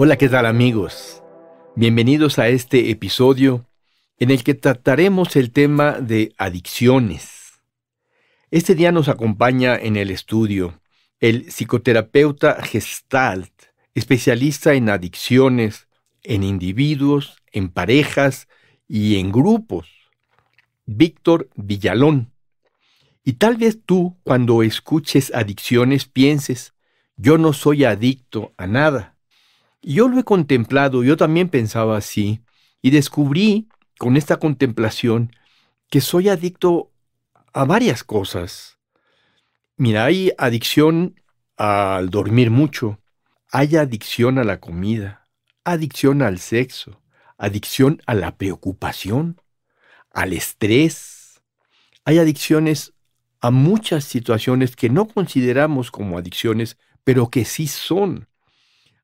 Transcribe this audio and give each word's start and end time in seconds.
Hola, 0.00 0.16
¿qué 0.16 0.28
tal 0.28 0.46
amigos? 0.46 1.24
Bienvenidos 1.74 2.38
a 2.38 2.46
este 2.46 2.92
episodio 2.92 3.66
en 4.20 4.30
el 4.30 4.44
que 4.44 4.54
trataremos 4.54 5.34
el 5.34 5.50
tema 5.50 5.94
de 5.94 6.32
adicciones. 6.38 7.60
Este 8.52 8.76
día 8.76 8.92
nos 8.92 9.08
acompaña 9.08 9.74
en 9.74 9.96
el 9.96 10.12
estudio 10.12 10.80
el 11.18 11.50
psicoterapeuta 11.50 12.62
Gestalt, 12.62 13.50
especialista 13.92 14.74
en 14.74 14.88
adicciones 14.88 15.88
en 16.22 16.44
individuos, 16.44 17.42
en 17.50 17.68
parejas 17.68 18.46
y 18.86 19.18
en 19.18 19.32
grupos, 19.32 19.88
Víctor 20.86 21.50
Villalón. 21.56 22.30
Y 23.24 23.32
tal 23.32 23.56
vez 23.56 23.80
tú, 23.84 24.16
cuando 24.22 24.62
escuches 24.62 25.34
adicciones, 25.34 26.04
pienses, 26.04 26.72
yo 27.16 27.36
no 27.36 27.52
soy 27.52 27.82
adicto 27.82 28.54
a 28.58 28.68
nada 28.68 29.17
yo 29.82 30.08
lo 30.08 30.18
he 30.18 30.24
contemplado, 30.24 31.02
yo 31.02 31.16
también 31.16 31.48
pensaba 31.48 31.96
así, 31.96 32.42
y 32.82 32.90
descubrí 32.90 33.68
con 33.98 34.16
esta 34.16 34.38
contemplación 34.38 35.32
que 35.90 36.00
soy 36.00 36.28
adicto 36.28 36.90
a 37.52 37.64
varias 37.64 38.04
cosas. 38.04 38.78
Mira, 39.76 40.04
hay 40.04 40.32
adicción 40.38 41.20
al 41.56 42.10
dormir 42.10 42.50
mucho, 42.50 43.00
hay 43.50 43.76
adicción 43.76 44.38
a 44.38 44.44
la 44.44 44.60
comida, 44.60 45.28
adicción 45.64 46.22
al 46.22 46.38
sexo, 46.38 47.02
adicción 47.36 48.02
a 48.06 48.14
la 48.14 48.36
preocupación, 48.36 49.40
al 50.12 50.32
estrés. 50.32 51.42
Hay 52.04 52.18
adicciones 52.18 52.92
a 53.40 53.50
muchas 53.50 54.04
situaciones 54.04 54.76
que 54.76 54.90
no 54.90 55.06
consideramos 55.06 55.90
como 55.90 56.18
adicciones, 56.18 56.76
pero 57.04 57.30
que 57.30 57.44
sí 57.44 57.66
son. 57.66 58.27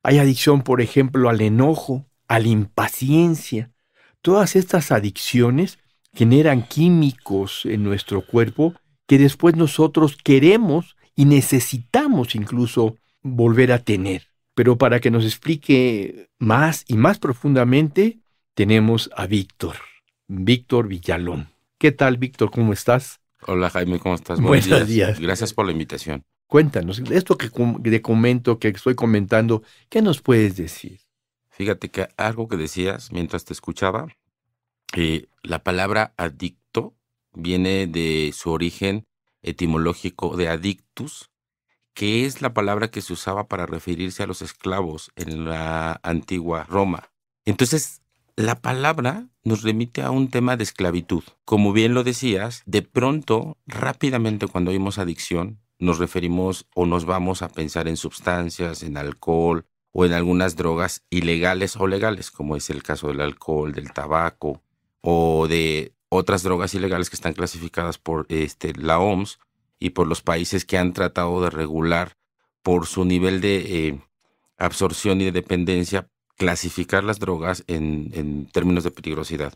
Hay 0.07 0.19
adicción, 0.19 0.61
por 0.61 0.81
ejemplo, 0.81 1.29
al 1.29 1.41
enojo, 1.41 2.05
a 2.27 2.37
la 2.37 2.47
impaciencia. 2.47 3.71
Todas 4.21 4.55
estas 4.55 4.91
adicciones 4.91 5.79
generan 6.13 6.61
químicos 6.67 7.65
en 7.65 7.83
nuestro 7.83 8.23
cuerpo 8.23 8.75
que 9.07 9.17
después 9.17 9.55
nosotros 9.55 10.15
queremos 10.15 10.95
y 11.15 11.25
necesitamos 11.25 12.35
incluso 12.35 12.97
volver 13.23 13.71
a 13.71 13.79
tener. 13.79 14.27
Pero 14.53 14.77
para 14.77 14.99
que 14.99 15.09
nos 15.09 15.25
explique 15.25 16.29
más 16.37 16.85
y 16.87 16.97
más 16.97 17.17
profundamente, 17.17 18.19
tenemos 18.53 19.09
a 19.17 19.25
Víctor, 19.25 19.77
Víctor 20.27 20.87
Villalón. 20.87 21.49
¿Qué 21.79 21.91
tal, 21.91 22.17
Víctor? 22.17 22.51
¿Cómo 22.51 22.73
estás? 22.73 23.21
Hola, 23.47 23.71
Jaime, 23.71 23.97
¿cómo 23.97 24.13
estás? 24.13 24.39
Buenos, 24.39 24.67
días. 24.67 24.87
días. 24.87 25.19
Gracias 25.19 25.51
por 25.51 25.65
la 25.65 25.71
invitación. 25.71 26.23
Cuéntanos, 26.55 26.99
esto 27.11 27.37
que 27.37 27.49
de 27.79 28.01
comento, 28.01 28.59
que 28.59 28.69
estoy 28.69 28.95
comentando, 28.95 29.61
¿qué 29.89 30.01
nos 30.01 30.21
puedes 30.21 30.55
decir? 30.55 31.01
Fíjate 31.49 31.91
que 31.91 32.07
algo 32.15 32.47
que 32.47 32.55
decías 32.55 33.11
mientras 33.11 33.43
te 33.43 33.51
escuchaba, 33.51 34.07
eh, 34.95 35.25
la 35.43 35.65
palabra 35.65 36.13
adicto 36.15 36.95
viene 37.33 37.87
de 37.87 38.31
su 38.33 38.51
origen 38.51 39.05
etimológico 39.41 40.37
de 40.37 40.47
adictus, 40.47 41.29
que 41.93 42.25
es 42.25 42.41
la 42.41 42.53
palabra 42.53 42.89
que 42.89 43.01
se 43.01 43.11
usaba 43.11 43.49
para 43.49 43.65
referirse 43.65 44.23
a 44.23 44.27
los 44.27 44.41
esclavos 44.41 45.11
en 45.17 45.43
la 45.43 45.99
antigua 46.03 46.63
Roma. 46.63 47.11
Entonces, 47.43 48.01
la 48.37 48.61
palabra 48.61 49.27
nos 49.43 49.61
remite 49.61 50.03
a 50.03 50.11
un 50.11 50.29
tema 50.29 50.55
de 50.55 50.63
esclavitud. 50.63 51.23
Como 51.43 51.73
bien 51.73 51.93
lo 51.93 52.05
decías, 52.05 52.63
de 52.65 52.81
pronto, 52.81 53.57
rápidamente 53.67 54.47
cuando 54.47 54.71
oímos 54.71 54.99
adicción, 54.99 55.59
nos 55.79 55.99
referimos 55.99 56.67
o 56.73 56.85
nos 56.85 57.05
vamos 57.05 57.41
a 57.41 57.49
pensar 57.49 57.87
en 57.87 57.97
sustancias, 57.97 58.83
en 58.83 58.97
alcohol 58.97 59.65
o 59.91 60.05
en 60.05 60.13
algunas 60.13 60.55
drogas 60.55 61.03
ilegales 61.09 61.75
o 61.77 61.87
legales, 61.87 62.31
como 62.31 62.55
es 62.55 62.69
el 62.69 62.83
caso 62.83 63.07
del 63.07 63.21
alcohol, 63.21 63.73
del 63.73 63.91
tabaco 63.91 64.61
o 65.01 65.47
de 65.47 65.93
otras 66.09 66.43
drogas 66.43 66.73
ilegales 66.73 67.09
que 67.09 67.15
están 67.15 67.33
clasificadas 67.33 67.97
por 67.97 68.25
este, 68.29 68.73
la 68.73 68.99
OMS 68.99 69.39
y 69.79 69.91
por 69.91 70.07
los 70.07 70.21
países 70.21 70.65
que 70.65 70.77
han 70.77 70.93
tratado 70.93 71.41
de 71.41 71.49
regular 71.49 72.17
por 72.61 72.87
su 72.87 73.05
nivel 73.05 73.41
de 73.41 73.87
eh, 73.87 73.99
absorción 74.57 75.21
y 75.21 75.25
de 75.25 75.31
dependencia, 75.31 76.09
clasificar 76.37 77.03
las 77.03 77.19
drogas 77.19 77.63
en, 77.67 78.11
en 78.13 78.47
términos 78.47 78.83
de 78.83 78.91
peligrosidad. 78.91 79.53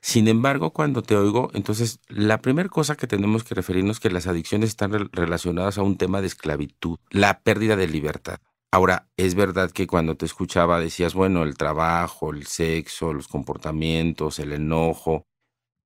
Sin 0.00 0.28
embargo, 0.28 0.72
cuando 0.72 1.02
te 1.02 1.16
oigo, 1.16 1.50
entonces 1.54 2.00
la 2.08 2.40
primera 2.40 2.68
cosa 2.68 2.96
que 2.96 3.06
tenemos 3.06 3.42
que 3.44 3.54
referirnos 3.54 3.96
es 3.96 4.00
que 4.00 4.10
las 4.10 4.26
adicciones 4.26 4.70
están 4.70 4.92
relacionadas 5.12 5.78
a 5.78 5.82
un 5.82 5.96
tema 5.96 6.20
de 6.20 6.28
esclavitud, 6.28 6.98
la 7.10 7.40
pérdida 7.40 7.76
de 7.76 7.88
libertad. 7.88 8.38
Ahora, 8.70 9.08
es 9.16 9.34
verdad 9.34 9.70
que 9.70 9.86
cuando 9.86 10.16
te 10.16 10.26
escuchaba 10.26 10.80
decías, 10.80 11.14
bueno, 11.14 11.44
el 11.44 11.56
trabajo, 11.56 12.30
el 12.30 12.46
sexo, 12.46 13.12
los 13.12 13.28
comportamientos, 13.28 14.38
el 14.38 14.52
enojo. 14.52 15.26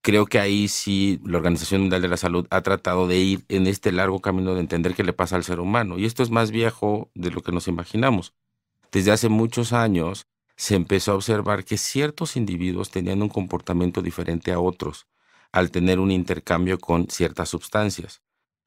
Creo 0.03 0.27
que 0.27 0.41
ahí 0.41 0.67
sí 0.67 1.21
la 1.25 1.39
Organización 1.39 1.83
Mundial 1.83 2.03
de 2.03 2.09
la 2.09 2.17
Salud 2.17 2.47
ha 2.51 2.63
tratado 2.63 3.07
de 3.07 3.19
ir 3.19 3.45
en 3.49 3.67
este 3.67 3.93
largo 3.93 4.21
camino 4.21 4.55
de 4.55 4.61
entender 4.61 4.95
qué 4.95 5.05
le 5.05 5.13
pasa 5.13 5.37
al 5.37 5.45
ser 5.45 5.61
humano. 5.61 5.99
Y 5.99 6.07
esto 6.07 6.23
es 6.23 6.31
más 6.31 6.51
viejo 6.51 7.11
de 7.15 7.31
lo 7.31 7.43
que 7.43 7.53
nos 7.53 7.69
imaginamos. 7.69 8.35
Desde 8.91 9.13
hace 9.13 9.29
muchos 9.29 9.73
años 9.73 10.27
se 10.61 10.75
empezó 10.75 11.13
a 11.13 11.15
observar 11.15 11.65
que 11.65 11.79
ciertos 11.79 12.37
individuos 12.37 12.91
tenían 12.91 13.23
un 13.23 13.31
comportamiento 13.31 14.03
diferente 14.03 14.53
a 14.53 14.61
otros 14.61 15.07
al 15.53 15.71
tener 15.71 15.99
un 15.99 16.11
intercambio 16.11 16.79
con 16.79 17.09
ciertas 17.09 17.49
sustancias. 17.49 18.21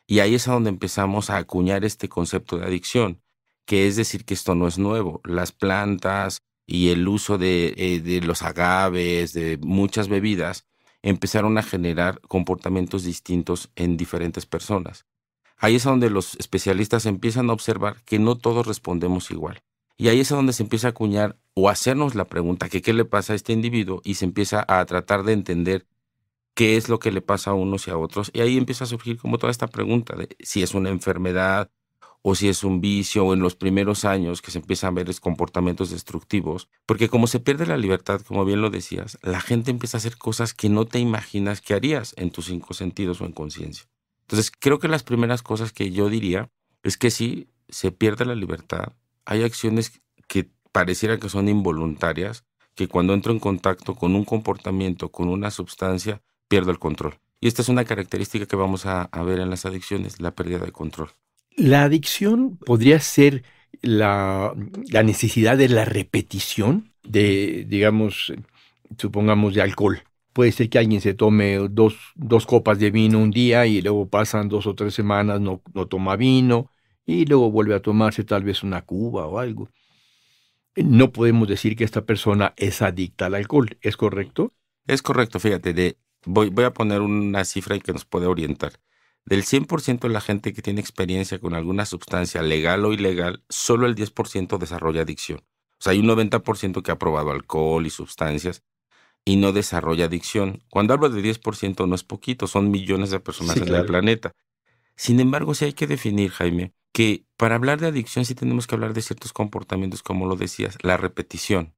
Y 0.08 0.18
ahí 0.18 0.34
es 0.34 0.48
a 0.48 0.54
donde 0.54 0.72
empezamos 0.72 1.30
a 1.30 1.38
acuñar 1.38 1.86
este 1.86 2.10
concepto 2.10 2.58
de 2.58 2.66
adicción, 2.66 3.22
que 3.66 3.86
es 3.86 3.96
decir 3.96 4.26
que 4.26 4.34
esto 4.34 4.56
no 4.56 4.68
es 4.68 4.80
nuevo. 4.80 5.22
Las 5.24 5.52
plantas 5.52 6.40
y 6.66 6.90
el 6.90 7.08
uso 7.08 7.38
de, 7.38 7.76
eh, 7.78 8.00
de 8.00 8.22
los 8.22 8.42
agaves, 8.42 9.34
de 9.34 9.60
muchas 9.62 10.08
bebidas, 10.08 10.66
empezaron 11.04 11.60
a 11.60 11.64
generar 11.64 12.20
comportamientos 12.22 13.04
distintos 13.04 13.70
en 13.76 13.98
diferentes 13.98 14.48
personas. 14.48 15.06
Ahí 15.58 15.76
es 15.76 15.84
donde 15.84 16.10
los 16.10 16.38
especialistas 16.38 17.06
empiezan 17.06 17.52
a 17.52 17.54
observar 17.54 18.02
que 18.04 18.18
no 18.18 18.36
todos 18.36 18.66
respondemos 18.66 19.30
igual. 19.30 19.62
Y 19.98 20.08
ahí 20.08 20.20
es 20.20 20.30
donde 20.30 20.54
se 20.54 20.64
empieza 20.64 20.88
a 20.88 20.92
acuñar 20.92 21.38
o 21.54 21.70
hacernos 21.70 22.16
la 22.16 22.26
pregunta 22.26 22.70
que 22.70 22.82
qué 22.82 22.94
le 22.94 23.06
pasa 23.06 23.34
a 23.34 23.36
este 23.36 23.54
individuo 23.54 24.02
y 24.04 24.16
se 24.16 24.26
empieza 24.26 24.66
a 24.68 24.84
tratar 24.86 25.24
de 25.24 25.34
entender 25.34 25.88
qué 26.56 26.78
es 26.78 26.90
lo 26.90 27.00
que 27.00 27.12
le 27.12 27.22
pasa 27.22 27.52
a 27.52 27.54
unos 27.54 27.88
y 27.88 27.92
a 27.92 27.98
otros. 27.98 28.32
Y 28.34 28.42
ahí 28.42 28.58
empieza 28.58 28.84
a 28.86 28.88
surgir 28.88 29.18
como 29.18 29.38
toda 29.38 29.52
esta 29.52 29.68
pregunta 29.68 30.16
de 30.16 30.36
si 30.40 30.64
es 30.64 30.74
una 30.74 30.90
enfermedad 30.90 31.72
o 32.22 32.36
si 32.36 32.48
es 32.48 32.64
un 32.64 32.80
vicio 32.80 33.26
o 33.26 33.34
en 33.34 33.42
los 33.42 33.56
primeros 33.56 34.06
años 34.06 34.42
que 34.42 34.50
se 34.50 34.60
empiezan 34.60 34.90
a 34.90 35.04
ver 35.04 35.20
comportamientos 35.20 35.92
destructivos. 35.92 36.70
Porque 36.86 37.10
como 37.10 37.28
se 37.28 37.40
pierde 37.40 37.66
la 37.66 37.78
libertad, 37.78 38.22
como 38.22 38.46
bien 38.46 38.62
lo 38.62 38.70
decías, 38.70 39.20
la 39.22 39.42
gente 39.42 39.72
empieza 39.72 39.98
a 39.98 40.00
hacer 40.00 40.18
cosas 40.18 40.54
que 40.54 40.70
no 40.70 40.86
te 40.86 41.00
imaginas 41.00 41.62
que 41.62 41.74
harías 41.74 42.14
en 42.18 42.32
tus 42.32 42.46
cinco 42.46 42.74
sentidos 42.74 43.20
o 43.22 43.26
en 43.26 43.34
conciencia. 43.34 43.86
Entonces 44.22 44.52
creo 44.58 44.80
que 44.80 44.88
las 44.88 45.04
primeras 45.04 45.44
cosas 45.44 45.74
que 45.74 45.92
yo 45.92 46.10
diría 46.10 46.50
es 46.82 46.98
que 46.98 47.12
si 47.12 47.50
se 47.68 47.92
pierde 47.92 48.26
la 48.26 48.36
libertad, 48.36 48.94
hay 49.26 49.44
acciones 49.44 50.02
que 50.28 50.50
pareciera 50.72 51.20
que 51.20 51.30
son 51.30 51.48
involuntarias, 51.48 52.46
que 52.76 52.88
cuando 52.88 53.14
entro 53.14 53.32
en 53.32 53.40
contacto 53.40 53.96
con 53.96 54.16
un 54.16 54.26
comportamiento, 54.26 55.10
con 55.10 55.30
una 55.30 55.52
sustancia, 55.52 56.22
pierdo 56.48 56.72
el 56.72 56.80
control. 56.80 57.20
Y 57.40 57.48
esta 57.48 57.62
es 57.62 57.70
una 57.70 57.86
característica 57.86 58.46
que 58.46 58.56
vamos 58.56 58.86
a, 58.86 59.10
ver 59.26 59.40
en 59.40 59.50
las 59.50 59.66
adicciones, 59.66 60.22
la 60.22 60.32
pérdida 60.32 60.60
de 60.60 60.72
control. 60.72 61.10
La 61.56 61.84
adicción 61.84 62.58
podría 62.58 63.00
ser 63.00 63.44
la, 63.82 64.54
la 64.90 65.04
necesidad 65.04 65.58
de 65.58 65.70
la 65.70 65.86
repetición 65.86 66.94
de, 67.04 67.66
digamos, 67.68 68.34
supongamos, 68.98 69.54
de 69.54 69.62
alcohol. 69.62 70.04
Puede 70.32 70.52
ser 70.52 70.70
que 70.70 70.80
alguien 70.80 71.02
se 71.02 71.14
tome 71.14 71.58
dos, 71.70 71.96
dos, 72.16 72.46
copas 72.46 72.80
de 72.80 72.90
vino 72.90 73.20
un 73.20 73.30
día 73.30 73.66
y 73.68 73.82
luego 73.82 74.08
pasan 74.08 74.50
dos 74.50 74.66
o 74.66 74.74
tres 74.74 74.94
semanas, 74.94 75.40
no, 75.42 75.62
no 75.74 75.86
toma 75.88 76.16
vino, 76.16 76.72
y 77.06 77.26
luego 77.26 77.52
vuelve 77.52 77.76
a 77.76 77.82
tomarse 77.82 78.24
tal 78.24 78.44
vez 78.44 78.64
una 78.64 78.84
cuba 78.84 79.26
o 79.28 79.40
algo. 79.40 79.70
No 80.76 81.12
podemos 81.12 81.48
decir 81.48 81.76
que 81.76 81.84
esta 81.84 82.06
persona 82.06 82.54
es 82.58 82.82
adicta 82.82 83.28
al 83.28 83.36
alcohol, 83.36 83.78
¿es 83.82 83.98
correcto? 83.98 84.54
Es 84.88 85.02
correcto, 85.02 85.40
fíjate, 85.40 85.74
de, 85.74 85.98
voy, 86.26 86.50
voy 86.50 86.66
a 86.66 86.74
poner 86.74 87.02
una 87.02 87.46
cifra 87.46 87.78
que 87.80 87.94
nos 87.94 88.06
puede 88.06 88.26
orientar. 88.26 88.74
Del 89.26 89.44
100% 89.44 90.08
de 90.08 90.14
la 90.14 90.20
gente 90.20 90.54
que 90.54 90.62
tiene 90.62 90.82
experiencia 90.82 91.40
con 91.40 91.54
alguna 91.54 91.86
sustancia 91.86 92.42
legal 92.42 92.84
o 92.86 92.92
ilegal, 92.92 93.44
solo 93.50 93.86
el 93.86 93.96
10% 93.96 94.58
desarrolla 94.58 95.04
adicción. 95.04 95.40
O 95.40 95.84
sea, 95.84 95.92
hay 95.92 96.00
un 96.00 96.08
90% 96.08 96.82
que 96.82 96.92
ha 96.92 97.00
probado 97.00 97.32
alcohol 97.32 97.86
y 97.86 97.90
sustancias 97.90 98.64
y 99.26 99.38
no 99.38 99.54
desarrolla 99.54 100.06
adicción. 100.06 100.64
Cuando 100.70 100.94
hablo 100.94 101.10
de 101.10 101.22
10% 101.22 101.88
no 101.88 101.96
es 101.96 102.04
poquito, 102.04 102.48
son 102.48 102.72
millones 102.72 103.12
de 103.12 103.20
personas 103.20 103.58
en 103.58 103.74
el 103.74 103.86
planeta. 103.86 104.34
Sin 104.96 105.20
embargo, 105.20 105.54
sí 105.54 105.66
hay 105.66 105.74
que 105.74 105.88
definir, 105.88 106.32
Jaime, 106.32 106.74
que 106.94 107.26
para 107.38 107.56
hablar 107.56 107.82
de 107.82 107.88
adicción 107.88 108.24
sí 108.24 108.36
tenemos 108.36 108.68
que 108.68 108.76
hablar 108.76 108.94
de 108.94 109.02
ciertos 109.02 109.34
comportamientos, 109.34 110.04
como 110.04 110.28
lo 110.28 110.36
decías, 110.36 110.78
la 110.84 110.96
repetición. 110.96 111.74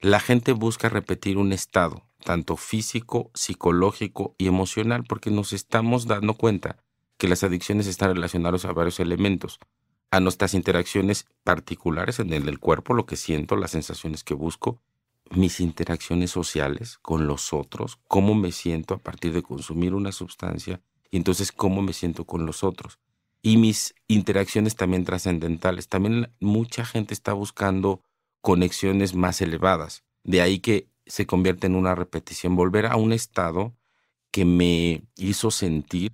La 0.00 0.20
gente 0.20 0.52
busca 0.52 0.88
repetir 0.88 1.36
un 1.36 1.52
estado, 1.52 2.06
tanto 2.24 2.56
físico, 2.56 3.30
psicológico 3.34 4.34
y 4.38 4.46
emocional, 4.46 5.04
porque 5.06 5.30
nos 5.30 5.52
estamos 5.52 6.06
dando 6.06 6.34
cuenta 6.34 6.78
que 7.18 7.28
las 7.28 7.42
adicciones 7.42 7.86
están 7.88 8.14
relacionadas 8.14 8.64
a 8.64 8.72
varios 8.72 9.00
elementos, 9.00 9.58
a 10.12 10.20
nuestras 10.20 10.54
interacciones 10.54 11.26
particulares 11.42 12.20
en 12.20 12.32
el 12.32 12.44
del 12.44 12.60
cuerpo, 12.60 12.94
lo 12.94 13.04
que 13.04 13.16
siento, 13.16 13.56
las 13.56 13.72
sensaciones 13.72 14.22
que 14.22 14.34
busco, 14.34 14.80
mis 15.30 15.60
interacciones 15.60 16.30
sociales 16.30 16.98
con 17.02 17.26
los 17.26 17.52
otros, 17.52 17.98
cómo 18.06 18.34
me 18.34 18.52
siento 18.52 18.94
a 18.94 18.98
partir 18.98 19.32
de 19.32 19.42
consumir 19.42 19.94
una 19.94 20.12
sustancia 20.12 20.80
y 21.10 21.16
entonces 21.16 21.50
cómo 21.50 21.82
me 21.82 21.92
siento 21.92 22.24
con 22.26 22.46
los 22.46 22.62
otros. 22.62 22.98
Y 23.42 23.56
mis 23.56 23.94
interacciones 24.06 24.76
también 24.76 25.04
trascendentales. 25.04 25.88
También 25.88 26.32
mucha 26.40 26.84
gente 26.84 27.12
está 27.12 27.32
buscando 27.32 28.02
conexiones 28.40 29.14
más 29.14 29.40
elevadas. 29.40 30.04
De 30.24 30.40
ahí 30.40 30.60
que 30.60 30.88
se 31.06 31.26
convierte 31.26 31.66
en 31.66 31.74
una 31.74 31.94
repetición, 31.94 32.54
volver 32.54 32.86
a 32.86 32.96
un 32.96 33.12
estado 33.12 33.76
que 34.30 34.44
me 34.44 35.04
hizo 35.16 35.50
sentir 35.50 36.12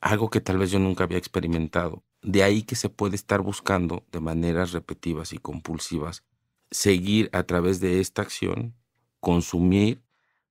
algo 0.00 0.30
que 0.30 0.40
tal 0.40 0.58
vez 0.58 0.70
yo 0.70 0.78
nunca 0.78 1.04
había 1.04 1.18
experimentado. 1.18 2.04
De 2.22 2.42
ahí 2.42 2.62
que 2.62 2.76
se 2.76 2.88
puede 2.88 3.16
estar 3.16 3.40
buscando 3.40 4.04
de 4.10 4.20
maneras 4.20 4.72
repetitivas 4.72 5.32
y 5.32 5.38
compulsivas, 5.38 6.24
seguir 6.70 7.30
a 7.32 7.44
través 7.44 7.80
de 7.80 8.00
esta 8.00 8.22
acción, 8.22 8.74
consumir 9.20 10.02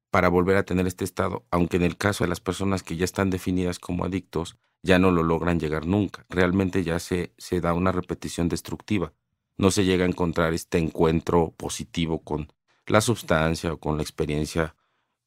para 0.09 0.29
volver 0.29 0.57
a 0.57 0.63
tener 0.63 0.87
este 0.87 1.03
estado, 1.03 1.45
aunque 1.51 1.77
en 1.77 1.83
el 1.83 1.97
caso 1.97 2.23
de 2.23 2.29
las 2.29 2.39
personas 2.39 2.83
que 2.83 2.95
ya 2.95 3.05
están 3.05 3.29
definidas 3.29 3.79
como 3.79 4.05
adictos, 4.05 4.57
ya 4.87 4.99
no 4.99 5.11
lo 5.11 5.21
logran 5.21 5.59
llegar 5.59 5.85
nunca. 5.85 6.25
Realmente 6.29 6.83
ya 6.83 6.97
se, 6.99 7.33
se 7.37 7.59
da 7.59 7.73
una 7.73 7.91
repetición 7.91 8.47
destructiva. 8.47 9.11
No 9.57 9.69
se 9.69 9.83
llega 9.83 10.05
a 10.05 10.07
encontrar 10.07 10.53
este 10.53 10.77
encuentro 10.77 11.53
positivo 11.57 12.23
con 12.23 12.47
la 12.85 13.01
sustancia 13.01 13.73
o 13.73 13.77
con 13.77 13.97
la 13.97 14.03
experiencia 14.03 14.75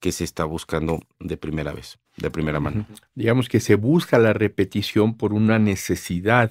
que 0.00 0.12
se 0.12 0.24
está 0.24 0.44
buscando 0.44 1.00
de 1.18 1.36
primera 1.36 1.74
vez, 1.74 1.98
de 2.16 2.30
primera 2.30 2.58
mano. 2.58 2.86
Digamos 3.14 3.50
que 3.50 3.60
se 3.60 3.74
busca 3.74 4.18
la 4.18 4.32
repetición 4.32 5.14
por 5.14 5.34
una 5.34 5.58
necesidad 5.58 6.50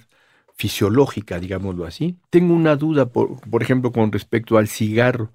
fisiológica, 0.55 1.39
digámoslo 1.39 1.85
así. 1.85 2.19
Tengo 2.29 2.53
una 2.53 2.75
duda, 2.75 3.07
por, 3.07 3.41
por 3.50 3.63
ejemplo, 3.63 3.91
con 3.91 4.12
respecto 4.12 4.59
al 4.59 4.67
cigarro. 4.67 5.33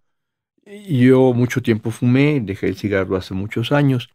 Yo 0.88 1.32
mucho 1.32 1.60
tiempo 1.60 1.90
fumé, 1.90 2.40
dejé 2.40 2.68
el 2.68 2.76
cigarro 2.76 3.16
hace 3.16 3.34
muchos 3.34 3.72
años 3.72 4.10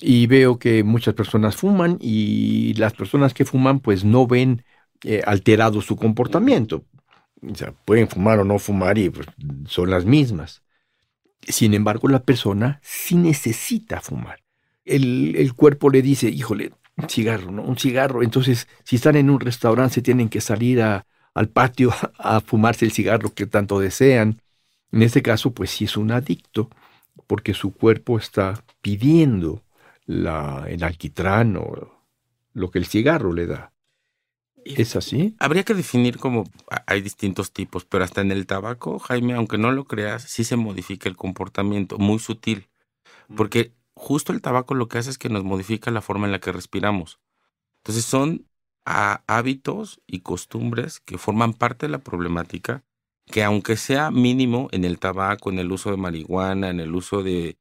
y 0.00 0.26
veo 0.26 0.58
que 0.58 0.82
muchas 0.84 1.14
personas 1.14 1.56
fuman 1.56 1.98
y 2.00 2.74
las 2.74 2.94
personas 2.94 3.34
que 3.34 3.44
fuman 3.44 3.80
pues 3.80 4.04
no 4.04 4.26
ven 4.26 4.64
eh, 5.04 5.22
alterado 5.26 5.80
su 5.80 5.96
comportamiento. 5.96 6.84
O 7.42 7.54
sea, 7.54 7.72
pueden 7.72 8.08
fumar 8.08 8.38
o 8.38 8.44
no 8.44 8.58
fumar 8.58 8.98
y 8.98 9.10
pues, 9.10 9.26
son 9.66 9.90
las 9.90 10.04
mismas. 10.04 10.62
Sin 11.42 11.74
embargo, 11.74 12.08
la 12.08 12.22
persona 12.22 12.80
sí 12.82 13.16
necesita 13.16 14.00
fumar. 14.00 14.40
El, 14.84 15.34
el 15.36 15.54
cuerpo 15.54 15.90
le 15.90 16.02
dice, 16.02 16.28
híjole, 16.28 16.72
un 16.96 17.08
cigarro, 17.08 17.50
¿no? 17.50 17.62
Un 17.62 17.76
cigarro. 17.76 18.22
Entonces, 18.22 18.68
si 18.84 18.96
están 18.96 19.16
en 19.16 19.30
un 19.30 19.40
restaurante, 19.40 20.02
tienen 20.02 20.28
que 20.28 20.40
salir 20.40 20.82
a, 20.82 21.06
al 21.34 21.48
patio 21.48 21.92
a 22.18 22.40
fumarse 22.40 22.84
el 22.84 22.92
cigarro 22.92 23.34
que 23.34 23.46
tanto 23.46 23.80
desean. 23.80 24.40
En 24.92 25.02
este 25.02 25.22
caso, 25.22 25.52
pues 25.52 25.70
sí 25.70 25.84
es 25.84 25.96
un 25.96 26.12
adicto, 26.12 26.70
porque 27.26 27.54
su 27.54 27.72
cuerpo 27.72 28.18
está 28.18 28.64
pidiendo 28.82 29.62
la, 30.06 30.64
el 30.68 30.82
alquitrán 30.82 31.56
o 31.56 31.92
lo 32.52 32.70
que 32.70 32.78
el 32.78 32.86
cigarro 32.86 33.32
le 33.32 33.46
da. 33.46 33.72
¿Es 34.64 34.94
así? 34.94 35.34
Habría 35.40 35.64
que 35.64 35.74
definir 35.74 36.18
cómo 36.18 36.44
hay 36.86 37.00
distintos 37.00 37.52
tipos, 37.52 37.84
pero 37.84 38.04
hasta 38.04 38.20
en 38.20 38.30
el 38.30 38.46
tabaco, 38.46 38.98
Jaime, 39.00 39.34
aunque 39.34 39.58
no 39.58 39.72
lo 39.72 39.84
creas, 39.86 40.22
sí 40.22 40.44
se 40.44 40.56
modifica 40.56 41.08
el 41.08 41.16
comportamiento, 41.16 41.98
muy 41.98 42.18
sutil. 42.18 42.68
Mm. 43.28 43.34
Porque 43.34 43.74
justo 43.94 44.32
el 44.32 44.40
tabaco 44.40 44.74
lo 44.74 44.88
que 44.88 44.98
hace 44.98 45.10
es 45.10 45.18
que 45.18 45.28
nos 45.28 45.44
modifica 45.44 45.90
la 45.90 46.00
forma 46.00 46.26
en 46.26 46.32
la 46.32 46.38
que 46.38 46.52
respiramos. 46.52 47.20
Entonces 47.78 48.04
son 48.04 48.46
hábitos 48.84 50.00
y 50.06 50.20
costumbres 50.20 51.00
que 51.00 51.18
forman 51.18 51.54
parte 51.54 51.86
de 51.86 51.90
la 51.90 51.98
problemática 51.98 52.84
que 53.26 53.44
aunque 53.44 53.76
sea 53.76 54.10
mínimo 54.10 54.68
en 54.72 54.84
el 54.84 54.98
tabaco, 54.98 55.50
en 55.50 55.58
el 55.58 55.70
uso 55.70 55.90
de 55.90 55.96
marihuana, 55.96 56.70
en 56.70 56.80
el 56.80 56.94
uso 56.94 57.22
de 57.22 57.56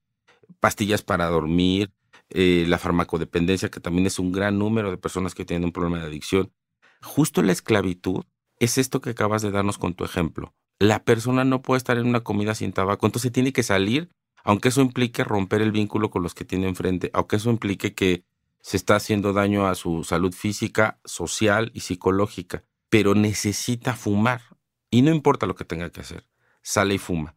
pastillas 0.60 1.04
para 1.04 1.28
dormir, 1.28 1.92
eh, 2.30 2.66
la 2.68 2.78
farmacodependencia, 2.78 3.70
que 3.70 3.80
también 3.80 4.08
es 4.08 4.20
un 4.20 4.32
gran 4.32 4.58
número 4.58 4.92
de 4.92 4.98
personas 4.98 5.36
que 5.36 5.46
tienen 5.46 5.66
un 5.66 5.72
problema 5.72 6.00
de 6.00 6.06
adicción, 6.06 6.52
justo 7.02 7.42
la 7.42 7.52
esclavitud 7.52 8.24
es 8.60 8.78
esto 8.78 9.02
que 9.02 9.12
acabas 9.12 9.42
de 9.42 9.52
darnos 9.52 9.78
con 9.78 9.94
tu 9.94 10.06
ejemplo. 10.06 10.54
La 10.80 11.04
persona 11.04 11.44
no 11.44 11.62
puede 11.62 11.78
estar 11.78 11.98
en 11.98 12.08
una 12.08 12.22
comida 12.22 12.56
sin 12.56 12.74
tabaco, 12.74 13.06
entonces 13.06 13.32
tiene 13.32 13.54
que 13.54 13.64
salir, 13.64 14.10
aunque 14.44 14.70
eso 14.70 14.82
implique 14.82 15.24
romper 15.24 15.62
el 15.62 15.72
vínculo 15.72 16.10
con 16.10 16.24
los 16.24 16.34
que 16.34 16.46
tiene 16.46 16.68
enfrente, 16.68 17.12
aunque 17.14 17.36
eso 17.36 17.50
implique 17.50 17.94
que 17.94 18.24
se 18.62 18.78
está 18.78 18.96
haciendo 18.96 19.34
daño 19.34 19.68
a 19.68 19.76
su 19.76 20.04
salud 20.04 20.34
física, 20.34 21.00
social 21.04 21.72
y 21.74 21.82
psicológica, 21.82 22.64
pero 22.90 23.16
necesita 23.16 23.96
fumar. 23.96 24.42
Y 24.90 25.02
no 25.02 25.12
importa 25.12 25.46
lo 25.46 25.56
que 25.56 25.66
tenga 25.66 25.90
que 25.90 26.02
hacer, 26.02 26.28
sale 26.62 26.96
y 26.96 26.98
fuma. 26.98 27.36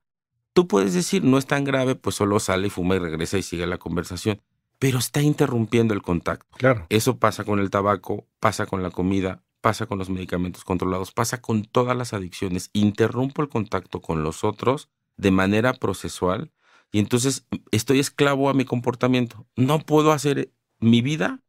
Tú 0.53 0.69
puedes 0.69 0.95
decir, 0.95 1.25
no 1.25 1.39
es 1.39 1.47
tan 1.47 1.65
grave, 1.65 1.95
pues 1.95 2.17
solo 2.17 2.39
sale 2.41 2.69
y 2.69 2.71
fuma 2.71 2.97
y 2.97 2.99
regresa 2.99 3.39
y 3.39 3.43
sigue 3.43 3.67
la 3.67 3.79
conversación, 3.79 4.41
pero 4.85 4.99
está 4.99 5.23
interrumpiendo 5.23 5.95
el 5.95 6.03
contacto. 6.03 6.59
Claro. 6.59 6.85
Eso 6.91 7.19
pasa 7.19 7.43
con 7.43 7.59
el 7.59 7.71
tabaco, 7.71 8.27
pasa 8.39 8.67
con 8.67 8.83
la 8.83 8.91
comida, 8.91 9.43
pasa 9.63 9.87
con 9.87 9.97
los 9.97 10.11
medicamentos 10.11 10.63
controlados, 10.63 11.11
pasa 11.11 11.41
con 11.41 11.65
todas 11.65 11.97
las 11.97 12.13
adicciones. 12.13 12.69
Interrumpo 12.75 13.41
el 13.41 13.49
contacto 13.49 14.03
con 14.03 14.23
los 14.23 14.45
otros 14.45 14.91
de 15.17 15.31
manera 15.31 15.73
procesual 15.73 16.53
y 16.93 16.99
entonces 16.99 17.47
estoy 17.71 17.99
esclavo 17.99 18.51
a 18.51 18.53
mi 18.53 18.67
comportamiento. 18.67 19.47
No 19.57 19.79
puedo 19.79 20.13
hacer 20.13 20.53
mi 20.81 21.01
vida 21.01 21.41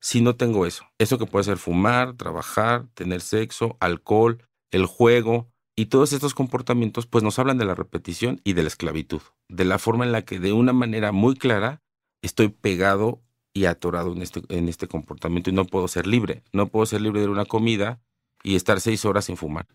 si 0.00 0.20
no 0.20 0.36
tengo 0.36 0.64
eso. 0.64 0.84
Eso 0.98 1.18
que 1.18 1.26
puede 1.26 1.46
ser 1.46 1.56
fumar, 1.56 2.12
trabajar, 2.16 2.86
tener 2.94 3.20
sexo, 3.20 3.78
alcohol, 3.80 4.46
el 4.70 4.86
juego 4.86 5.50
y 5.74 5.86
todos 5.86 6.12
estos 6.12 6.34
comportamientos 6.34 7.08
pues 7.08 7.24
nos 7.24 7.40
hablan 7.40 7.58
de 7.58 7.64
la 7.64 7.74
repetición 7.74 8.40
y 8.44 8.52
de 8.52 8.62
la 8.62 8.68
esclavitud, 8.68 9.22
de 9.48 9.64
la 9.64 9.80
forma 9.80 10.04
en 10.04 10.12
la 10.12 10.22
que 10.22 10.38
de 10.38 10.52
una 10.52 10.72
manera 10.72 11.10
muy 11.10 11.34
clara 11.34 11.82
estoy 12.22 12.48
pegado 12.48 13.22
y 13.52 13.64
atorado 13.64 14.12
en 14.12 14.22
este, 14.22 14.42
en 14.48 14.68
este 14.68 14.86
comportamiento 14.86 15.50
y 15.50 15.52
no 15.52 15.64
puedo 15.64 15.88
ser 15.88 16.06
libre, 16.06 16.42
no 16.52 16.68
puedo 16.68 16.86
ser 16.86 17.00
libre 17.00 17.20
de 17.20 17.28
una 17.28 17.44
comida 17.44 18.00
y 18.42 18.54
estar 18.54 18.80
seis 18.80 19.04
horas 19.04 19.26
sin 19.26 19.36
fumar. 19.36 19.66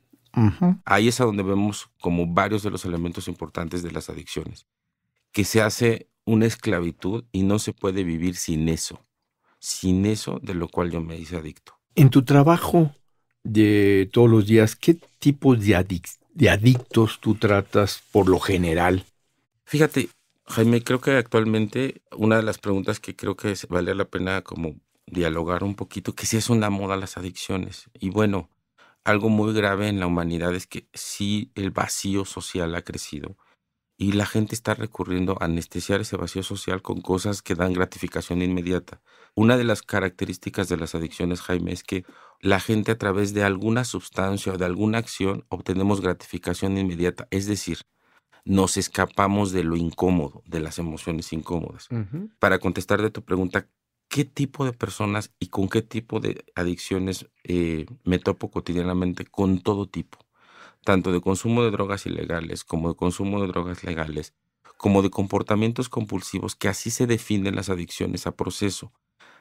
Ahí 0.83 1.07
es 1.07 1.21
a 1.21 1.25
donde 1.25 1.43
vemos 1.43 1.89
como 2.01 2.27
varios 2.27 2.61
de 2.61 2.69
los 2.69 2.83
elementos 2.83 3.29
importantes 3.29 3.83
de 3.83 3.91
las 3.91 4.09
adicciones, 4.09 4.67
que 5.31 5.45
se 5.45 5.61
hace 5.61 6.09
una 6.25 6.45
esclavitud 6.45 7.23
y 7.31 7.43
no 7.43 7.57
se 7.57 7.71
puede 7.71 8.03
vivir 8.03 8.35
sin 8.35 8.67
eso, 8.67 8.99
sin 9.59 10.05
eso 10.05 10.39
de 10.41 10.53
lo 10.53 10.67
cual 10.67 10.91
yo 10.91 11.01
me 11.01 11.17
hice 11.17 11.37
adicto. 11.37 11.79
En 11.95 12.09
tu 12.09 12.23
trabajo, 12.25 12.93
de 13.45 14.09
todos 14.11 14.29
los 14.29 14.45
días, 14.45 14.75
¿qué 14.75 14.97
tipos 15.19 15.59
de, 15.65 16.01
de 16.33 16.49
adictos 16.49 17.19
tú 17.21 17.35
tratas 17.35 18.03
por 18.11 18.27
lo 18.27 18.39
general? 18.39 19.05
Fíjate, 19.63 20.09
Jaime, 20.47 20.83
creo 20.83 21.01
que 21.01 21.11
actualmente 21.11 22.03
una 22.15 22.37
de 22.37 22.43
las 22.43 22.59
preguntas 22.59 22.99
que 22.99 23.15
creo 23.15 23.35
que 23.35 23.53
vale 23.69 23.95
la 23.95 24.05
pena 24.05 24.43
como 24.43 24.75
dialogar 25.07 25.63
un 25.63 25.75
poquito, 25.75 26.13
que 26.13 26.25
si 26.25 26.37
es 26.37 26.49
una 26.49 26.69
moda 26.69 26.97
las 26.97 27.17
adicciones. 27.17 27.89
Y 27.93 28.09
bueno, 28.09 28.49
algo 29.03 29.29
muy 29.29 29.53
grave 29.53 29.87
en 29.87 29.99
la 29.99 30.07
humanidad 30.07 30.53
es 30.55 30.67
que 30.67 30.87
sí 30.93 31.51
el 31.55 31.71
vacío 31.71 32.25
social 32.25 32.75
ha 32.75 32.83
crecido 32.83 33.37
y 33.97 34.13
la 34.13 34.25
gente 34.25 34.55
está 34.55 34.73
recurriendo 34.75 35.37
a 35.39 35.45
anestesiar 35.45 36.01
ese 36.01 36.17
vacío 36.17 36.43
social 36.43 36.81
con 36.81 37.01
cosas 37.01 37.41
que 37.41 37.55
dan 37.55 37.73
gratificación 37.73 38.41
inmediata. 38.41 39.01
Una 39.35 39.57
de 39.57 39.63
las 39.63 39.81
características 39.81 40.69
de 40.69 40.77
las 40.77 40.95
adicciones, 40.95 41.41
Jaime, 41.41 41.71
es 41.71 41.83
que 41.83 42.05
la 42.41 42.59
gente 42.59 42.91
a 42.91 42.97
través 42.97 43.33
de 43.33 43.43
alguna 43.43 43.85
sustancia 43.85 44.53
o 44.53 44.57
de 44.57 44.65
alguna 44.65 44.97
acción 44.99 45.45
obtenemos 45.49 46.01
gratificación 46.01 46.77
inmediata, 46.77 47.27
es 47.31 47.47
decir, 47.47 47.79
nos 48.45 48.77
escapamos 48.77 49.51
de 49.51 49.63
lo 49.63 49.75
incómodo, 49.75 50.41
de 50.45 50.61
las 50.61 50.79
emociones 50.79 51.33
incómodas. 51.33 51.89
Para 52.39 52.59
contestar 52.59 53.01
de 53.01 53.09
tu 53.11 53.23
pregunta, 53.23 53.67
¿qué 54.07 54.23
tipo 54.23 54.65
de 54.65 54.71
personas 54.71 55.33
y 55.39 55.47
con 55.47 55.67
qué 55.67 55.81
tipo 55.81 56.19
de 56.19 56.45
adicciones 56.55 57.27
eh, 57.43 57.85
me 58.03 58.19
topo 58.19 58.49
cotidianamente? 58.49 59.25
Con 59.25 59.59
todo 59.59 59.87
tipo 59.87 60.25
tanto 60.85 61.11
de 61.11 61.19
consumo 61.19 61.63
de 61.63 61.71
drogas 61.71 62.05
ilegales 62.05 62.63
como 62.63 62.89
de 62.89 62.95
consumo 62.95 63.41
de 63.41 63.47
drogas 63.47 63.83
legales, 63.83 64.33
como 64.77 65.01
de 65.01 65.09
comportamientos 65.09 65.89
compulsivos, 65.89 66.55
que 66.55 66.69
así 66.69 66.91
se 66.91 67.07
definen 67.07 67.55
las 67.55 67.69
adicciones 67.69 68.27
a 68.27 68.35
proceso. 68.35 68.93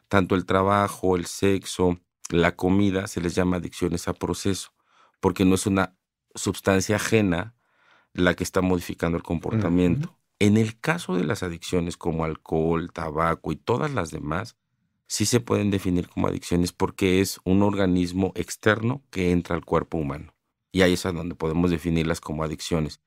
Tanto 0.08 0.34
el 0.34 0.46
trabajo, 0.46 1.16
el 1.16 1.26
sexo, 1.26 2.00
la 2.30 2.56
comida 2.56 3.06
se 3.06 3.20
les 3.20 3.34
llama 3.34 3.58
adicciones 3.58 4.08
a 4.08 4.14
proceso, 4.14 4.72
porque 5.20 5.44
no 5.44 5.54
es 5.54 5.66
una 5.66 5.96
sustancia 6.34 6.96
ajena 6.96 7.54
la 8.14 8.34
que 8.34 8.44
está 8.44 8.62
modificando 8.62 9.16
el 9.16 9.22
comportamiento. 9.22 10.16
En 10.38 10.56
el 10.56 10.78
caso 10.80 11.16
de 11.16 11.24
las 11.24 11.42
adicciones 11.42 11.96
como 11.96 12.24
alcohol, 12.24 12.90
tabaco 12.92 13.52
y 13.52 13.56
todas 13.56 13.92
las 13.92 14.10
demás, 14.10 14.56
sí 15.06 15.26
se 15.26 15.40
pueden 15.40 15.70
definir 15.70 16.08
como 16.08 16.28
adicciones 16.28 16.72
porque 16.72 17.20
es 17.20 17.40
un 17.44 17.62
organismo 17.62 18.32
externo 18.34 19.02
que 19.10 19.30
entra 19.30 19.54
al 19.54 19.64
cuerpo 19.64 19.98
humano. 19.98 20.34
Y 20.72 20.82
ahí 20.82 20.94
es 20.94 21.02
donde 21.02 21.34
podemos 21.34 21.70
definirlas 21.70 22.20
como 22.20 22.42
adicciones. 22.42 23.00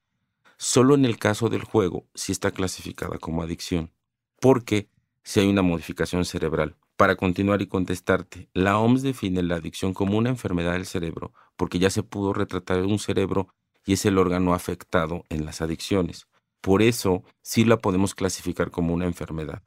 Solo 0.57 0.95
en 0.95 1.05
el 1.05 1.17
caso 1.17 1.49
del 1.49 1.63
juego 1.63 2.07
sí 2.13 2.31
está 2.31 2.51
clasificada 2.51 3.17
como 3.17 3.43
adicción, 3.43 3.91
porque 4.39 4.89
si 5.23 5.39
hay 5.39 5.47
una 5.49 5.61
modificación 5.61 6.25
cerebral. 6.25 6.77
Para 6.95 7.15
continuar 7.15 7.61
y 7.61 7.67
contestarte, 7.67 8.49
la 8.53 8.79
OMS 8.79 9.03
define 9.03 9.43
la 9.43 9.57
adicción 9.57 9.93
como 9.93 10.17
una 10.17 10.29
enfermedad 10.29 10.73
del 10.73 10.87
cerebro 10.87 11.31
porque 11.57 11.79
ya 11.79 11.89
se 11.89 12.03
pudo 12.03 12.31
retratar 12.31 12.83
un 12.83 12.99
cerebro 12.99 13.53
y 13.87 13.93
es 13.93 14.05
el 14.05 14.19
órgano 14.19 14.53
afectado 14.53 15.23
en 15.29 15.45
las 15.45 15.61
adicciones. 15.61 16.27
Por 16.61 16.83
eso 16.83 17.23
sí 17.41 17.63
la 17.63 17.77
podemos 17.77 18.13
clasificar 18.13 18.69
como 18.69 18.93
una 18.93 19.05
enfermedad. 19.05 19.63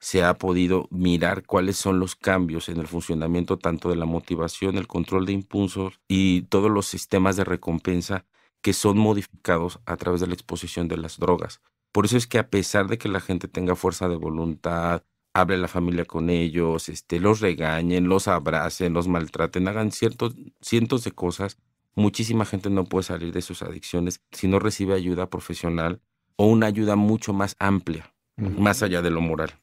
Se 0.00 0.24
ha 0.24 0.36
podido 0.36 0.88
mirar 0.90 1.46
cuáles 1.46 1.76
son 1.76 2.00
los 2.00 2.16
cambios 2.16 2.68
en 2.68 2.78
el 2.78 2.88
funcionamiento 2.88 3.58
tanto 3.58 3.88
de 3.88 3.96
la 3.96 4.06
motivación, 4.06 4.76
el 4.76 4.88
control 4.88 5.24
de 5.24 5.32
impulsos 5.32 6.00
y 6.08 6.42
todos 6.42 6.70
los 6.70 6.86
sistemas 6.86 7.36
de 7.36 7.44
recompensa 7.44 8.26
que 8.60 8.72
son 8.72 8.98
modificados 8.98 9.78
a 9.86 9.96
través 9.96 10.20
de 10.20 10.26
la 10.26 10.34
exposición 10.34 10.88
de 10.88 10.96
las 10.96 11.18
drogas. 11.18 11.60
Por 11.92 12.06
eso 12.06 12.16
es 12.16 12.26
que 12.26 12.38
a 12.38 12.50
pesar 12.50 12.88
de 12.88 12.98
que 12.98 13.08
la 13.08 13.20
gente 13.20 13.46
tenga 13.46 13.76
fuerza 13.76 14.08
de 14.08 14.16
voluntad, 14.16 15.04
hable 15.32 15.58
la 15.58 15.68
familia 15.68 16.04
con 16.04 16.28
ellos, 16.28 16.88
este, 16.88 17.20
los 17.20 17.40
regañen, 17.40 18.08
los 18.08 18.26
abracen, 18.26 18.94
los 18.94 19.06
maltraten, 19.06 19.68
hagan 19.68 19.92
ciertos, 19.92 20.34
cientos 20.60 21.04
de 21.04 21.12
cosas, 21.12 21.58
muchísima 21.94 22.44
gente 22.44 22.70
no 22.70 22.84
puede 22.84 23.04
salir 23.04 23.32
de 23.32 23.42
sus 23.42 23.62
adicciones 23.62 24.20
si 24.32 24.48
no 24.48 24.58
recibe 24.58 24.94
ayuda 24.94 25.30
profesional 25.30 26.00
o 26.36 26.46
una 26.46 26.66
ayuda 26.66 26.96
mucho 26.96 27.32
más 27.32 27.56
amplia, 27.58 28.14
más 28.36 28.82
allá 28.82 29.02
de 29.02 29.10
lo 29.10 29.20
moral. 29.20 29.58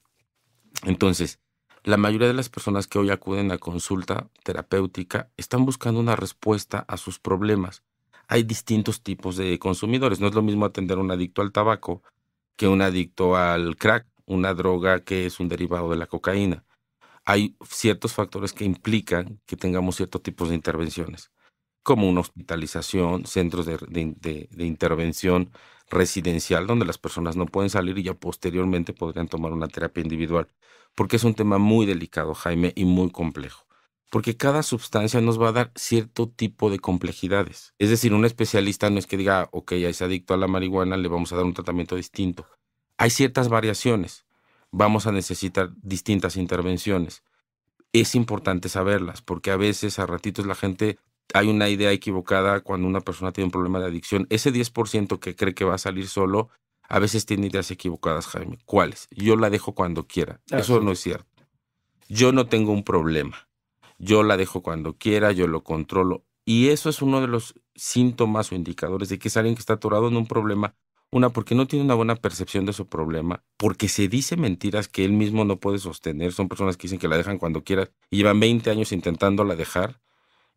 Entonces, 0.84 1.40
la 1.84 1.98
mayoría 1.98 2.28
de 2.28 2.34
las 2.34 2.50
personas 2.50 2.88
que 2.88 3.00
hoy 3.00 3.10
acuden 3.10 3.52
a 3.52 3.58
consulta 3.58 4.30
terapéutica 4.44 5.32
están 5.38 5.66
buscando 5.66 6.00
una 6.00 6.16
respuesta 6.16 6.86
a 6.88 6.98
sus 6.98 7.20
problemas. 7.20 7.84
Hay 8.28 8.44
distintos 8.44 9.02
tipos 9.02 9.38
de 9.38 9.58
consumidores. 9.58 10.20
No 10.20 10.28
es 10.28 10.36
lo 10.36 10.42
mismo 10.42 10.66
atender 10.66 10.98
a 10.98 11.02
un 11.02 11.12
adicto 11.12 11.42
al 11.42 11.54
tabaco 11.54 12.04
que 12.58 12.68
un 12.68 12.82
adicto 12.82 13.38
al 13.38 13.78
crack 13.78 14.06
una 14.28 14.54
droga 14.54 15.00
que 15.00 15.26
es 15.26 15.40
un 15.40 15.48
derivado 15.48 15.90
de 15.90 15.96
la 15.96 16.06
cocaína. 16.06 16.64
Hay 17.26 17.56
ciertos 17.68 18.14
factores 18.14 18.54
que 18.54 18.66
implican 18.66 19.42
que 19.46 19.58
tengamos 19.58 19.96
ciertos 19.96 20.22
tipos 20.22 20.50
de 20.50 20.56
intervenciones, 20.56 21.32
como 21.88 22.10
una 22.10 22.20
hospitalización, 22.20 23.26
centros 23.26 23.66
de, 23.66 24.50
intervención 24.60 25.52
residencial 25.90 26.68
donde 26.68 26.86
las 26.86 26.98
personas 26.98 27.38
no 27.38 27.46
pueden 27.46 27.70
salir 27.70 27.98
y 27.98 28.04
ya 28.04 28.14
posteriormente 28.14 28.92
podrían 28.92 29.30
tomar 29.30 29.54
una 29.54 29.70
terapia 29.70 30.04
individual, 30.04 30.50
porque 30.96 31.16
es 31.16 31.24
un 31.24 31.34
tema 31.34 31.58
muy 31.58 31.86
delicado, 31.86 32.34
Jaime, 32.34 32.74
y 32.76 32.86
muy 32.86 33.10
complejo 33.10 33.66
porque 34.10 34.38
cada 34.38 34.64
sustancia 34.64 35.20
nos 35.20 35.40
va 35.40 35.50
a 35.50 35.52
dar 35.52 35.72
cierto 35.76 36.30
tipo 36.30 36.70
de 36.70 36.80
complejidades. 36.80 37.74
Es 37.78 37.90
decir, 37.90 38.14
un 38.14 38.24
especialista 38.24 38.90
no 38.90 39.00
es 39.00 39.06
que 39.06 39.18
diga, 39.18 39.50
ok, 39.52 39.74
ya 39.74 39.90
es 39.90 40.02
adicto 40.02 40.34
a 40.34 40.38
la 40.38 40.48
marihuana, 40.48 40.96
le 40.96 41.10
vamos 41.10 41.34
a 41.34 41.36
dar 41.36 41.44
un 41.44 41.54
tratamiento 41.54 41.98
distinto 41.98 42.48
hay 42.98 43.10
ciertas 43.12 43.48
variaciones. 43.48 44.26
Vamos 44.72 45.08
a 45.08 45.12
necesitar 45.12 45.72
distintas 45.82 46.36
intervenciones. 46.36 47.24
Es 47.94 48.16
importante 48.16 48.70
saberlas 48.70 49.22
porque 49.22 49.52
a 49.52 49.58
veces 49.58 50.00
a 50.00 50.06
ratitos 50.06 50.46
la 50.46 50.56
gente 50.56 51.00
hay 51.34 51.48
una 51.48 51.70
idea 51.70 51.92
equivocada 51.92 52.62
cuando 52.62 52.88
una 52.88 53.02
persona 53.02 53.32
tiene 53.32 53.46
un 53.46 53.52
problema 53.52 53.80
de 53.80 53.88
adicción. 53.88 54.28
Ese 54.30 54.52
10% 54.52 55.20
que 55.20 55.36
cree 55.36 55.54
que 55.54 55.66
va 55.66 55.76
a 55.76 55.80
salir 55.80 56.08
solo, 56.08 56.50
a 56.88 57.00
veces 57.00 57.26
tiene 57.26 57.48
ideas 57.48 57.70
equivocadas, 57.72 58.28
Jaime. 58.28 58.58
¿Cuáles? 58.66 59.08
Yo 59.12 59.36
la 59.36 59.50
dejo 59.50 59.74
cuando 59.74 60.08
quiera. 60.08 60.40
Ah, 60.52 60.60
Eso 60.60 60.80
no 60.82 60.92
es 60.92 61.00
cierto. 61.00 61.28
Yo 62.08 62.32
no 62.32 62.48
tengo 62.48 62.72
un 62.72 62.84
problema. 62.84 63.50
Yo 63.98 64.24
la 64.24 64.38
dejo 64.38 64.62
cuando 64.62 64.94
quiera, 64.98 65.32
yo 65.32 65.48
lo 65.48 65.64
controlo. 65.64 66.24
Y 66.46 66.70
eso 66.70 66.90
es 66.90 67.02
uno 67.02 67.20
de 67.20 67.28
los 67.28 67.56
síntomas 67.76 68.52
o 68.52 68.56
indicadores 68.56 69.10
de 69.10 69.20
que 69.20 69.28
es 69.28 69.38
alguien 69.38 69.56
que 69.56 69.60
está 69.60 69.74
atorado 69.74 70.08
en 70.08 70.16
un 70.16 70.28
problema 70.28 70.76
una, 71.10 71.30
porque 71.30 71.56
no 71.56 71.68
tiene 71.68 71.86
una 71.86 71.94
buena 71.94 72.16
percepción 72.16 72.66
de 72.66 72.74
su 72.74 72.88
problema, 72.88 73.44
porque 73.56 73.88
se 73.88 74.08
dice 74.10 74.36
mentiras 74.36 74.90
que 74.90 75.06
él 75.06 75.14
mismo 75.14 75.46
no 75.46 75.58
puede 75.60 75.80
sostener. 75.80 76.34
Son 76.34 76.50
personas 76.50 76.76
que 76.76 76.84
dicen 76.84 77.00
que 77.00 77.08
la 77.08 77.18
dejan 77.18 77.38
cuando 77.38 77.64
quieran 77.64 77.90
y 78.10 78.18
llevan 78.18 78.40
20 78.40 78.70
años 78.70 78.92
intentándola 78.92 79.56
dejar 79.56 80.02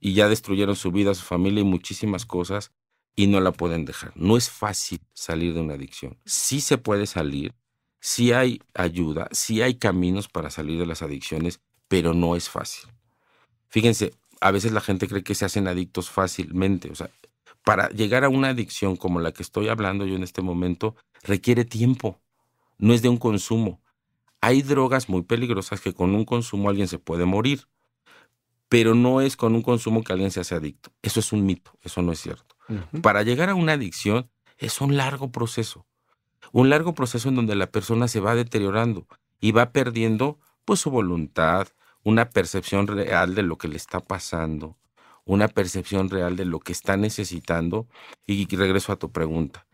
y 0.01 0.15
ya 0.15 0.29
destruyeron 0.29 0.77
su 0.77 0.91
vida, 0.91 1.15
su 1.15 1.25
familia 1.25 1.61
y 1.61 1.65
muchísimas 1.65 2.27
cosas 2.27 2.73
y 3.15 3.27
no 3.27 3.41
la 3.41 3.53
pueden 3.53 3.85
dejar. 3.85 4.13
No 4.17 4.37
es 4.37 4.51
fácil 4.51 5.01
salir 5.13 5.55
de 5.55 5.61
una 5.61 5.75
adicción. 5.75 6.19
Sí 6.25 6.61
se 6.61 6.79
puede 6.79 7.07
salir, 7.07 7.55
sí 8.01 8.33
hay 8.33 8.61
ayuda, 8.75 9.29
sí 9.31 9.63
hay 9.63 9.75
caminos 9.75 10.29
para 10.29 10.51
salir 10.51 10.79
de 10.79 10.87
las 10.87 11.03
adicciones, 11.03 11.61
pero 11.87 12.15
no 12.15 12.35
es 12.35 12.49
fácil. 12.49 12.91
Fíjense, 13.69 14.15
a 14.41 14.51
veces 14.51 14.73
la 14.73 14.81
gente 14.81 15.07
cree 15.07 15.23
que 15.23 15.35
se 15.35 15.45
hacen 15.45 15.69
adictos 15.69 16.11
fácilmente. 16.11 16.91
O 16.91 16.95
sea, 16.95 17.11
para 17.65 17.89
llegar 17.91 18.25
a 18.25 18.29
una 18.29 18.49
adicción 18.49 18.97
como 18.97 19.21
la 19.21 19.33
que 19.33 19.43
estoy 19.43 19.69
hablando 19.69 20.07
yo 20.07 20.17
en 20.17 20.23
este 20.23 20.43
momento, 20.43 20.97
requiere 21.23 21.65
tiempo, 21.65 22.19
no 22.79 22.95
es 22.95 23.03
de 23.03 23.09
un 23.11 23.19
consumo. 23.19 23.81
Hay 24.41 24.63
drogas 24.63 25.11
muy 25.11 25.23
peligrosas 25.23 25.83
que 25.83 25.93
con 25.93 26.15
un 26.15 26.25
consumo 26.25 26.71
alguien 26.71 26.89
se 26.89 26.99
puede 26.99 27.27
morir, 27.27 27.69
pero 28.71 28.95
no 28.95 29.21
es 29.21 29.37
con 29.37 29.57
un 29.57 29.63
consumo 29.63 30.03
que 30.05 30.13
alguien 30.13 30.31
se 30.31 30.39
hace 30.41 30.55
adicto. 30.55 30.93
Eso 31.03 31.19
es 31.19 31.33
un 31.33 31.45
mito, 31.45 31.73
eso 31.83 32.03
no 32.03 32.13
es 32.13 32.21
cierto. 32.21 32.55
Para 33.03 33.25
llegar 33.25 33.51
a 33.51 33.57
una 33.57 33.73
adicción 33.73 34.31
es 34.59 34.81
un 34.81 34.97
largo 34.97 35.33
proceso, 35.33 35.87
un 36.53 36.71
largo 36.71 36.95
proceso 36.95 37.29
en 37.29 37.35
donde 37.35 37.57
la 37.57 37.73
persona 37.73 38.07
se 38.07 38.21
va 38.21 38.37
deteriorando 38.37 39.09
y 39.41 39.51
va 39.51 39.73
perdiendo 39.73 40.39
pues 40.65 40.79
su 40.79 40.91
voluntad, 40.93 41.67
una 42.05 42.31
percepción 42.31 42.87
real 42.87 43.35
de 43.35 43.43
lo 43.43 43.59
que 43.59 43.67
le 43.67 43.77
está 43.77 43.99
pasando, 43.99 44.79
una 45.25 45.49
percepción 45.49 46.09
real 46.09 46.37
de 46.37 46.45
lo 46.45 46.61
que 46.61 46.71
está 46.71 46.97
necesitando. 46.97 47.89
Y 48.25 48.47
regreso 48.55 48.93
a 48.93 48.97
tu 49.01 49.11
pregunta. 49.11 49.67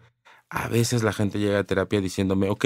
A 0.48 0.68
veces 0.68 1.02
la 1.02 1.12
gente 1.12 1.38
llega 1.38 1.58
a 1.58 1.64
terapia 1.64 2.00
diciéndome, 2.00 2.48
ok, 2.48 2.64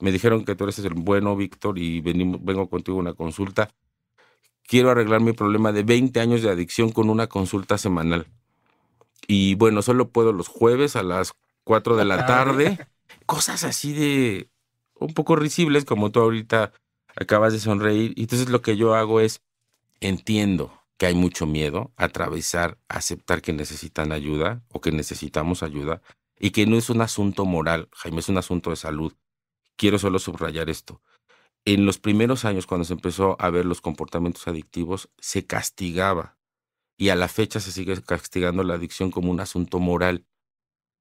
me 0.00 0.10
dijeron 0.10 0.44
que 0.44 0.56
tú 0.56 0.64
eres 0.64 0.80
el 0.80 0.94
bueno, 0.94 1.36
Víctor, 1.36 1.78
y 1.78 2.00
vengo 2.00 2.68
contigo 2.68 2.98
a 2.98 3.00
una 3.00 3.14
consulta. 3.14 3.70
Quiero 4.68 4.90
arreglar 4.90 5.22
mi 5.22 5.32
problema 5.32 5.72
de 5.72 5.82
20 5.82 6.20
años 6.20 6.42
de 6.42 6.50
adicción 6.50 6.92
con 6.92 7.08
una 7.08 7.26
consulta 7.26 7.78
semanal. 7.78 8.26
Y 9.26 9.54
bueno, 9.54 9.80
solo 9.80 10.10
puedo 10.10 10.34
los 10.34 10.48
jueves 10.48 10.94
a 10.94 11.02
las 11.02 11.32
4 11.64 11.96
de 11.96 12.04
la 12.04 12.26
tarde. 12.26 12.86
Cosas 13.24 13.64
así 13.64 13.94
de 13.94 14.50
un 14.94 15.14
poco 15.14 15.36
risibles, 15.36 15.86
como 15.86 16.10
tú 16.10 16.20
ahorita 16.20 16.72
acabas 17.16 17.54
de 17.54 17.60
sonreír. 17.60 18.12
Y 18.14 18.22
entonces 18.22 18.50
lo 18.50 18.60
que 18.60 18.76
yo 18.76 18.94
hago 18.94 19.20
es, 19.20 19.40
entiendo, 20.00 20.70
que 20.98 21.06
hay 21.06 21.14
mucho 21.14 21.46
miedo 21.46 21.92
a 21.96 22.04
atravesar, 22.04 22.76
aceptar 22.88 23.40
que 23.40 23.54
necesitan 23.54 24.12
ayuda 24.12 24.60
o 24.68 24.82
que 24.82 24.92
necesitamos 24.92 25.62
ayuda 25.62 26.02
y 26.38 26.50
que 26.50 26.66
no 26.66 26.76
es 26.76 26.90
un 26.90 27.00
asunto 27.00 27.46
moral, 27.46 27.88
Jaime, 27.92 28.20
es 28.20 28.28
un 28.28 28.36
asunto 28.36 28.68
de 28.68 28.76
salud. 28.76 29.14
Quiero 29.76 29.98
solo 29.98 30.18
subrayar 30.18 30.68
esto. 30.68 31.00
En 31.70 31.84
los 31.84 31.98
primeros 31.98 32.46
años, 32.46 32.66
cuando 32.66 32.86
se 32.86 32.94
empezó 32.94 33.36
a 33.38 33.50
ver 33.50 33.66
los 33.66 33.82
comportamientos 33.82 34.48
adictivos, 34.48 35.10
se 35.18 35.44
castigaba 35.44 36.38
y 36.96 37.10
a 37.10 37.14
la 37.14 37.28
fecha 37.28 37.60
se 37.60 37.72
sigue 37.72 38.00
castigando 38.00 38.62
la 38.62 38.72
adicción 38.72 39.10
como 39.10 39.30
un 39.30 39.38
asunto 39.38 39.78
moral. 39.78 40.24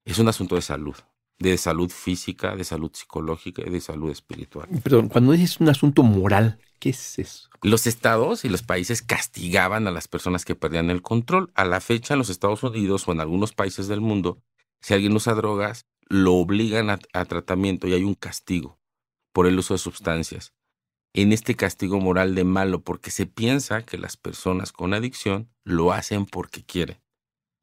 Es 0.03 0.19
un 0.19 0.27
asunto 0.27 0.55
de 0.55 0.61
salud, 0.61 0.95
de 1.39 1.57
salud 1.57 1.89
física, 1.89 2.57
de 2.57 2.65
salud 2.65 2.91
psicológica 2.93 3.63
y 3.65 3.69
de 3.69 3.79
salud 3.79 4.11
espiritual. 4.11 4.67
Perdón, 4.83 5.07
cuando 5.07 5.31
dices 5.31 5.61
un 5.61 5.69
asunto 5.69 6.03
moral, 6.03 6.59
¿qué 6.79 6.89
es 6.89 7.17
eso? 7.17 7.47
Los 7.61 7.87
estados 7.87 8.43
y 8.43 8.49
los 8.49 8.61
países 8.61 9.01
castigaban 9.01 9.87
a 9.87 9.91
las 9.91 10.09
personas 10.09 10.43
que 10.43 10.55
perdían 10.55 10.89
el 10.89 11.01
control. 11.01 11.49
A 11.55 11.63
la 11.63 11.79
fecha, 11.79 12.15
en 12.15 12.17
los 12.17 12.29
Estados 12.29 12.61
Unidos 12.63 13.07
o 13.07 13.13
en 13.13 13.21
algunos 13.21 13.53
países 13.53 13.87
del 13.87 14.01
mundo, 14.01 14.43
si 14.81 14.93
alguien 14.93 15.15
usa 15.15 15.33
drogas, 15.33 15.85
lo 16.09 16.33
obligan 16.33 16.89
a, 16.89 16.99
a 17.13 17.23
tratamiento 17.23 17.87
y 17.87 17.93
hay 17.93 18.03
un 18.03 18.15
castigo 18.15 18.81
por 19.31 19.47
el 19.47 19.57
uso 19.57 19.73
de 19.73 19.77
sustancias. 19.77 20.56
En 21.17 21.33
este 21.33 21.55
castigo 21.55 21.99
moral 21.99 22.35
de 22.35 22.45
malo, 22.45 22.81
porque 22.81 23.11
se 23.11 23.25
piensa 23.25 23.85
que 23.85 23.97
las 23.97 24.15
personas 24.15 24.71
con 24.71 24.93
adicción 24.93 25.49
lo 25.63 25.91
hacen 25.91 26.25
porque 26.25 26.63
quieren. 26.63 27.01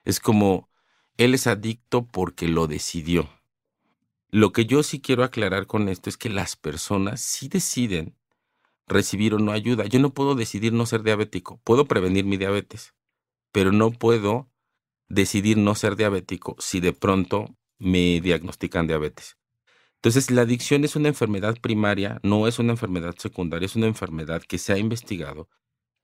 Es 0.04 0.20
como, 0.20 0.68
él 1.16 1.34
es 1.34 1.46
adicto 1.46 2.04
porque 2.06 2.48
lo 2.48 2.66
decidió 2.66 3.30
lo 4.34 4.50
que 4.50 4.66
yo 4.66 4.82
sí 4.82 5.00
quiero 5.00 5.22
aclarar 5.22 5.68
con 5.68 5.88
esto 5.88 6.10
es 6.10 6.16
que 6.16 6.28
las 6.28 6.56
personas 6.56 7.20
sí 7.20 7.46
deciden 7.46 8.16
recibir 8.88 9.32
o 9.32 9.38
no 9.38 9.52
ayuda. 9.52 9.86
Yo 9.86 10.00
no 10.00 10.10
puedo 10.10 10.34
decidir 10.34 10.72
no 10.72 10.86
ser 10.86 11.04
diabético. 11.04 11.60
Puedo 11.62 11.84
prevenir 11.84 12.24
mi 12.24 12.36
diabetes, 12.36 12.94
pero 13.52 13.70
no 13.70 13.92
puedo 13.92 14.50
decidir 15.08 15.56
no 15.56 15.76
ser 15.76 15.94
diabético 15.94 16.56
si 16.58 16.80
de 16.80 16.92
pronto 16.92 17.56
me 17.78 18.20
diagnostican 18.20 18.88
diabetes. 18.88 19.36
Entonces, 20.04 20.30
la 20.30 20.42
adicción 20.42 20.84
es 20.84 20.96
una 20.96 21.08
enfermedad 21.08 21.56
primaria, 21.62 22.20
no 22.22 22.46
es 22.46 22.58
una 22.58 22.72
enfermedad 22.72 23.14
secundaria, 23.16 23.64
es 23.64 23.74
una 23.74 23.86
enfermedad 23.86 24.42
que 24.42 24.58
se 24.58 24.74
ha 24.74 24.76
investigado, 24.76 25.48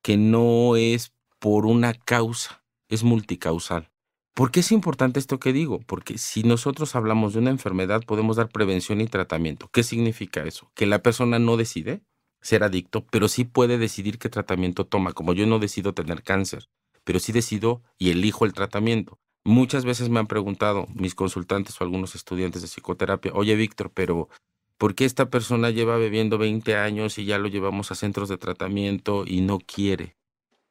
que 0.02 0.16
no 0.16 0.74
es 0.76 1.12
por 1.38 1.66
una 1.66 1.92
causa, 1.92 2.64
es 2.88 3.04
multicausal. 3.04 3.90
¿Por 4.34 4.52
qué 4.52 4.60
es 4.60 4.72
importante 4.72 5.20
esto 5.20 5.38
que 5.38 5.52
digo? 5.52 5.80
Porque 5.80 6.16
si 6.16 6.44
nosotros 6.44 6.96
hablamos 6.96 7.34
de 7.34 7.40
una 7.40 7.50
enfermedad, 7.50 8.02
podemos 8.06 8.36
dar 8.38 8.48
prevención 8.48 9.02
y 9.02 9.06
tratamiento. 9.06 9.68
¿Qué 9.70 9.82
significa 9.82 10.44
eso? 10.44 10.72
Que 10.74 10.86
la 10.86 11.02
persona 11.02 11.38
no 11.38 11.58
decide 11.58 12.02
ser 12.40 12.64
adicto, 12.64 13.04
pero 13.10 13.28
sí 13.28 13.44
puede 13.44 13.76
decidir 13.76 14.18
qué 14.18 14.30
tratamiento 14.30 14.86
toma. 14.86 15.12
Como 15.12 15.34
yo 15.34 15.44
no 15.44 15.58
decido 15.58 15.92
tener 15.92 16.22
cáncer, 16.22 16.70
pero 17.04 17.18
sí 17.18 17.32
decido 17.32 17.82
y 17.98 18.12
elijo 18.12 18.46
el 18.46 18.54
tratamiento. 18.54 19.20
Muchas 19.44 19.84
veces 19.84 20.10
me 20.10 20.20
han 20.20 20.26
preguntado 20.26 20.86
mis 20.94 21.14
consultantes 21.14 21.80
o 21.80 21.84
algunos 21.84 22.14
estudiantes 22.14 22.60
de 22.60 22.68
psicoterapia, 22.68 23.32
oye 23.34 23.54
Víctor, 23.54 23.90
pero 23.92 24.28
¿por 24.76 24.94
qué 24.94 25.06
esta 25.06 25.30
persona 25.30 25.70
lleva 25.70 25.96
bebiendo 25.96 26.36
20 26.36 26.76
años 26.76 27.18
y 27.18 27.24
ya 27.24 27.38
lo 27.38 27.48
llevamos 27.48 27.90
a 27.90 27.94
centros 27.94 28.28
de 28.28 28.36
tratamiento 28.36 29.24
y 29.26 29.40
no 29.40 29.58
quiere 29.58 30.16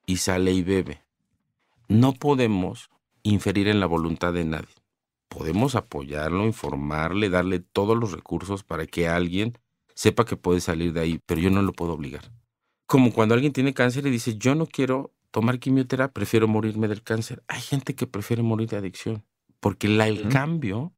y 0.05 0.17
sale 0.17 0.51
y 0.51 0.61
bebe? 0.61 1.01
No 1.87 2.13
podemos 2.13 2.91
inferir 3.23 3.67
en 3.67 3.79
la 3.79 3.87
voluntad 3.87 4.33
de 4.33 4.45
nadie. 4.45 4.75
Podemos 5.29 5.75
apoyarlo, 5.75 6.45
informarle, 6.45 7.29
darle 7.29 7.59
todos 7.59 7.97
los 7.97 8.11
recursos 8.11 8.63
para 8.63 8.85
que 8.85 9.07
alguien 9.07 9.57
sepa 9.95 10.25
que 10.25 10.37
puede 10.37 10.61
salir 10.61 10.93
de 10.93 11.01
ahí, 11.01 11.19
pero 11.25 11.41
yo 11.41 11.49
no 11.49 11.63
lo 11.63 11.73
puedo 11.73 11.93
obligar. 11.93 12.31
Como 12.85 13.11
cuando 13.11 13.33
alguien 13.33 13.53
tiene 13.53 13.73
cáncer 13.73 14.05
y 14.07 14.11
dice, 14.11 14.37
yo 14.37 14.55
no 14.55 14.65
quiero 14.65 15.11
tomar 15.31 15.59
quimioterapia, 15.59 16.13
prefiero 16.13 16.47
morirme 16.47 16.87
del 16.87 17.03
cáncer. 17.03 17.43
Hay 17.47 17.61
gente 17.61 17.95
que 17.95 18.07
prefiere 18.07 18.43
morir 18.43 18.69
de 18.69 18.77
adicción, 18.77 19.25
porque 19.59 19.87
la, 19.87 20.07
el 20.07 20.29
cambio, 20.29 20.93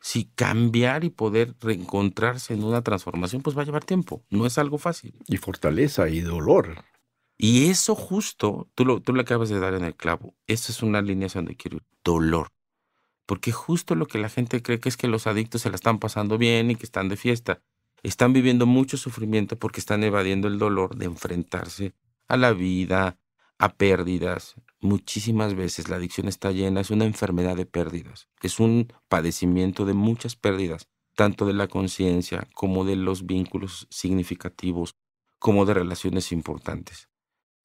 si 0.00 0.26
cambiar 0.26 1.04
y 1.04 1.10
poder 1.10 1.54
reencontrarse 1.60 2.54
en 2.54 2.64
una 2.64 2.82
transformación, 2.82 3.42
pues 3.42 3.56
va 3.56 3.62
a 3.62 3.64
llevar 3.64 3.84
tiempo, 3.84 4.24
no 4.30 4.46
es 4.46 4.58
algo 4.58 4.78
fácil. 4.78 5.14
Y 5.26 5.36
fortaleza 5.38 6.08
y 6.08 6.20
dolor. 6.20 6.84
Y 7.38 7.68
eso 7.68 7.94
justo, 7.94 8.70
tú 8.74 8.84
lo, 8.84 9.00
tú 9.00 9.12
lo 9.12 9.20
acabas 9.20 9.48
de 9.48 9.60
dar 9.60 9.74
en 9.74 9.84
el 9.84 9.94
clavo, 9.94 10.34
esa 10.46 10.72
es 10.72 10.82
una 10.82 11.02
línea 11.02 11.28
donde 11.32 11.56
quiero 11.56 11.78
ir, 11.78 11.84
dolor. 12.02 12.48
Porque 13.26 13.52
justo 13.52 13.94
lo 13.94 14.06
que 14.06 14.18
la 14.18 14.28
gente 14.28 14.62
cree 14.62 14.78
que 14.78 14.88
es 14.88 14.96
que 14.96 15.08
los 15.08 15.26
adictos 15.26 15.62
se 15.62 15.68
la 15.68 15.74
están 15.74 15.98
pasando 15.98 16.38
bien 16.38 16.70
y 16.70 16.76
que 16.76 16.86
están 16.86 17.08
de 17.08 17.16
fiesta, 17.16 17.60
están 18.02 18.32
viviendo 18.32 18.66
mucho 18.66 18.96
sufrimiento 18.96 19.58
porque 19.58 19.80
están 19.80 20.04
evadiendo 20.04 20.48
el 20.48 20.58
dolor 20.58 20.96
de 20.96 21.06
enfrentarse 21.06 21.92
a 22.28 22.36
la 22.36 22.52
vida, 22.52 23.18
a 23.58 23.74
pérdidas. 23.74 24.54
Muchísimas 24.80 25.54
veces 25.54 25.88
la 25.88 25.96
adicción 25.96 26.28
está 26.28 26.52
llena, 26.52 26.80
es 26.80 26.90
una 26.90 27.04
enfermedad 27.04 27.56
de 27.56 27.66
pérdidas, 27.66 28.28
es 28.42 28.60
un 28.60 28.92
padecimiento 29.08 29.84
de 29.84 29.94
muchas 29.94 30.36
pérdidas, 30.36 30.88
tanto 31.14 31.46
de 31.46 31.54
la 31.54 31.68
conciencia 31.68 32.46
como 32.54 32.84
de 32.84 32.96
los 32.96 33.26
vínculos 33.26 33.86
significativos, 33.90 34.96
como 35.38 35.64
de 35.64 35.74
relaciones 35.74 36.32
importantes 36.32 37.08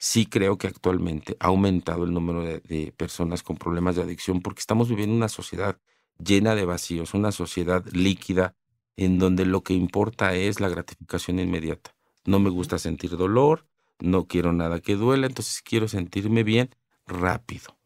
sí 0.01 0.25
creo 0.25 0.57
que 0.57 0.65
actualmente 0.65 1.37
ha 1.39 1.47
aumentado 1.47 2.05
el 2.05 2.11
número 2.11 2.41
de, 2.41 2.91
personas 2.97 3.43
con 3.43 3.57
problemas 3.57 3.95
de 3.95 4.01
adicción 4.01 4.41
porque 4.41 4.59
estamos 4.59 4.89
viviendo 4.89 5.15
una 5.15 5.29
sociedad 5.29 5.77
llena 6.17 6.55
de 6.55 6.65
vacíos, 6.65 7.13
una 7.13 7.31
sociedad 7.31 7.85
líquida 7.93 8.55
en 8.97 9.19
donde 9.19 9.45
lo 9.45 9.61
que 9.61 9.75
importa 9.75 10.33
es 10.33 10.59
la 10.59 10.69
gratificación 10.69 11.37
inmediata. 11.37 11.95
No 12.25 12.39
me 12.39 12.49
gusta 12.49 12.79
sentir 12.79 13.15
dolor, 13.15 13.67
no 14.01 14.25
quiero 14.27 14.53
nada 14.53 14.79
que 14.79 14.95
duela, 14.95 15.27
entonces 15.27 15.61
quiero 15.61 15.87
sentirme 15.87 16.43
bien 16.43 16.69
rápido, 17.07 17.77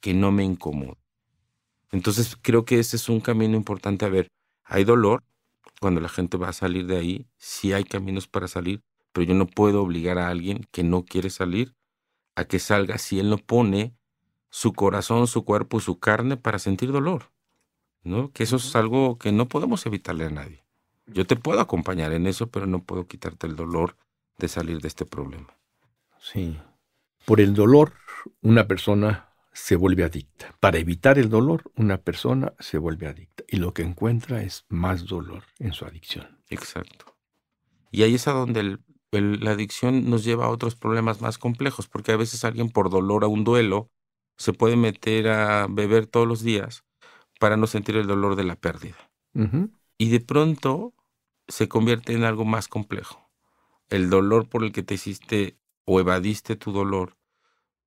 que 0.00 0.14
no 0.14 0.32
me 0.32 0.44
incomode. 0.44 0.98
Entonces 1.92 2.36
creo 2.40 2.64
que 2.64 2.78
ese 2.78 2.96
es 2.96 3.08
un 3.08 3.20
camino 3.20 3.56
importante 3.56 4.04
a 4.04 4.08
ver. 4.08 4.28
Hay 4.64 4.84
dolor 4.84 5.24
cuando 5.80 6.00
la 6.00 6.08
gente 6.08 6.36
va 6.36 6.48
a 6.48 6.52
salir 6.52 6.86
de 6.86 6.98
ahí, 6.98 7.26
sí 7.36 7.72
hay 7.72 7.84
caminos 7.84 8.28
para 8.28 8.48
salir, 8.48 8.82
pero 9.12 9.26
yo 9.26 9.34
no 9.34 9.46
puedo 9.46 9.82
obligar 9.82 10.18
a 10.18 10.28
alguien 10.28 10.66
que 10.70 10.84
no 10.84 11.04
quiere 11.04 11.30
salir 11.30 11.74
a 12.36 12.44
que 12.44 12.58
salga 12.58 12.98
si 12.98 13.18
él 13.18 13.30
no 13.30 13.38
pone 13.38 13.94
su 14.50 14.72
corazón, 14.72 15.26
su 15.26 15.44
cuerpo, 15.44 15.80
su 15.80 15.98
carne 15.98 16.36
para 16.36 16.58
sentir 16.58 16.92
dolor. 16.92 17.32
¿No? 18.02 18.32
Que 18.32 18.44
eso 18.44 18.56
es 18.56 18.74
algo 18.76 19.18
que 19.18 19.30
no 19.30 19.48
podemos 19.48 19.84
evitarle 19.84 20.24
a 20.24 20.30
nadie. 20.30 20.64
Yo 21.06 21.26
te 21.26 21.36
puedo 21.36 21.60
acompañar 21.60 22.12
en 22.12 22.26
eso, 22.26 22.46
pero 22.46 22.66
no 22.66 22.82
puedo 22.82 23.06
quitarte 23.06 23.46
el 23.46 23.56
dolor 23.56 23.96
de 24.38 24.48
salir 24.48 24.80
de 24.80 24.88
este 24.88 25.04
problema. 25.04 25.59
Sí. 26.20 26.56
Por 27.24 27.40
el 27.40 27.54
dolor, 27.54 27.94
una 28.42 28.66
persona 28.66 29.30
se 29.52 29.76
vuelve 29.76 30.04
adicta. 30.04 30.54
Para 30.60 30.78
evitar 30.78 31.18
el 31.18 31.28
dolor, 31.28 31.70
una 31.74 31.98
persona 31.98 32.54
se 32.58 32.78
vuelve 32.78 33.06
adicta. 33.06 33.44
Y 33.48 33.56
lo 33.56 33.74
que 33.74 33.82
encuentra 33.82 34.42
es 34.42 34.64
más 34.68 35.06
dolor 35.06 35.44
en 35.58 35.72
su 35.72 35.84
adicción. 35.84 36.42
Exacto. 36.48 37.16
Y 37.90 38.02
ahí 38.02 38.14
es 38.14 38.28
a 38.28 38.32
donde 38.32 38.60
el, 38.60 39.44
la 39.44 39.52
adicción 39.52 40.08
nos 40.08 40.24
lleva 40.24 40.46
a 40.46 40.50
otros 40.50 40.76
problemas 40.76 41.20
más 41.20 41.38
complejos, 41.38 41.88
porque 41.88 42.12
a 42.12 42.16
veces 42.16 42.44
alguien 42.44 42.70
por 42.70 42.90
dolor 42.90 43.24
a 43.24 43.28
un 43.28 43.44
duelo 43.44 43.90
se 44.36 44.52
puede 44.52 44.76
meter 44.76 45.28
a 45.28 45.66
beber 45.68 46.06
todos 46.06 46.26
los 46.26 46.42
días 46.42 46.84
para 47.38 47.56
no 47.56 47.66
sentir 47.66 47.96
el 47.96 48.06
dolor 48.06 48.36
de 48.36 48.44
la 48.44 48.56
pérdida. 48.56 48.96
Y 49.98 50.10
de 50.10 50.20
pronto 50.20 50.94
se 51.48 51.68
convierte 51.68 52.14
en 52.14 52.24
algo 52.24 52.44
más 52.44 52.68
complejo. 52.68 53.30
El 53.88 54.08
dolor 54.08 54.48
por 54.48 54.64
el 54.64 54.72
que 54.72 54.82
te 54.82 54.94
hiciste 54.94 55.59
o 55.92 55.98
evadiste 55.98 56.54
tu 56.54 56.70
dolor 56.70 57.16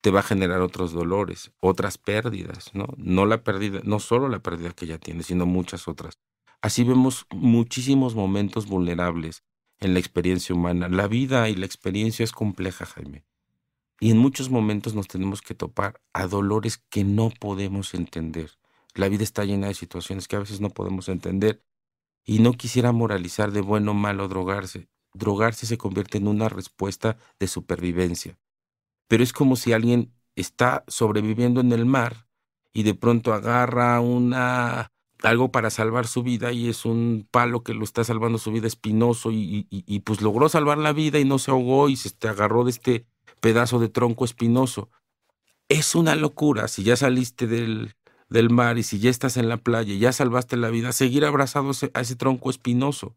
te 0.02 0.12
va 0.12 0.20
a 0.20 0.24
generar 0.24 0.60
otros 0.60 0.92
dolores, 0.92 1.54
otras 1.62 1.98
pérdidas, 1.98 2.72
¿no? 2.74 2.88
No 2.98 3.26
la 3.26 3.46
pérdida, 3.46 3.80
no 3.86 4.02
solo 4.02 4.28
la 4.28 4.40
pérdida 4.40 4.72
que 4.72 4.86
ya 4.86 4.98
tienes, 4.98 5.28
sino 5.28 5.46
muchas 5.46 5.88
otras. 5.88 6.20
Así 6.62 6.84
vemos 6.84 7.26
muchísimos 7.30 8.14
momentos 8.14 8.68
vulnerables 8.68 9.46
en 9.80 9.94
la 9.94 10.00
experiencia 10.00 10.54
humana. 10.54 10.90
La 10.90 11.08
vida 11.08 11.48
y 11.48 11.56
la 11.56 11.66
experiencia 11.66 12.26
es 12.26 12.34
compleja, 12.34 12.86
Jaime. 12.86 13.24
Y 14.02 14.12
en 14.12 14.18
muchos 14.18 14.50
momentos 14.50 14.94
nos 14.96 15.08
tenemos 15.08 15.42
que 15.42 15.56
topar 15.56 16.02
a 16.12 16.28
dolores 16.28 16.84
que 16.90 17.06
no 17.06 17.30
podemos 17.30 17.94
entender. 17.94 18.52
La 18.96 19.08
vida 19.08 19.24
está 19.24 19.46
llena 19.46 19.68
de 19.68 19.76
situaciones 19.76 20.28
que 20.28 20.36
a 20.36 20.40
veces 20.40 20.60
no 20.60 20.72
podemos 20.72 21.08
entender. 21.08 21.64
Y 22.26 22.40
no 22.40 22.52
quisiera 22.52 22.92
moralizar 22.92 23.54
de 23.54 23.62
bueno 23.62 23.92
o 23.92 23.94
malo 23.94 24.28
drogarse. 24.28 24.90
Drogarse 25.14 25.66
se 25.66 25.78
convierte 25.78 26.18
en 26.18 26.28
una 26.28 26.50
respuesta 26.50 27.18
de 27.40 27.48
supervivencia. 27.48 28.38
Pero 29.08 29.24
es 29.24 29.34
como 29.34 29.56
si 29.56 29.74
alguien 29.74 30.14
está 30.36 30.84
sobreviviendo 30.88 31.62
en 31.62 31.72
el 31.72 31.86
mar 31.86 32.28
y 32.74 32.84
de 32.84 32.96
pronto 32.96 33.34
agarra 33.34 34.00
una 34.02 34.92
algo 35.24 35.52
para 35.52 35.70
salvar 35.70 36.06
su 36.06 36.22
vida 36.22 36.52
y 36.52 36.68
es 36.68 36.86
un 36.86 37.28
palo 37.32 37.64
que 37.64 37.74
lo 37.74 37.84
está 37.86 38.04
salvando 38.04 38.38
su 38.38 38.52
vida 38.52 38.68
espinoso 38.68 39.30
y, 39.32 40.02
pues 40.06 40.22
logró 40.22 40.50
salvar 40.50 40.78
la 40.78 40.92
vida 40.92 41.20
y 41.20 41.26
no 41.26 41.40
se 41.40 41.52
ahogó 41.52 41.90
y 41.90 41.96
se 41.96 42.10
te 42.10 42.28
agarró 42.28 42.66
de 42.66 42.72
este 42.72 43.06
pedazo 43.40 43.80
de 43.80 43.90
tronco 43.90 44.26
espinoso. 44.26 44.90
Es 45.70 45.96
una 45.96 46.16
locura 46.16 46.68
si 46.68 46.84
ya 46.84 46.98
saliste 46.98 47.48
del, 47.48 47.96
del 48.30 48.50
mar 48.50 48.78
y 48.78 48.84
si 48.84 49.00
ya 49.00 49.10
estás 49.10 49.38
en 49.38 49.48
la 49.48 49.58
playa 49.58 49.94
y 49.94 50.00
ya 50.00 50.12
salvaste 50.12 50.58
la 50.58 50.70
vida, 50.70 50.92
seguir 50.92 51.24
abrazado 51.24 51.72
a 51.94 52.02
ese 52.02 52.16
tronco 52.16 52.50
espinoso. 52.50 53.16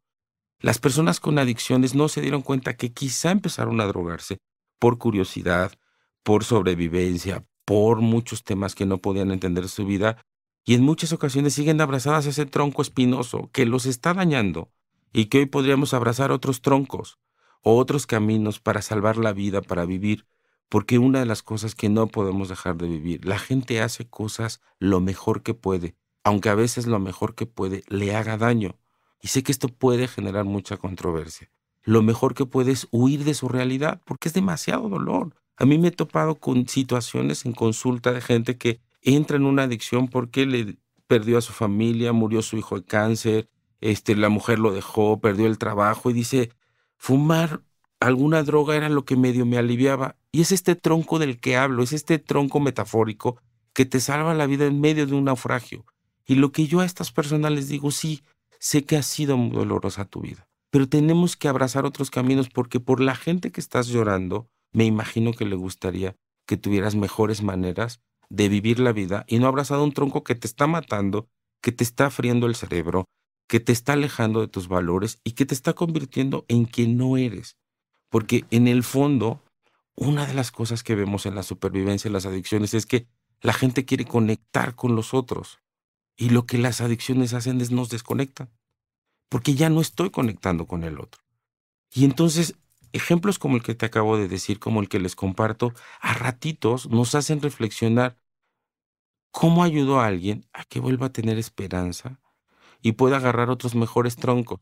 Las 0.61 0.79
personas 0.79 1.21
con 1.21 1.39
adicciones 1.39 1.95
no 1.95 2.09
se 2.09 2.21
dieron 2.21 2.43
cuenta 2.43 2.77
que 2.77 2.93
quizá 2.93 3.31
empezaron 3.31 3.81
a 3.81 3.87
drogarse 3.87 4.39
por 4.79 4.99
curiosidad, 4.99 5.73
por 6.23 6.45
sobrevivencia, 6.45 7.45
por 7.65 8.01
muchos 8.01 8.43
temas 8.43 8.75
que 8.75 8.87
no 8.87 8.99
podían 8.99 9.31
entender 9.31 9.65
de 9.65 9.69
su 9.69 9.85
vida 9.85 10.19
y 10.65 10.75
en 10.75 10.83
muchas 10.83 11.13
ocasiones 11.13 11.55
siguen 11.55 11.81
abrazadas 11.81 12.27
a 12.27 12.31
ese 12.31 12.47
tronco 12.47 12.83
espinoso 12.83 13.51
que 13.53 13.67
los 13.67 13.87
está 13.87 14.15
dañando 14.15 14.73
y 15.13 15.27
que 15.27 15.39
hoy 15.39 15.47
podríamos 15.47 15.95
abrazar 15.95 16.33
otros 16.33 16.63
troncos 16.63 17.19
o 17.63 17.77
otros 17.77 18.07
caminos 18.07 18.61
para 18.61 18.83
salvar 18.83 19.17
la 19.17 19.33
vida, 19.33 19.63
para 19.63 19.85
vivir, 19.85 20.27
porque 20.69 20.99
una 20.99 21.21
de 21.21 21.27
las 21.27 21.43
cosas 21.43 21.75
que 21.75 21.89
no 21.89 22.07
podemos 22.07 22.49
dejar 22.49 22.77
de 22.77 22.89
vivir, 22.89 23.25
la 23.25 23.39
gente 23.39 23.81
hace 23.81 24.09
cosas 24.09 24.61
lo 24.79 25.01
mejor 25.01 25.43
que 25.43 25.55
puede, 25.55 25.97
aunque 26.25 26.49
a 26.49 26.55
veces 26.55 26.87
lo 26.87 26.99
mejor 26.99 27.35
que 27.35 27.47
puede 27.47 27.85
le 27.89 28.17
haga 28.17 28.37
daño. 28.37 28.79
Y 29.21 29.29
sé 29.29 29.43
que 29.43 29.53
esto 29.53 29.69
puede 29.69 30.09
generar 30.09 30.45
mucha 30.45 30.77
controversia. 30.77 31.51
Lo 31.83 32.03
mejor 32.03 32.35
que 32.35 32.47
puede 32.47 32.73
es 32.73 32.89
huir 32.91 33.25
de 33.25 33.35
su 33.35 33.49
realidad, 33.49 34.03
porque 34.05 34.29
es 34.29 34.35
demasiado 34.35 34.89
dolor. 34.89 35.35
A 35.57 35.65
mí 35.65 35.79
me 35.79 35.89
he 35.89 35.93
topado 35.93 36.35
con 36.35 36.69
situaciones 36.69 37.47
en 37.47 37.53
consulta 37.53 38.13
de 38.13 38.21
gente 38.21 38.59
que 38.59 38.81
entra 39.03 39.37
en 39.37 39.47
una 39.47 39.63
adicción 39.63 40.09
porque 40.09 40.47
le 40.47 40.77
perdió 41.07 41.39
a 41.39 41.43
su 41.43 41.53
familia, 41.53 42.13
murió 42.13 42.43
su 42.43 42.57
hijo 42.57 42.77
de 42.77 42.85
cáncer, 42.85 43.49
este, 43.81 44.17
la 44.17 44.29
mujer 44.29 44.59
lo 44.59 44.73
dejó, 44.73 45.21
perdió 45.21 45.47
el 45.47 45.59
trabajo 45.59 46.11
y 46.11 46.13
dice, 46.13 46.51
fumar 46.97 47.63
alguna 48.01 48.43
droga 48.43 48.77
era 48.77 48.89
lo 48.89 49.05
que 49.05 49.17
medio 49.17 49.47
me 49.47 49.59
aliviaba. 49.59 50.17
Y 50.33 50.41
es 50.41 50.53
este 50.53 50.75
tronco 50.75 51.19
del 51.19 51.39
que 51.39 51.57
hablo, 51.57 51.83
es 51.83 51.93
este 51.93 52.19
tronco 52.19 52.61
metafórico 52.61 53.41
que 53.73 53.85
te 53.85 54.01
salva 54.01 54.35
la 54.35 54.47
vida 54.47 54.67
en 54.67 54.81
medio 54.81 55.07
de 55.07 55.15
un 55.15 55.25
naufragio. 55.25 55.85
Y 56.27 56.35
lo 56.35 56.51
que 56.51 56.67
yo 56.67 56.81
a 56.81 56.85
estas 56.85 57.13
personas 57.13 57.53
les 57.53 57.69
digo, 57.69 57.91
sí, 57.91 58.23
sé 58.67 58.85
que 58.85 58.97
ha 58.97 59.03
sido 59.05 59.37
muy 59.37 59.57
dolorosa 59.57 60.07
tu 60.07 60.23
vida, 60.23 60.49
pero 60.71 60.89
tenemos 60.89 61.37
que 61.37 61.47
abrazar 61.47 61.87
otros 61.87 62.11
caminos 62.11 62.49
porque 62.49 62.81
por 62.81 63.01
la 63.01 63.15
gente 63.15 63.53
que 63.53 63.61
estás 63.61 63.87
llorando, 63.87 64.51
me 64.73 64.85
imagino 64.85 65.33
que 65.33 65.45
le 65.45 65.55
gustaría 65.55 66.17
que 66.49 66.57
tuvieras 66.57 66.97
mejores 66.97 67.45
maneras 67.45 68.01
de 68.29 68.49
vivir 68.49 68.81
la 68.81 68.91
vida 68.91 69.25
y 69.29 69.39
no 69.39 69.47
abrazado 69.47 69.85
un 69.85 69.93
tronco 69.93 70.25
que 70.25 70.35
te 70.35 70.49
está 70.49 70.67
matando, 70.67 71.29
que 71.63 71.71
te 71.71 71.85
está 71.85 72.11
friendo 72.11 72.49
el 72.49 72.57
cerebro, 72.57 73.05
que 73.47 73.61
te 73.61 73.71
está 73.71 73.93
alejando 73.93 74.41
de 74.41 74.49
tus 74.49 74.67
valores 74.67 75.21
y 75.23 75.33
que 75.33 75.47
te 75.47 75.55
está 75.55 75.75
convirtiendo 75.75 76.45
en 76.49 76.65
quien 76.65 76.97
no 76.97 77.17
eres. 77.17 77.57
Porque 78.11 78.47
en 78.51 78.67
el 78.67 78.83
fondo, 78.83 79.45
una 79.95 80.27
de 80.27 80.35
las 80.35 80.51
cosas 80.51 80.83
que 80.83 80.97
vemos 80.97 81.25
en 81.25 81.37
la 81.37 81.45
supervivencia 81.45 82.09
y 82.09 82.13
las 82.13 82.27
adicciones 82.27 82.75
es 82.75 82.85
que 82.85 83.07
La 83.43 83.53
gente 83.53 83.85
quiere 83.85 84.07
conectar 84.07 84.75
con 84.75 84.97
los 84.97 85.15
otros. 85.15 85.61
Y 86.17 86.31
lo 86.31 86.47
que 86.47 86.59
las 86.59 86.81
adicciones 86.81 87.35
hacen 87.35 87.61
es 87.61 87.71
nos 87.71 87.91
desconectan. 87.91 88.51
Porque 89.29 89.55
ya 89.55 89.69
no 89.69 89.81
estoy 89.81 90.11
conectando 90.11 90.67
con 90.67 90.85
el 90.85 90.99
otro. 91.01 91.23
Y 91.93 92.05
entonces, 92.05 92.55
ejemplos 92.93 93.39
como 93.39 93.57
el 93.57 93.63
que 93.63 93.75
te 93.75 93.87
acabo 93.87 94.17
de 94.17 94.29
decir, 94.29 94.59
como 94.59 94.81
el 94.81 94.89
que 94.89 94.99
les 94.99 95.17
comparto, 95.17 95.75
a 96.01 96.15
ratitos 96.15 96.89
nos 96.89 97.15
hacen 97.15 97.43
reflexionar 97.43 98.19
cómo 99.31 99.63
ayudo 99.63 100.01
a 100.01 100.07
alguien 100.07 100.47
a 100.53 100.65
que 100.65 100.81
vuelva 100.81 101.07
a 101.07 101.13
tener 101.13 101.39
esperanza 101.39 102.21
y 102.81 102.93
pueda 102.93 103.19
agarrar 103.19 103.51
otros 103.51 103.75
mejores 103.75 104.17
troncos. 104.17 104.61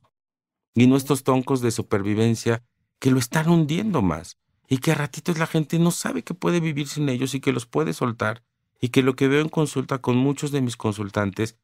Y 0.74 0.86
no 0.86 0.96
estos 0.96 1.22
troncos 1.22 1.60
de 1.60 1.70
supervivencia 1.70 2.64
que 2.98 3.10
lo 3.10 3.18
están 3.18 3.48
hundiendo 3.48 4.02
más 4.02 4.38
y 4.68 4.78
que 4.78 4.92
a 4.92 4.94
ratitos 4.96 5.38
la 5.38 5.46
gente 5.46 5.78
no 5.78 5.90
sabe 5.90 6.24
que 6.24 6.34
puede 6.34 6.58
vivir 6.58 6.88
sin 6.88 7.08
ellos 7.08 7.34
y 7.34 7.40
que 7.40 7.52
los 7.52 7.66
puede 7.66 7.92
soltar 7.92 8.42
y 8.80 8.88
que 8.88 9.02
lo 9.02 9.16
que 9.16 9.28
veo 9.28 9.40
en 9.40 9.48
consulta 9.48 9.98
con 9.98 10.16
muchos 10.16 10.50
de 10.50 10.60
mis 10.60 10.76
consultantes 10.76 11.58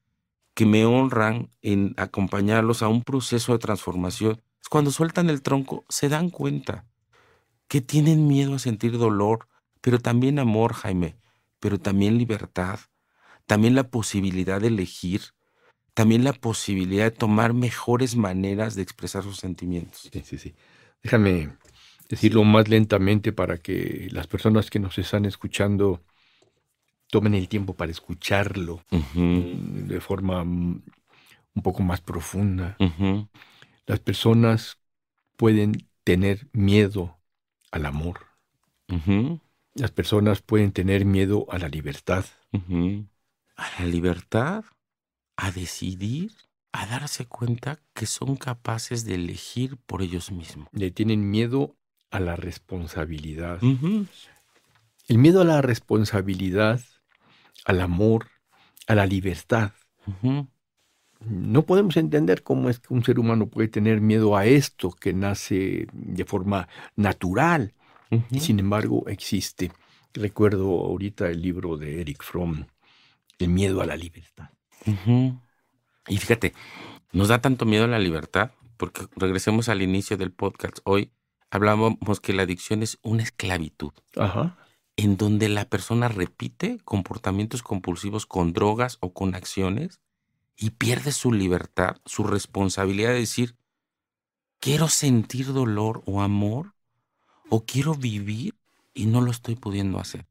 que 0.55 0.67
me 0.67 0.85
honran 0.85 1.51
en 1.63 1.95
acompañarlos 1.97 2.83
a 2.83 2.89
un 2.89 3.03
proceso 3.03 3.53
de 3.53 3.59
transformación 3.59 4.43
es 4.61 4.69
cuando 4.69 4.91
sueltan 4.91 5.31
el 5.31 5.43
tronco 5.43 5.85
se 5.89 6.09
dan 6.09 6.31
cuenta 6.31 6.87
que 7.69 7.81
tienen 7.81 8.27
miedo 8.27 8.55
a 8.55 8.59
sentir 8.59 8.99
dolor, 8.99 9.49
pero 9.81 10.01
también 10.01 10.39
amor, 10.39 10.75
Jaime, 10.75 11.17
pero 11.61 11.79
también 11.79 12.19
libertad, 12.19 12.81
también 13.47 13.75
la 13.75 13.85
posibilidad 13.85 14.61
de 14.61 14.69
elegir, 14.69 15.23
también 15.95 16.25
la 16.25 16.33
posibilidad 16.33 17.05
de 17.05 17.11
tomar 17.13 17.55
mejores 17.55 18.17
maneras 18.17 18.75
de 18.75 18.83
expresar 18.83 19.23
sus 19.23 19.37
sentimientos. 19.37 20.09
Sí, 20.13 20.23
sí, 20.25 20.39
sí. 20.39 20.55
Déjame 21.03 21.51
decirlo 22.09 22.43
más 22.43 22.69
lentamente 22.69 23.33
para 23.33 23.59
que 23.59 24.09
las 24.11 24.27
personas 24.27 24.69
que 24.69 24.81
nos 24.81 24.99
están 24.99 25.25
escuchando 25.25 26.03
tomen 27.11 27.35
el 27.35 27.49
tiempo 27.49 27.75
para 27.75 27.91
escucharlo 27.91 28.83
mm, 28.91 29.87
de 29.89 30.01
forma 30.01 30.45
mm, 30.45 30.83
un 31.55 31.63
poco 31.63 31.83
más 31.83 32.01
profunda. 32.01 32.77
Las 33.87 34.01
personas 34.01 34.79
pueden 35.37 35.89
tener 36.05 36.49
miedo 36.53 37.19
al 37.71 37.87
amor. 37.87 38.27
Las 39.75 39.91
personas 39.91 40.43
pueden 40.43 40.73
tener 40.73 41.05
miedo 41.05 41.47
a 41.51 41.59
la 41.59 41.69
libertad. 41.69 42.25
A 43.57 43.81
la 43.81 43.87
libertad, 43.87 44.65
a 45.37 45.51
decidir, 45.51 46.33
a 46.73 46.87
darse 46.87 47.27
cuenta 47.27 47.81
que 47.95 48.07
son 48.07 48.37
capaces 48.37 49.05
de 49.05 49.15
elegir 49.15 49.77
por 49.87 50.03
ellos 50.03 50.31
mismos. 50.31 50.69
Le 50.73 50.91
tienen 50.91 51.31
miedo 51.31 51.77
a 52.11 52.21
la 52.21 52.37
responsabilidad. 52.37 53.61
El 53.63 55.19
miedo 55.19 55.41
a 55.41 55.45
la 55.45 55.63
responsabilidad, 55.63 56.81
al 57.71 57.81
amor, 57.81 58.27
a 58.87 58.95
la 58.95 59.07
libertad. 59.07 59.73
No 61.21 61.63
podemos 61.63 61.97
entender 61.97 62.43
cómo 62.43 62.69
es 62.71 62.81
que 62.81 62.93
un 62.93 63.05
ser 63.05 63.19
humano 63.19 63.47
puede 63.47 63.69
tener 63.69 64.01
miedo 64.01 64.37
a 64.37 64.47
esto 64.47 64.91
que 64.91 65.13
nace 65.13 65.87
de 65.93 66.25
forma 66.25 66.69
natural 66.97 67.75
y 68.31 68.41
sin 68.41 68.59
embargo 68.59 69.05
existe. 69.09 69.73
Recuerdo 70.13 70.81
ahorita 70.81 71.29
el 71.29 71.41
libro 71.41 71.77
de 71.77 72.01
Eric 72.01 72.23
Fromm, 72.23 72.67
El 73.39 73.49
miedo 73.49 73.81
a 73.81 73.87
la 73.87 73.97
libertad. 73.97 74.51
Y 76.09 76.17
fíjate, 76.17 76.53
nos 77.13 77.29
da 77.29 77.41
tanto 77.41 77.65
miedo 77.67 77.85
a 77.85 77.89
la 77.89 77.99
libertad, 77.99 78.51
porque 78.77 79.07
regresemos 79.15 79.69
al 79.69 79.83
inicio 79.83 80.17
del 80.17 80.33
podcast. 80.33 80.79
Hoy 80.85 81.13
hablábamos 81.51 82.21
que 82.21 82.33
la 82.33 82.43
adicción 82.43 82.83
es 82.83 82.99
una 83.03 83.23
esclavitud. 83.23 83.93
En 84.97 85.17
donde 85.17 85.49
la 85.49 85.69
persona 85.69 86.09
repite 86.09 86.79
comportamientos 86.85 87.63
compulsivos 87.63 88.27
con 88.27 88.53
drogas 88.53 88.99
o 89.01 89.13
con 89.13 89.35
acciones 89.35 90.01
y 90.57 90.71
pierde 90.71 91.13
su 91.13 91.33
libertad, 91.33 91.97
su 92.05 92.25
responsabilidad 92.25 93.11
de 93.11 93.21
decir, 93.21 93.57
quiero 94.59 94.89
sentir 94.89 95.53
dolor 95.53 96.03
o 96.07 96.21
amor 96.21 96.75
o 97.49 97.65
quiero 97.65 97.95
vivir 97.95 98.57
y 98.93 99.07
no 99.07 99.21
lo 99.21 99.31
estoy 99.31 99.57
pudiendo 99.57 99.99
hacer 99.99 100.31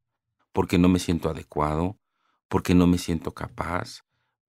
porque 0.51 0.77
no 0.77 0.89
me 0.89 0.99
siento 0.99 1.29
adecuado, 1.29 1.97
porque 2.47 2.73
no 2.75 2.87
me 2.87 2.97
siento 2.97 3.33
capaz, 3.33 4.03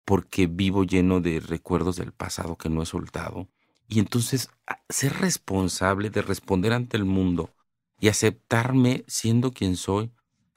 porque 0.04 0.46
vivo 0.46 0.84
lleno 0.84 1.20
de 1.20 1.40
recuerdos 1.40 1.96
del 1.96 2.12
pasado 2.12 2.56
que 2.56 2.68
no 2.68 2.82
he 2.82 2.86
soltado. 2.86 3.48
Y 3.88 3.98
entonces 3.98 4.50
ser 4.88 5.12
responsable 5.20 6.10
de 6.10 6.22
responder 6.22 6.72
ante 6.72 6.96
el 6.96 7.04
mundo 7.04 7.54
y 8.00 8.08
aceptarme 8.08 9.04
siendo 9.06 9.52
quien 9.52 9.76
soy 9.76 10.10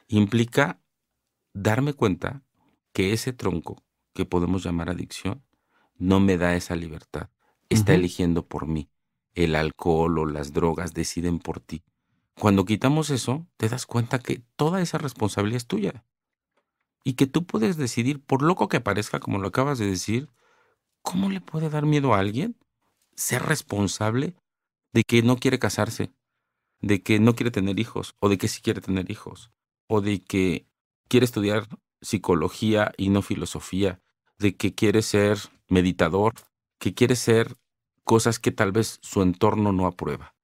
implica 0.07 0.81
darme 1.53 1.93
cuenta 1.93 2.43
que 2.93 3.13
ese 3.13 3.33
tronco 3.33 3.83
que 4.13 4.25
podemos 4.25 4.63
llamar 4.63 4.89
adicción 4.89 5.43
no 5.95 6.19
me 6.19 6.37
da 6.37 6.55
esa 6.55 6.75
libertad. 6.75 7.29
Está 7.69 7.93
eligiendo 7.93 8.47
por 8.47 8.67
mí. 8.67 8.89
El 9.33 9.55
alcohol 9.55 10.19
o 10.19 10.25
las 10.25 10.53
drogas 10.53 10.93
deciden 10.93 11.39
por 11.39 11.59
ti. 11.59 11.83
Cuando 12.39 12.65
quitamos 12.65 13.09
eso, 13.09 13.47
te 13.57 13.67
das 13.67 13.85
cuenta 13.85 14.19
que 14.19 14.43
toda 14.55 14.81
esa 14.81 14.97
responsabilidad 14.97 15.57
es 15.57 15.67
tuya. 15.67 16.05
Y 17.03 17.13
que 17.13 17.27
tú 17.27 17.45
puedes 17.45 17.77
decidir, 17.77 18.23
por 18.23 18.41
loco 18.41 18.69
que 18.69 18.79
parezca, 18.79 19.19
como 19.19 19.39
lo 19.39 19.49
acabas 19.49 19.79
de 19.79 19.87
decir, 19.87 20.29
¿cómo 21.01 21.29
le 21.29 21.41
puede 21.41 21.69
dar 21.69 21.85
miedo 21.85 22.13
a 22.13 22.19
alguien 22.19 22.55
ser 23.15 23.43
responsable 23.43 24.35
de 24.93 25.03
que 25.03 25.21
no 25.23 25.37
quiere 25.37 25.59
casarse, 25.59 26.13
de 26.83 27.01
que 27.01 27.17
no 27.19 27.33
quiere 27.33 27.49
tener 27.49 27.79
hijos, 27.79 28.15
o 28.19 28.27
de 28.27 28.37
que 28.37 28.49
sí 28.49 28.61
quiere 28.61 28.81
tener 28.81 29.09
hijos, 29.09 29.51
o 29.87 30.01
de 30.01 30.21
que 30.21 30.67
quiere 31.07 31.23
estudiar 31.23 31.67
psicología 32.01 32.91
y 32.97 33.07
no 33.07 33.21
filosofía, 33.21 34.01
de 34.37 34.57
que 34.57 34.75
quiere 34.75 35.01
ser 35.01 35.39
meditador, 35.69 36.33
que 36.79 36.93
quiere 36.93 37.15
ser 37.15 37.55
cosas 38.03 38.37
que 38.37 38.51
tal 38.51 38.73
vez 38.73 38.99
su 39.01 39.21
entorno 39.21 39.71
no 39.71 39.87
aprueba. 39.87 40.35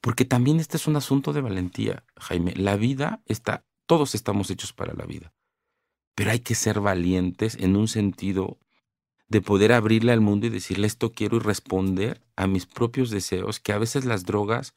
Porque 0.00 0.24
también 0.24 0.58
este 0.58 0.76
es 0.76 0.88
un 0.88 0.96
asunto 0.96 1.32
de 1.32 1.40
valentía, 1.40 2.04
Jaime. 2.16 2.52
La 2.56 2.74
vida 2.76 3.22
está, 3.24 3.64
todos 3.86 4.16
estamos 4.16 4.50
hechos 4.50 4.72
para 4.72 4.92
la 4.92 5.06
vida, 5.06 5.32
pero 6.16 6.32
hay 6.32 6.40
que 6.40 6.56
ser 6.56 6.80
valientes 6.80 7.54
en 7.60 7.76
un 7.76 7.86
sentido 7.86 8.58
de 9.28 9.40
poder 9.40 9.72
abrirle 9.72 10.10
al 10.10 10.20
mundo 10.20 10.46
y 10.46 10.50
decirle 10.50 10.88
esto 10.88 11.12
quiero 11.12 11.36
y 11.36 11.40
responder 11.40 12.24
a 12.34 12.48
mis 12.48 12.66
propios 12.66 13.10
deseos, 13.10 13.60
que 13.60 13.72
a 13.72 13.78
veces 13.78 14.04
las 14.04 14.24
drogas 14.24 14.74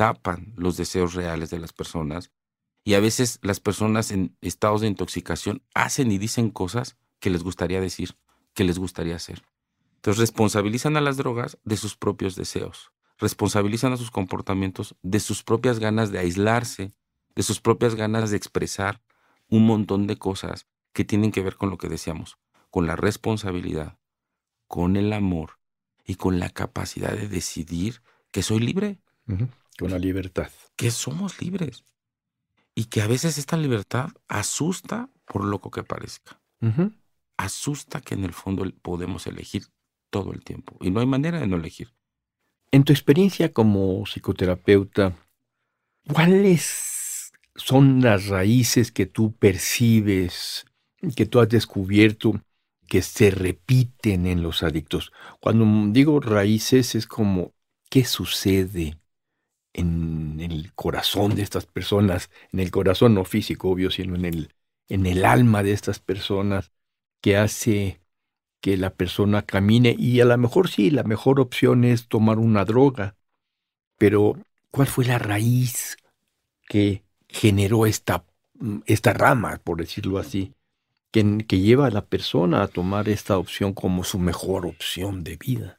tapan 0.00 0.54
los 0.56 0.78
deseos 0.78 1.12
reales 1.12 1.50
de 1.50 1.58
las 1.58 1.74
personas 1.74 2.30
y 2.84 2.94
a 2.94 3.00
veces 3.00 3.38
las 3.42 3.60
personas 3.60 4.12
en 4.12 4.34
estados 4.40 4.80
de 4.80 4.86
intoxicación 4.86 5.62
hacen 5.74 6.10
y 6.10 6.16
dicen 6.16 6.48
cosas 6.48 6.96
que 7.18 7.28
les 7.28 7.42
gustaría 7.42 7.82
decir, 7.82 8.16
que 8.54 8.64
les 8.64 8.78
gustaría 8.78 9.16
hacer. 9.16 9.42
Entonces 9.96 10.18
responsabilizan 10.18 10.96
a 10.96 11.02
las 11.02 11.18
drogas 11.18 11.58
de 11.64 11.76
sus 11.76 11.98
propios 11.98 12.34
deseos, 12.34 12.92
responsabilizan 13.18 13.92
a 13.92 13.98
sus 13.98 14.10
comportamientos 14.10 14.96
de 15.02 15.20
sus 15.20 15.42
propias 15.42 15.78
ganas 15.78 16.10
de 16.10 16.20
aislarse, 16.20 16.92
de 17.34 17.42
sus 17.42 17.60
propias 17.60 17.94
ganas 17.94 18.30
de 18.30 18.38
expresar 18.38 19.02
un 19.50 19.66
montón 19.66 20.06
de 20.06 20.16
cosas 20.16 20.66
que 20.94 21.04
tienen 21.04 21.30
que 21.30 21.42
ver 21.42 21.56
con 21.56 21.68
lo 21.68 21.76
que 21.76 21.90
decíamos, 21.90 22.38
con 22.70 22.86
la 22.86 22.96
responsabilidad, 22.96 23.98
con 24.66 24.96
el 24.96 25.12
amor 25.12 25.58
y 26.06 26.14
con 26.14 26.38
la 26.38 26.48
capacidad 26.48 27.12
de 27.12 27.28
decidir 27.28 28.00
que 28.30 28.42
soy 28.42 28.60
libre. 28.60 28.98
Con 29.80 29.90
la 29.90 29.98
libertad. 29.98 30.50
Que 30.76 30.90
somos 30.90 31.40
libres. 31.40 31.84
Y 32.74 32.84
que 32.84 33.02
a 33.02 33.06
veces 33.06 33.38
esta 33.38 33.56
libertad 33.56 34.10
asusta 34.28 35.10
por 35.24 35.44
loco 35.44 35.70
que 35.70 35.82
parezca. 35.82 36.40
Asusta 37.36 38.00
que 38.00 38.14
en 38.14 38.24
el 38.24 38.32
fondo 38.32 38.64
podemos 38.82 39.26
elegir 39.26 39.64
todo 40.10 40.32
el 40.32 40.44
tiempo. 40.44 40.76
Y 40.80 40.90
no 40.90 41.00
hay 41.00 41.06
manera 41.06 41.40
de 41.40 41.46
no 41.46 41.56
elegir. 41.56 41.92
En 42.70 42.84
tu 42.84 42.92
experiencia 42.92 43.52
como 43.52 44.04
psicoterapeuta, 44.04 45.16
¿cuáles 46.12 47.32
son 47.56 48.00
las 48.00 48.26
raíces 48.26 48.92
que 48.92 49.06
tú 49.06 49.32
percibes, 49.32 50.66
que 51.16 51.26
tú 51.26 51.40
has 51.40 51.48
descubierto 51.48 52.40
que 52.86 53.02
se 53.02 53.30
repiten 53.30 54.26
en 54.26 54.42
los 54.42 54.62
adictos. 54.62 55.12
Cuando 55.40 55.92
digo 55.92 56.20
raíces 56.20 56.94
es 56.96 57.06
como, 57.06 57.54
¿qué 57.88 58.04
sucede 58.04 58.99
en 59.80 60.40
el 60.40 60.72
corazón 60.74 61.34
de 61.34 61.42
estas 61.42 61.66
personas? 61.66 62.30
En 62.52 62.60
el 62.60 62.70
corazón 62.70 63.14
no 63.14 63.24
físico, 63.24 63.70
obvio, 63.70 63.90
sino 63.90 64.14
en 64.14 64.24
el, 64.24 64.54
en 64.88 65.06
el 65.06 65.24
alma 65.24 65.62
de 65.62 65.72
estas 65.72 65.98
personas 65.98 66.72
que 67.20 67.36
hace 67.36 68.00
que 68.60 68.76
la 68.76 68.90
persona 68.90 69.42
camine 69.42 69.94
y 69.98 70.20
a 70.20 70.24
lo 70.24 70.36
mejor 70.38 70.68
sí, 70.68 70.90
la 70.90 71.02
mejor 71.02 71.40
opción 71.40 71.84
es 71.84 72.08
tomar 72.08 72.38
una 72.38 72.64
droga, 72.64 73.16
pero 73.98 74.36
¿cuál 74.70 74.86
fue 74.86 75.06
la 75.06 75.18
raíz 75.18 75.96
que 76.68 77.02
generó 77.28 77.86
esta, 77.86 78.24
esta 78.86 79.12
rama, 79.12 79.60
por 79.64 79.78
decirlo 79.78 80.18
así? 80.18 80.54
que, 81.10 81.60
lleva 81.60 81.86
a 81.86 81.90
la 81.90 82.04
persona 82.06 82.62
a 82.62 82.68
tomar 82.68 83.08
esta 83.08 83.38
opción 83.38 83.72
como 83.74 84.04
su 84.04 84.18
mejor 84.18 84.66
opción 84.66 85.24
de 85.24 85.36
vida. 85.36 85.78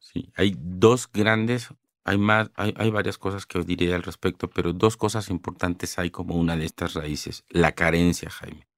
Sí, 0.00 0.30
hay 0.36 0.56
dos 0.58 1.10
grandes, 1.10 1.68
hay 2.08 2.18
más, 2.18 2.52
hay, 2.54 2.90
varias 2.92 3.18
cosas 3.18 3.46
que 3.46 3.58
os 3.58 3.66
diré 3.66 3.92
al 3.92 4.04
respecto, 4.04 4.48
pero 4.48 4.72
dos 4.72 4.96
cosas 4.96 5.28
importantes 5.28 5.98
hay 5.98 6.10
como 6.10 6.36
una 6.36 6.56
de 6.56 6.64
estas 6.64 6.94
raíces. 6.94 7.42
La 7.48 7.72
carencia, 7.72 8.30
Jaime. 8.30 8.68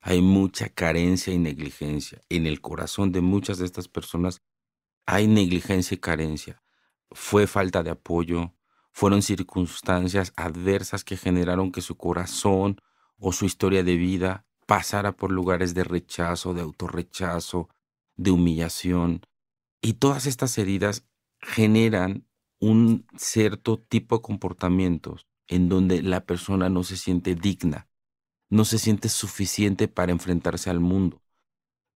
hay 0.00 0.22
mucha 0.22 0.70
carencia 0.70 1.34
y 1.34 1.38
negligencia. 1.38 2.22
En 2.30 2.46
el 2.46 2.62
corazón 2.62 3.12
de 3.12 3.20
muchas 3.20 3.58
de 3.58 3.66
estas 3.66 3.88
personas 3.88 4.40
hay 5.04 5.26
negligencia 5.26 5.96
y 5.96 5.98
carencia. 5.98 6.62
Fue 7.10 7.46
falta 7.46 7.82
de 7.82 7.90
apoyo, 7.90 8.54
fueron 8.90 9.20
circunstancias 9.20 10.32
adversas 10.34 11.04
que 11.04 11.18
generaron 11.18 11.72
que 11.72 11.82
su 11.82 11.98
corazón 11.98 12.80
o 13.18 13.32
su 13.32 13.44
historia 13.44 13.82
de 13.82 13.96
vida 13.96 14.46
pasara 14.66 15.12
por 15.12 15.30
lugares 15.30 15.74
de 15.74 15.84
rechazo, 15.84 16.54
de 16.54 16.62
autorrechazo, 16.62 17.68
de 18.16 18.30
humillación. 18.30 19.20
Y 19.82 19.94
todas 19.94 20.24
estas 20.24 20.56
heridas 20.56 21.06
generan 21.42 22.27
un 22.60 23.06
cierto 23.16 23.78
tipo 23.78 24.16
de 24.16 24.22
comportamientos 24.22 25.26
en 25.46 25.68
donde 25.68 26.02
la 26.02 26.24
persona 26.24 26.68
no 26.68 26.84
se 26.84 26.96
siente 26.96 27.34
digna, 27.34 27.88
no 28.50 28.64
se 28.64 28.78
siente 28.78 29.08
suficiente 29.08 29.88
para 29.88 30.12
enfrentarse 30.12 30.70
al 30.70 30.80
mundo. 30.80 31.22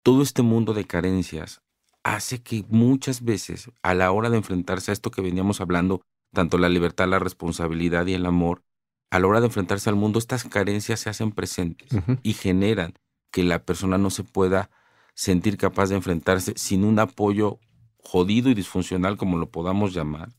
Todo 0.04 0.22
este 0.22 0.42
mundo 0.42 0.74
de 0.74 0.86
carencias 0.86 1.62
hace 2.04 2.42
que 2.42 2.66
muchas 2.70 3.24
veces 3.24 3.72
a 3.84 3.94
la 3.94 4.12
hora 4.12 4.30
de 4.30 4.38
enfrentarse 4.38 4.92
a 4.92 4.94
esto 4.94 5.12
que 5.12 5.22
veníamos 5.22 5.62
hablando, 5.62 6.02
tanto 6.34 6.58
la 6.58 6.70
libertad, 6.70 7.08
la 7.08 7.20
responsabilidad 7.20 8.06
y 8.08 8.14
el 8.14 8.26
amor, 8.26 8.64
a 9.12 9.20
la 9.20 9.28
hora 9.28 9.40
de 9.40 9.48
enfrentarse 9.48 9.90
al 9.90 9.96
mundo, 9.96 10.20
estas 10.20 10.44
carencias 10.44 11.00
se 11.00 11.10
hacen 11.10 11.32
presentes 11.32 11.90
y 12.22 12.34
generan 12.34 12.94
que 13.32 13.44
la 13.44 13.64
persona 13.64 13.98
no 13.98 14.10
se 14.10 14.24
pueda 14.24 14.70
sentir 15.16 15.58
capaz 15.58 15.90
de 15.90 15.96
enfrentarse 15.96 16.54
sin 16.56 16.84
un 16.84 17.00
apoyo 17.00 17.60
jodido 17.98 18.50
y 18.50 18.54
disfuncional, 18.54 19.18
como 19.18 19.38
lo 19.38 19.50
podamos 19.50 19.94
llamar, 19.94 20.30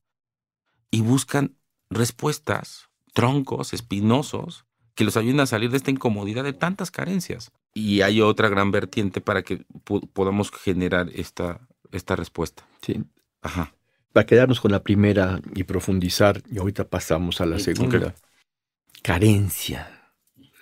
y 0.90 1.00
buscan 1.02 1.56
respuestas, 1.90 2.88
troncos 3.12 3.72
espinosos, 3.72 4.64
que 4.94 5.04
los 5.04 5.16
ayuden 5.16 5.40
a 5.40 5.46
salir 5.46 5.70
de 5.70 5.76
esta 5.76 5.90
incomodidad 5.90 6.44
de 6.44 6.52
tantas 6.52 6.90
carencias. 6.90 7.52
Y 7.72 8.02
hay 8.02 8.20
otra 8.20 8.48
gran 8.48 8.70
vertiente 8.70 9.20
para 9.20 9.42
que 9.42 9.64
podamos 10.12 10.50
generar 10.50 11.08
esta, 11.14 11.60
esta 11.92 12.16
respuesta. 12.16 12.66
Sí. 12.82 13.04
Ajá. 13.42 13.74
Para 14.12 14.26
quedarnos 14.26 14.60
con 14.60 14.72
la 14.72 14.82
primera 14.82 15.40
y 15.54 15.62
profundizar, 15.62 16.42
y 16.50 16.58
ahorita 16.58 16.88
pasamos 16.88 17.40
a 17.40 17.46
la 17.46 17.58
segunda. 17.60 18.14
Carencia. 19.02 20.12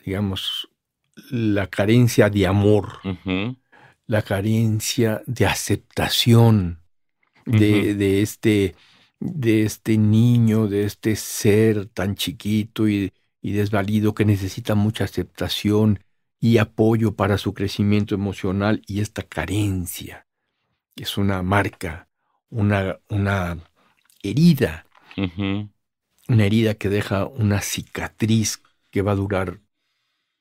Digamos, 0.04 0.68
la 1.30 1.66
carencia 1.66 2.30
de 2.30 2.46
amor, 2.46 3.00
la 4.06 4.22
carencia 4.22 5.22
de 5.26 5.46
aceptación 5.46 6.80
de, 7.46 7.94
de, 7.94 8.22
este, 8.22 8.76
de 9.20 9.64
este 9.64 9.98
niño, 9.98 10.68
de 10.68 10.84
este 10.84 11.16
ser 11.16 11.86
tan 11.86 12.14
chiquito 12.14 12.88
y, 12.88 13.12
y 13.42 13.52
desvalido 13.52 14.14
que 14.14 14.24
necesita 14.24 14.74
mucha 14.74 15.04
aceptación 15.04 16.00
y 16.40 16.58
apoyo 16.58 17.16
para 17.16 17.38
su 17.38 17.54
crecimiento 17.54 18.14
emocional 18.14 18.82
y 18.86 19.00
esta 19.00 19.22
carencia 19.22 20.28
es 21.02 21.16
una 21.16 21.42
marca, 21.42 22.08
una, 22.50 22.98
una 23.08 23.58
herida, 24.22 24.86
una 26.28 26.44
herida 26.44 26.74
que 26.74 26.88
deja 26.88 27.26
una 27.26 27.60
cicatriz 27.60 28.62
que 28.90 29.02
va 29.02 29.12
a 29.12 29.16
durar 29.16 29.60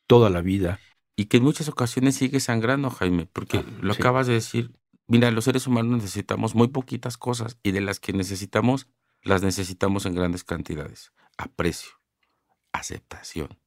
toda 0.08 0.30
la 0.30 0.42
vida. 0.42 0.80
Y 1.16 1.26
que 1.26 1.38
en 1.38 1.44
muchas 1.44 1.68
ocasiones 1.68 2.16
sigue 2.16 2.40
sangrando, 2.40 2.90
Jaime, 2.92 3.26
porque 3.26 3.58
ah, 3.58 3.66
lo 3.82 3.94
acabas 3.94 4.28
de 4.28 4.34
decir. 4.34 4.72
Mira, 5.08 5.32
los 5.32 5.46
seres 5.46 5.68
humanos 5.68 6.04
necesitamos 6.04 6.54
muy 6.54 6.68
poquitas 6.68 7.18
cosas 7.18 7.58
y 7.64 7.72
de 7.72 7.80
las 7.80 8.02
que 8.02 8.12
necesitamos, 8.12 8.88
las 9.22 9.42
necesitamos 9.42 10.06
en 10.06 10.16
grandes 10.16 10.44
cantidades. 10.44 11.14
Aprecio, 11.38 11.92
aceptación, 12.74 13.58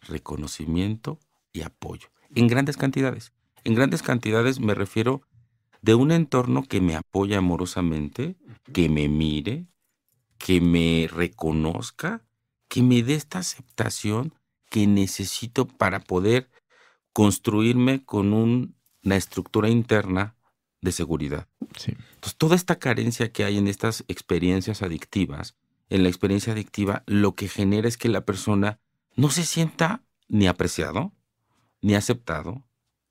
reconocimiento 0.00 1.20
y 1.52 1.62
apoyo. 1.62 2.08
En 2.34 2.48
grandes 2.48 2.76
cantidades. 2.76 3.32
En 3.62 3.74
grandes 3.76 4.02
cantidades 4.02 4.58
me 4.58 4.74
refiero 4.74 5.22
de 5.80 5.94
un 5.94 6.10
entorno 6.10 6.64
que 6.64 6.80
me 6.80 6.96
apoya 6.96 7.38
amorosamente, 7.38 8.36
que 8.72 8.88
me 8.88 9.08
mire, 9.08 9.66
que 10.38 10.60
me 10.60 11.08
reconozca, 11.10 12.26
que 12.66 12.82
me 12.82 13.02
dé 13.04 13.14
esta 13.14 13.38
aceptación 13.38 14.34
que 14.68 14.88
necesito 14.88 15.66
para 15.66 16.00
poder 16.00 16.50
construirme 17.12 18.04
con 18.04 18.32
una 18.32 19.16
estructura 19.16 19.68
interna 19.68 20.34
de 20.80 20.92
seguridad. 20.92 21.48
Entonces, 22.14 22.36
toda 22.36 22.56
esta 22.56 22.78
carencia 22.78 23.32
que 23.32 23.44
hay 23.44 23.58
en 23.58 23.68
estas 23.68 24.04
experiencias 24.08 24.82
adictivas, 24.82 25.54
en 25.88 26.02
la 26.02 26.08
experiencia 26.08 26.52
adictiva, 26.52 27.02
lo 27.06 27.34
que 27.34 27.48
genera 27.48 27.88
es 27.88 27.96
que 27.96 28.08
la 28.08 28.24
persona 28.24 28.78
no 29.16 29.30
se 29.30 29.44
sienta 29.44 30.02
ni 30.28 30.46
apreciado, 30.46 31.12
ni 31.82 31.94
aceptado, 31.94 32.64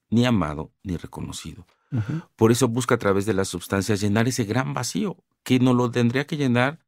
ni 0.10 0.26
amado, 0.26 0.72
ni 0.84 0.98
reconocido. 0.98 1.66
Por 2.36 2.52
eso 2.52 2.68
busca 2.68 2.96
a 2.96 3.00
través 3.00 3.26
de 3.26 3.34
las 3.34 3.48
sustancias 3.48 4.00
llenar 4.00 4.28
ese 4.28 4.44
gran 4.44 4.74
vacío, 4.74 5.18
que 5.44 5.60
no 5.60 5.74
lo 5.74 5.90
tendría 5.90 6.28
que 6.28 6.38
llenar 6.38 6.80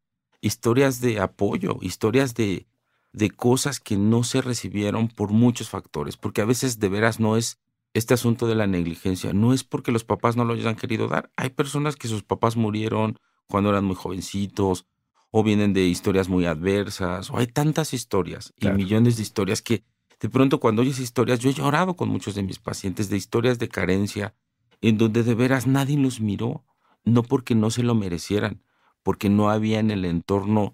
historias 0.41 1.01
de 1.01 1.19
apoyo, 1.19 1.77
historias 1.81 2.35
de, 2.35 2.67
de 3.11 3.31
cosas 3.31 3.79
que 3.79 3.97
no 3.97 4.23
se 4.23 4.41
recibieron 4.41 5.07
por 5.07 5.31
muchos 5.31 5.69
factores, 5.69 6.17
porque 6.17 6.41
a 6.41 6.45
veces 6.45 6.79
de 6.79 6.89
veras 6.89 7.19
no 7.19 7.35
es 7.35 7.59
este 7.93 8.13
asunto 8.13 8.47
de 8.47 8.55
la 8.55 8.67
negligencia, 8.67 9.33
no 9.33 9.53
es 9.53 9.63
porque 9.63 9.91
los 9.91 10.03
papás 10.03 10.37
no 10.37 10.45
lo 10.45 10.53
hayan 10.53 10.75
querido 10.75 11.07
dar, 11.07 11.29
hay 11.35 11.49
personas 11.49 11.95
que 11.95 12.07
sus 12.07 12.23
papás 12.23 12.55
murieron 12.55 13.17
cuando 13.47 13.69
eran 13.69 13.85
muy 13.85 13.95
jovencitos, 13.95 14.85
o 15.31 15.43
vienen 15.43 15.73
de 15.73 15.83
historias 15.83 16.29
muy 16.29 16.45
adversas, 16.45 17.29
o 17.29 17.37
hay 17.37 17.47
tantas 17.47 17.93
historias 17.93 18.53
y 18.57 18.67
millones 18.69 19.15
de 19.15 19.23
historias 19.23 19.61
que 19.61 19.83
de 20.19 20.29
pronto 20.29 20.59
cuando 20.59 20.83
oyes 20.83 20.99
historias, 20.99 21.39
yo 21.39 21.49
he 21.49 21.53
llorado 21.53 21.95
con 21.95 22.09
muchos 22.09 22.35
de 22.35 22.43
mis 22.43 22.59
pacientes 22.59 23.09
de 23.09 23.17
historias 23.17 23.57
de 23.57 23.69
carencia, 23.69 24.35
en 24.81 24.97
donde 24.97 25.23
de 25.23 25.33
veras 25.33 25.65
nadie 25.65 25.97
los 25.97 26.21
miró, 26.21 26.63
no 27.03 27.23
porque 27.23 27.55
no 27.55 27.71
se 27.71 27.81
lo 27.81 27.95
merecieran, 27.95 28.61
porque 29.01 29.29
no 29.29 29.49
había 29.49 29.79
en 29.79 29.89
el 29.89 30.05
entorno 30.05 30.73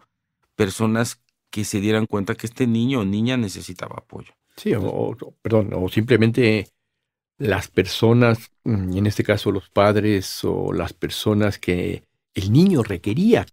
personas 0.56 1.22
que 1.50 1.64
se 1.64 1.80
dieran 1.80 2.08
cuenta 2.08 2.36
que 2.36 2.46
este 2.46 2.68
niño 2.68 3.02
o 3.02 3.06
niña 3.06 3.38
necesitaba 3.38 3.96
apoyo. 4.00 4.34
Sí, 4.58 4.74
o, 4.76 5.16
perdón, 5.42 5.72
o 5.74 5.88
simplemente 5.88 6.68
las 7.38 7.68
personas, 7.68 8.52
mm, 8.64 8.98
en 8.98 9.08
este 9.08 9.24
caso 9.24 9.52
los 9.52 9.70
padres 9.70 10.44
o 10.44 10.74
las 10.74 10.94
personas 10.94 11.60
que 11.60 12.04
el 12.34 12.52
niño 12.52 12.84
requería 12.84 13.46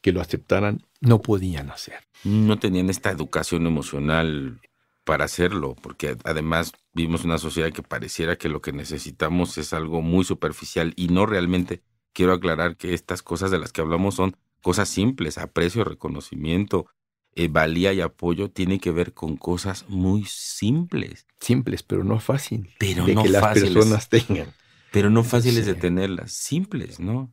que 0.00 0.12
lo 0.12 0.20
aceptaran, 0.20 0.82
no 1.00 1.20
podían 1.20 1.70
hacer. 1.70 1.98
No 2.24 2.58
tenían 2.58 2.88
esta 2.88 3.10
educación 3.10 3.66
emocional 3.66 4.60
para 5.04 5.24
hacerlo, 5.24 5.76
porque 5.82 6.16
además 6.24 6.72
vivimos 6.94 7.24
una 7.24 7.38
sociedad 7.38 7.72
que 7.72 7.82
pareciera 7.82 8.36
que 8.36 8.48
lo 8.48 8.62
que 8.62 8.72
necesitamos 8.72 9.58
es 9.58 9.72
algo 9.72 10.00
muy 10.00 10.24
superficial 10.24 10.92
y 10.96 11.08
no 11.08 11.26
realmente. 11.26 11.82
Quiero 12.12 12.32
aclarar 12.32 12.76
que 12.76 12.94
estas 12.94 13.22
cosas 13.22 13.50
de 13.50 13.58
las 13.58 13.72
que 13.72 13.80
hablamos 13.82 14.14
son 14.14 14.36
cosas 14.62 14.88
simples, 14.88 15.38
aprecio, 15.38 15.84
reconocimiento, 15.84 16.86
eh, 17.34 17.48
valía 17.48 17.92
y 17.92 18.00
apoyo 18.00 18.50
tiene 18.50 18.78
que 18.78 18.90
ver 18.90 19.14
con 19.14 19.36
cosas 19.36 19.86
muy 19.88 20.24
simples. 20.26 21.26
Simples, 21.40 21.82
pero 21.82 22.04
no 22.04 22.18
fáciles. 22.20 22.74
Pero 22.78 23.06
de 23.06 23.14
no 23.14 23.22
que 23.22 23.28
las 23.28 23.54
personas 23.54 24.08
tengan. 24.08 24.52
Pero 24.92 25.10
no 25.10 25.22
fáciles 25.22 25.66
de 25.66 25.74
tenerlas, 25.74 26.32
simples, 26.32 26.98
¿no? 26.98 27.32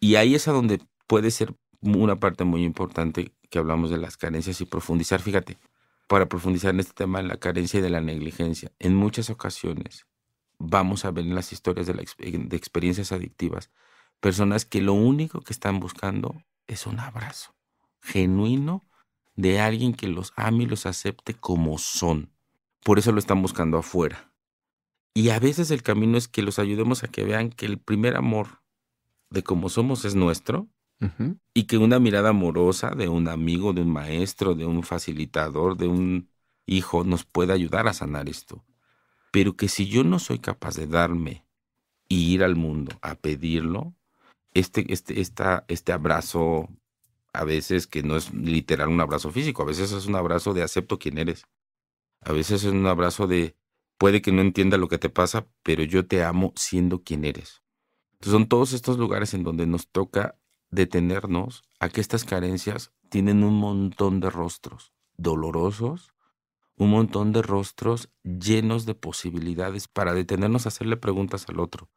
Y 0.00 0.16
ahí 0.16 0.34
es 0.34 0.48
a 0.48 0.52
donde 0.52 0.80
puede 1.06 1.30
ser 1.30 1.54
una 1.80 2.20
parte 2.20 2.44
muy 2.44 2.62
importante 2.62 3.32
que 3.50 3.58
hablamos 3.58 3.90
de 3.90 3.98
las 3.98 4.16
carencias 4.16 4.60
y 4.60 4.66
profundizar. 4.66 5.22
Fíjate, 5.22 5.58
para 6.06 6.28
profundizar 6.28 6.74
en 6.74 6.80
este 6.80 6.92
tema 6.92 7.22
de 7.22 7.28
la 7.28 7.38
carencia 7.38 7.78
y 7.78 7.82
de 7.82 7.90
la 7.90 8.00
negligencia. 8.00 8.72
En 8.78 8.94
muchas 8.94 9.30
ocasiones 9.30 10.06
vamos 10.58 11.04
a 11.04 11.10
ver 11.10 11.24
en 11.24 11.34
las 11.34 11.52
historias 11.52 11.86
de, 11.86 11.94
de 11.94 12.56
experiencias 12.56 13.12
adictivas 13.12 13.70
personas 14.20 14.64
que 14.64 14.80
lo 14.80 14.94
único 14.94 15.40
que 15.42 15.52
están 15.52 15.80
buscando 15.80 16.42
es 16.66 16.86
un 16.86 16.98
abrazo 17.00 17.54
genuino 18.00 18.84
de 19.36 19.60
alguien 19.60 19.94
que 19.94 20.08
los 20.08 20.32
ame 20.36 20.64
y 20.64 20.66
los 20.66 20.86
acepte 20.86 21.34
como 21.34 21.78
son. 21.78 22.30
Por 22.82 22.98
eso 22.98 23.12
lo 23.12 23.18
están 23.18 23.42
buscando 23.42 23.78
afuera. 23.78 24.32
Y 25.14 25.30
a 25.30 25.38
veces 25.38 25.70
el 25.70 25.82
camino 25.82 26.18
es 26.18 26.28
que 26.28 26.42
los 26.42 26.58
ayudemos 26.58 27.04
a 27.04 27.08
que 27.08 27.24
vean 27.24 27.50
que 27.50 27.66
el 27.66 27.78
primer 27.78 28.16
amor 28.16 28.62
de 29.30 29.42
como 29.42 29.68
somos 29.68 30.04
es 30.04 30.14
nuestro 30.14 30.68
y 31.52 31.64
que 31.64 31.76
una 31.76 31.98
mirada 31.98 32.30
amorosa 32.30 32.90
de 32.90 33.08
un 33.08 33.28
amigo, 33.28 33.74
de 33.74 33.82
un 33.82 33.90
maestro, 33.90 34.54
de 34.54 34.64
un 34.64 34.82
facilitador, 34.82 35.76
de 35.76 35.86
un 35.86 36.30
hijo 36.66 37.04
nos 37.04 37.24
puede 37.24 37.52
ayudar 37.52 37.88
a 37.88 37.92
sanar 37.92 38.28
esto. 38.28 38.64
Pero 39.30 39.54
que 39.54 39.68
si 39.68 39.86
yo 39.86 40.02
no 40.02 40.18
soy 40.18 40.38
capaz 40.38 40.76
de 40.76 40.86
darme 40.86 41.44
y 42.08 42.32
ir 42.32 42.42
al 42.42 42.56
mundo 42.56 42.98
a 43.02 43.16
pedirlo, 43.16 43.94
este, 44.54 44.90
este, 44.92 45.20
esta, 45.20 45.64
este 45.68 45.92
abrazo, 45.92 46.70
a 47.34 47.44
veces 47.44 47.86
que 47.86 48.02
no 48.02 48.16
es 48.16 48.32
literal 48.32 48.88
un 48.88 49.00
abrazo 49.00 49.30
físico, 49.30 49.62
a 49.62 49.66
veces 49.66 49.92
es 49.92 50.06
un 50.06 50.16
abrazo 50.16 50.54
de 50.54 50.62
acepto 50.62 50.98
quién 50.98 51.18
eres. 51.18 51.44
A 52.22 52.32
veces 52.32 52.64
es 52.64 52.72
un 52.72 52.86
abrazo 52.86 53.26
de 53.26 53.56
puede 53.98 54.22
que 54.22 54.32
no 54.32 54.40
entienda 54.40 54.78
lo 54.78 54.88
que 54.88 54.98
te 54.98 55.10
pasa, 55.10 55.46
pero 55.62 55.82
yo 55.82 56.06
te 56.06 56.24
amo 56.24 56.52
siendo 56.56 57.02
quien 57.02 57.26
eres. 57.26 57.62
Entonces 58.14 58.32
son 58.32 58.48
todos 58.48 58.72
estos 58.72 58.96
lugares 58.96 59.34
en 59.34 59.44
donde 59.44 59.66
nos 59.66 59.88
toca 59.88 60.38
detenernos 60.70 61.64
a 61.78 61.90
que 61.90 62.00
estas 62.00 62.24
carencias 62.24 62.92
tienen 63.10 63.44
un 63.44 63.54
montón 63.54 64.20
de 64.20 64.30
rostros 64.30 64.94
dolorosos 65.16 66.14
un 66.76 66.90
montón 66.90 67.32
de 67.32 67.42
rostros 67.42 68.10
llenos 68.22 68.86
de 68.86 68.94
posibilidades 68.94 69.88
para 69.88 70.12
detenernos 70.12 70.66
a 70.66 70.68
hacerle 70.68 70.96
preguntas 70.96 71.46
al 71.48 71.60
otro. 71.60 71.88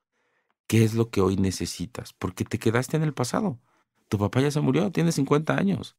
¿Qué 0.68 0.84
es 0.84 0.94
lo 0.94 1.10
que 1.10 1.22
hoy 1.22 1.38
necesitas? 1.38 2.14
Porque 2.14 2.46
te 2.46 2.60
quedaste 2.60 2.98
en 2.98 3.04
el 3.04 3.14
pasado. 3.14 3.60
Tu 4.08 4.18
papá 4.18 4.42
ya 4.42 4.52
se 4.52 4.62
murió, 4.62 4.92
tiene 4.92 5.12
50 5.12 5.58
años. 5.58 5.98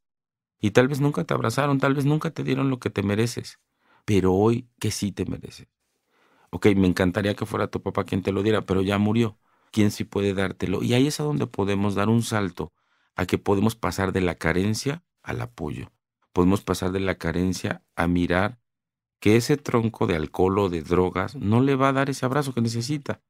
Y 0.60 0.72
tal 0.72 0.88
vez 0.88 1.00
nunca 1.00 1.24
te 1.24 1.34
abrazaron, 1.34 1.78
tal 1.78 1.94
vez 1.94 2.04
nunca 2.04 2.30
te 2.30 2.42
dieron 2.42 2.70
lo 2.70 2.78
que 2.78 2.90
te 2.90 3.02
mereces. 3.02 3.60
Pero 4.04 4.34
hoy 4.34 4.68
que 4.80 4.90
sí 4.90 5.12
te 5.12 5.24
mereces. 5.24 5.68
Ok, 6.50 6.66
me 6.76 6.86
encantaría 6.86 7.34
que 7.34 7.46
fuera 7.46 7.68
tu 7.70 7.82
papá 7.82 8.04
quien 8.04 8.22
te 8.22 8.32
lo 8.32 8.42
diera, 8.42 8.62
pero 8.62 8.82
ya 8.82 8.98
murió. 8.98 9.38
¿Quién 9.70 9.90
sí 9.90 10.04
puede 10.04 10.32
dártelo? 10.32 10.82
Y 10.82 10.94
ahí 10.94 11.06
es 11.06 11.20
a 11.20 11.24
donde 11.24 11.46
podemos 11.46 11.94
dar 11.94 12.08
un 12.08 12.22
salto, 12.22 12.72
a 13.16 13.26
que 13.26 13.36
podemos 13.38 13.76
pasar 13.76 14.12
de 14.12 14.22
la 14.22 14.34
carencia 14.36 15.04
al 15.22 15.42
apoyo. 15.42 15.92
Podemos 16.32 16.62
pasar 16.62 16.90
de 16.92 17.00
la 17.00 17.16
carencia 17.16 17.84
a 17.96 18.06
mirar 18.06 18.58
que 19.20 19.36
ese 19.36 19.56
tronco 19.56 20.06
de 20.06 20.16
alcohol 20.16 20.58
o 20.58 20.68
de 20.70 20.82
drogas 20.82 21.34
no 21.36 21.60
le 21.60 21.76
va 21.76 21.88
a 21.88 21.92
dar 21.92 22.08
ese 22.08 22.24
abrazo 22.24 22.54
que 22.54 22.60
necesita. 22.62 23.20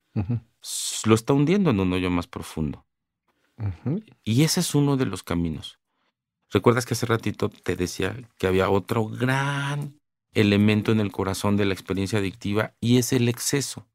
Lo 1.07 1.15
está 1.15 1.33
hundiendo 1.33 1.71
en 1.71 1.81
un 1.81 1.93
hoyo 1.93 2.11
más 2.11 2.27
profundo. 2.29 2.87
Y 4.25 4.45
ese 4.45 4.61
es 4.61 4.75
uno 4.75 4.97
de 4.97 5.07
los 5.07 5.23
caminos. 5.23 5.79
¿Recuerdas 6.51 6.87
que 6.87 6.95
hace 6.95 7.07
ratito 7.07 7.49
te 7.49 7.77
decía 7.77 8.17
que 8.39 8.47
había 8.47 8.71
otro 8.71 9.07
gran 9.07 10.01
elemento 10.33 10.93
en 10.93 11.01
el 11.01 11.13
corazón 11.13 11.57
de 11.57 11.67
la 11.67 11.75
experiencia 11.75 12.19
adictiva 12.19 12.75
y 12.81 12.99
es 12.99 13.13
el 13.13 13.29
exceso? 13.29 13.87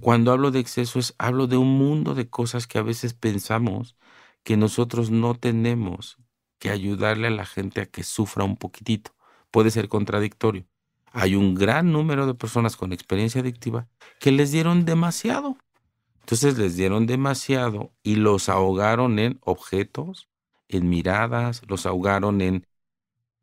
Cuando 0.00 0.32
hablo 0.32 0.50
de 0.50 0.60
exceso 0.60 0.98
es 0.98 1.14
hablo 1.18 1.46
de 1.46 1.56
un 1.56 1.78
mundo 1.78 2.14
de 2.14 2.28
cosas 2.28 2.66
que 2.66 2.78
a 2.78 2.82
veces 2.82 3.14
pensamos 3.14 3.96
que 4.44 4.56
nosotros 4.56 5.10
no 5.10 5.34
tenemos 5.34 6.18
que 6.58 6.70
ayudarle 6.70 7.28
a 7.28 7.30
la 7.30 7.46
gente 7.46 7.80
a 7.80 7.86
que 7.86 8.02
sufra 8.02 8.44
un 8.44 8.56
poquitito. 8.56 9.14
Puede 9.50 9.70
ser 9.70 9.88
contradictorio 9.88 10.66
hay 11.12 11.34
un 11.34 11.54
gran 11.54 11.92
número 11.92 12.26
de 12.26 12.34
personas 12.34 12.76
con 12.76 12.92
experiencia 12.92 13.40
adictiva 13.40 13.88
que 14.20 14.32
les 14.32 14.52
dieron 14.52 14.84
demasiado. 14.84 15.56
Entonces 16.28 16.58
les 16.58 16.76
dieron 16.76 17.06
demasiado 17.06 17.94
y 18.02 18.16
los 18.16 18.50
ahogaron 18.50 19.18
en 19.18 19.38
objetos, 19.42 20.28
en 20.68 20.90
miradas, 20.90 21.62
los 21.68 21.86
ahogaron 21.86 22.42
en 22.42 22.66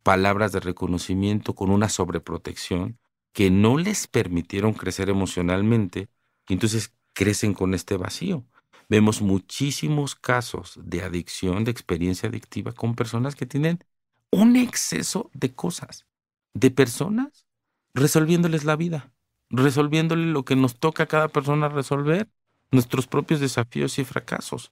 palabras 0.03 0.51
de 0.51 0.59
reconocimiento 0.59 1.55
con 1.55 1.71
una 1.71 1.89
sobreprotección 1.89 2.99
que 3.33 3.49
no 3.49 3.79
les 3.79 4.05
permitieron 4.05 4.73
crecer 4.73 5.09
emocionalmente 5.09 6.09
y 6.47 6.53
entonces 6.53 6.93
crecen 7.13 7.55
con 7.55 7.73
este 7.73 7.97
vacío. 7.97 8.45
Vemos 8.87 9.19
muchísimos 9.23 10.13
casos 10.13 10.79
de 10.83 11.01
adicción, 11.01 11.63
de 11.63 11.71
experiencia 11.71 12.29
adictiva 12.29 12.71
con 12.71 12.93
personas 12.93 13.35
que 13.35 13.47
tienen 13.47 13.83
un 14.29 14.57
exceso 14.57 15.31
de 15.33 15.55
cosas, 15.55 16.05
de 16.53 16.69
personas 16.69 17.47
resolviéndoles 17.95 18.63
la 18.63 18.75
vida, 18.75 19.11
resolviéndole 19.49 20.27
lo 20.27 20.45
que 20.45 20.55
nos 20.55 20.79
toca 20.79 21.05
a 21.05 21.07
cada 21.07 21.29
persona 21.29 21.67
resolver, 21.67 22.29
nuestros 22.71 23.07
propios 23.07 23.39
desafíos 23.39 23.97
y 23.99 24.05
fracasos. 24.05 24.71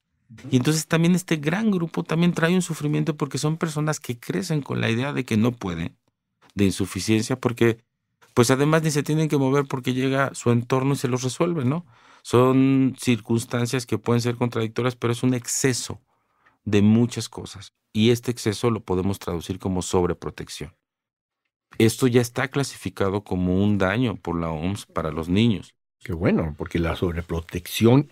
Y 0.49 0.57
entonces 0.57 0.87
también 0.87 1.15
este 1.15 1.35
gran 1.35 1.71
grupo 1.71 2.03
también 2.03 2.33
trae 2.33 2.55
un 2.55 2.61
sufrimiento 2.61 3.15
porque 3.15 3.37
son 3.37 3.57
personas 3.57 3.99
que 3.99 4.19
crecen 4.19 4.61
con 4.61 4.81
la 4.81 4.89
idea 4.89 5.13
de 5.13 5.25
que 5.25 5.37
no 5.37 5.51
pueden, 5.51 5.95
de 6.55 6.65
insuficiencia, 6.65 7.39
porque 7.39 7.83
pues 8.33 8.49
además 8.49 8.83
ni 8.83 8.91
se 8.91 9.03
tienen 9.03 9.29
que 9.29 9.37
mover 9.37 9.65
porque 9.65 9.93
llega 9.93 10.33
su 10.33 10.51
entorno 10.51 10.93
y 10.93 10.97
se 10.97 11.07
los 11.07 11.23
resuelve, 11.23 11.65
¿no? 11.65 11.85
Son 12.23 12.95
circunstancias 12.99 13.85
que 13.85 13.97
pueden 13.97 14.21
ser 14.21 14.35
contradictorias, 14.35 14.95
pero 14.95 15.13
es 15.13 15.23
un 15.23 15.33
exceso 15.33 16.01
de 16.63 16.81
muchas 16.81 17.29
cosas. 17.29 17.73
Y 17.91 18.09
este 18.09 18.31
exceso 18.31 18.71
lo 18.71 18.79
podemos 18.79 19.19
traducir 19.19 19.59
como 19.59 19.81
sobreprotección. 19.81 20.73
Esto 21.77 22.07
ya 22.07 22.21
está 22.21 22.47
clasificado 22.47 23.23
como 23.23 23.63
un 23.63 23.77
daño 23.77 24.15
por 24.15 24.39
la 24.39 24.49
OMS 24.49 24.85
para 24.85 25.11
los 25.11 25.29
niños. 25.29 25.75
Qué 26.03 26.13
bueno, 26.13 26.53
porque 26.57 26.79
la 26.79 26.95
sobreprotección 26.95 28.11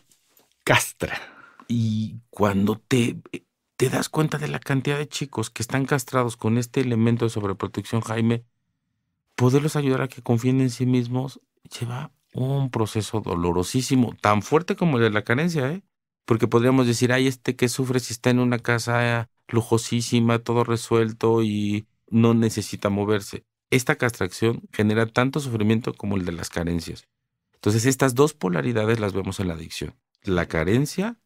castra. 0.63 1.19
Y 1.67 2.19
cuando 2.29 2.77
te, 2.77 3.17
te 3.75 3.89
das 3.89 4.09
cuenta 4.09 4.37
de 4.37 4.47
la 4.47 4.59
cantidad 4.59 4.97
de 4.97 5.07
chicos 5.07 5.49
que 5.49 5.61
están 5.61 5.85
castrados 5.85 6.37
con 6.37 6.57
este 6.57 6.81
elemento 6.81 7.25
de 7.25 7.29
sobreprotección, 7.29 8.01
Jaime, 8.01 8.43
poderlos 9.35 9.75
ayudar 9.75 10.01
a 10.01 10.07
que 10.07 10.21
confíen 10.21 10.61
en 10.61 10.69
sí 10.69 10.85
mismos 10.85 11.41
lleva 11.79 12.11
un 12.33 12.71
proceso 12.71 13.21
dolorosísimo, 13.21 14.15
tan 14.21 14.41
fuerte 14.41 14.75
como 14.75 14.97
el 14.97 15.03
de 15.03 15.09
la 15.09 15.23
carencia, 15.23 15.71
¿eh? 15.71 15.83
Porque 16.25 16.47
podríamos 16.47 16.87
decir, 16.87 17.11
ay, 17.11 17.27
este 17.27 17.55
que 17.55 17.67
sufre 17.67 17.99
si 17.99 18.13
está 18.13 18.29
en 18.29 18.39
una 18.39 18.59
casa 18.59 19.29
lujosísima, 19.47 20.39
todo 20.39 20.63
resuelto 20.63 21.43
y 21.43 21.87
no 22.09 22.33
necesita 22.33 22.89
moverse 22.89 23.43
esta 23.71 23.95
castración 23.95 24.63
genera 24.71 25.07
tanto 25.07 25.39
sufrimiento 25.39 25.93
como 25.93 26.17
el 26.17 26.25
de 26.25 26.33
las 26.33 26.49
carencias. 26.49 27.07
Entonces 27.61 27.85
estas 27.85 28.15
dos 28.15 28.33
polaridades 28.33 28.99
las 28.99 29.13
vemos 29.13 29.39
en 29.39 29.47
la 29.47 29.53
adicción, 29.53 29.93
la 30.23 30.47
carencia 30.47 31.17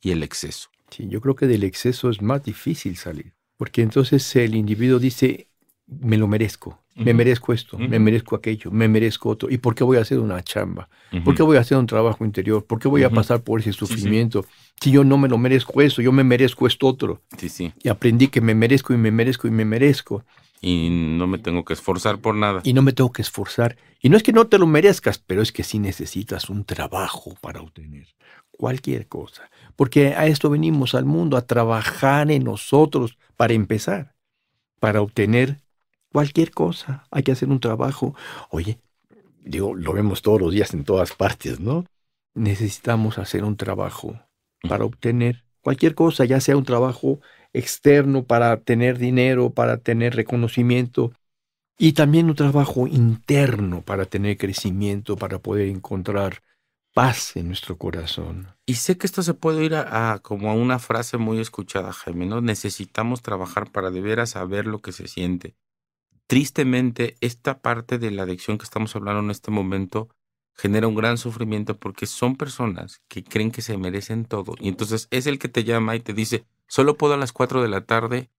y 0.00 0.12
el 0.12 0.22
exceso. 0.22 0.70
Sí, 0.88 1.08
yo 1.08 1.20
creo 1.20 1.34
que 1.34 1.48
del 1.48 1.64
exceso 1.64 2.10
es 2.10 2.22
más 2.22 2.44
difícil 2.44 2.96
salir, 2.96 3.32
porque 3.56 3.82
entonces 3.82 4.36
el 4.36 4.54
individuo 4.54 5.00
dice, 5.00 5.48
me 5.88 6.16
lo 6.16 6.28
merezco, 6.28 6.80
me 6.94 7.12
merezco 7.12 7.52
esto, 7.52 7.76
me 7.76 7.98
merezco 7.98 8.36
aquello, 8.36 8.70
me 8.70 8.86
merezco 8.86 9.30
otro. 9.30 9.50
¿Y 9.50 9.58
por 9.58 9.74
qué 9.74 9.82
voy 9.82 9.96
a 9.96 10.02
hacer 10.02 10.20
una 10.20 10.40
chamba? 10.44 10.88
¿Por 11.24 11.34
qué 11.34 11.42
voy 11.42 11.56
a 11.56 11.60
hacer 11.60 11.76
un 11.76 11.86
trabajo 11.86 12.24
interior? 12.24 12.64
¿Por 12.64 12.78
qué 12.78 12.86
voy 12.86 13.02
a 13.02 13.10
pasar 13.10 13.42
por 13.42 13.58
ese 13.58 13.72
sufrimiento? 13.72 14.44
Si 14.80 14.92
yo 14.92 15.02
no 15.02 15.18
me 15.18 15.28
lo 15.28 15.38
merezco 15.38 15.82
eso, 15.82 16.02
yo 16.02 16.12
me 16.12 16.22
merezco 16.22 16.68
esto 16.68 16.86
otro. 16.86 17.20
Sí, 17.36 17.48
sí. 17.48 17.72
Y 17.82 17.88
aprendí 17.88 18.28
que 18.28 18.40
me 18.40 18.54
merezco 18.54 18.94
y 18.94 18.96
me 18.96 19.10
merezco 19.10 19.48
y 19.48 19.50
me 19.50 19.64
merezco 19.64 20.24
y 20.60 20.88
no 20.90 21.26
me 21.26 21.38
tengo 21.38 21.64
que 21.64 21.72
esforzar 21.72 22.18
por 22.18 22.34
nada. 22.34 22.60
Y 22.64 22.74
no 22.74 22.82
me 22.82 22.92
tengo 22.92 23.12
que 23.12 23.22
esforzar. 23.22 23.76
Y 24.00 24.10
no 24.10 24.16
es 24.16 24.22
que 24.22 24.32
no 24.32 24.46
te 24.46 24.58
lo 24.58 24.66
merezcas, 24.66 25.18
pero 25.18 25.42
es 25.42 25.52
que 25.52 25.64
sí 25.64 25.78
necesitas 25.78 26.50
un 26.50 26.64
trabajo 26.64 27.34
para 27.40 27.62
obtener 27.62 28.08
cualquier 28.50 29.08
cosa. 29.08 29.50
Porque 29.74 30.08
a 30.08 30.26
esto 30.26 30.50
venimos 30.50 30.94
al 30.94 31.06
mundo, 31.06 31.36
a 31.36 31.46
trabajar 31.46 32.30
en 32.30 32.44
nosotros 32.44 33.16
para 33.36 33.54
empezar, 33.54 34.14
para 34.78 35.00
obtener 35.00 35.60
cualquier 36.12 36.50
cosa. 36.50 37.04
Hay 37.10 37.22
que 37.22 37.32
hacer 37.32 37.48
un 37.48 37.60
trabajo. 37.60 38.14
Oye, 38.50 38.78
digo, 39.42 39.74
lo 39.74 39.94
vemos 39.94 40.20
todos 40.20 40.40
los 40.40 40.52
días 40.52 40.74
en 40.74 40.84
todas 40.84 41.12
partes, 41.12 41.58
¿no? 41.58 41.86
Necesitamos 42.34 43.18
hacer 43.18 43.44
un 43.44 43.56
trabajo 43.56 44.20
para 44.68 44.84
obtener 44.84 45.44
cualquier 45.62 45.94
cosa, 45.94 46.26
ya 46.26 46.40
sea 46.40 46.56
un 46.56 46.64
trabajo 46.64 47.20
externo 47.52 48.24
para 48.24 48.56
tener 48.58 48.98
dinero, 48.98 49.50
para 49.50 49.78
tener 49.78 50.14
reconocimiento, 50.14 51.12
y 51.82 51.94
también 51.94 52.28
un 52.28 52.34
trabajo 52.34 52.86
interno 52.86 53.80
para 53.80 54.04
tener 54.04 54.36
crecimiento, 54.36 55.16
para 55.16 55.38
poder 55.38 55.68
encontrar 55.68 56.42
paz 56.92 57.36
en 57.36 57.46
nuestro 57.46 57.78
corazón. 57.78 58.48
Y 58.66 58.74
sé 58.74 58.98
que 58.98 59.06
esto 59.06 59.22
se 59.22 59.32
puede 59.32 59.64
ir 59.64 59.74
a, 59.74 60.18
como 60.22 60.50
a 60.50 60.54
una 60.54 60.78
frase 60.78 61.16
muy 61.16 61.40
escuchada, 61.40 61.92
Jaime, 61.92 62.26
¿no? 62.26 62.42
Necesitamos 62.42 63.22
trabajar 63.22 63.70
para 63.70 63.90
de 63.90 64.02
veras 64.02 64.30
saber 64.30 64.66
lo 64.66 64.80
que 64.80 64.92
se 64.92 65.08
siente. 65.08 65.54
Tristemente, 66.26 67.16
esta 67.22 67.60
parte 67.60 67.98
de 67.98 68.10
la 68.10 68.24
adicción 68.24 68.58
que 68.58 68.64
estamos 68.64 68.94
hablando 68.94 69.20
en 69.22 69.30
este 69.30 69.50
momento 69.50 70.10
genera 70.54 70.86
un 70.86 70.94
gran 70.94 71.16
sufrimiento 71.16 71.78
porque 71.78 72.04
son 72.04 72.36
personas 72.36 73.00
que 73.08 73.24
creen 73.24 73.50
que 73.50 73.62
se 73.62 73.78
merecen 73.78 74.26
todo. 74.26 74.54
Y 74.60 74.68
entonces 74.68 75.08
es 75.10 75.26
el 75.26 75.38
que 75.38 75.48
te 75.48 75.64
llama 75.64 75.96
y 75.96 76.00
te 76.00 76.12
dice, 76.12 76.44
solo 76.70 76.96
puedo 76.96 77.14
a 77.14 77.18
las 77.18 77.32
4 77.32 77.60
de 77.60 77.68
la 77.68 77.82
tarde. 77.82 78.30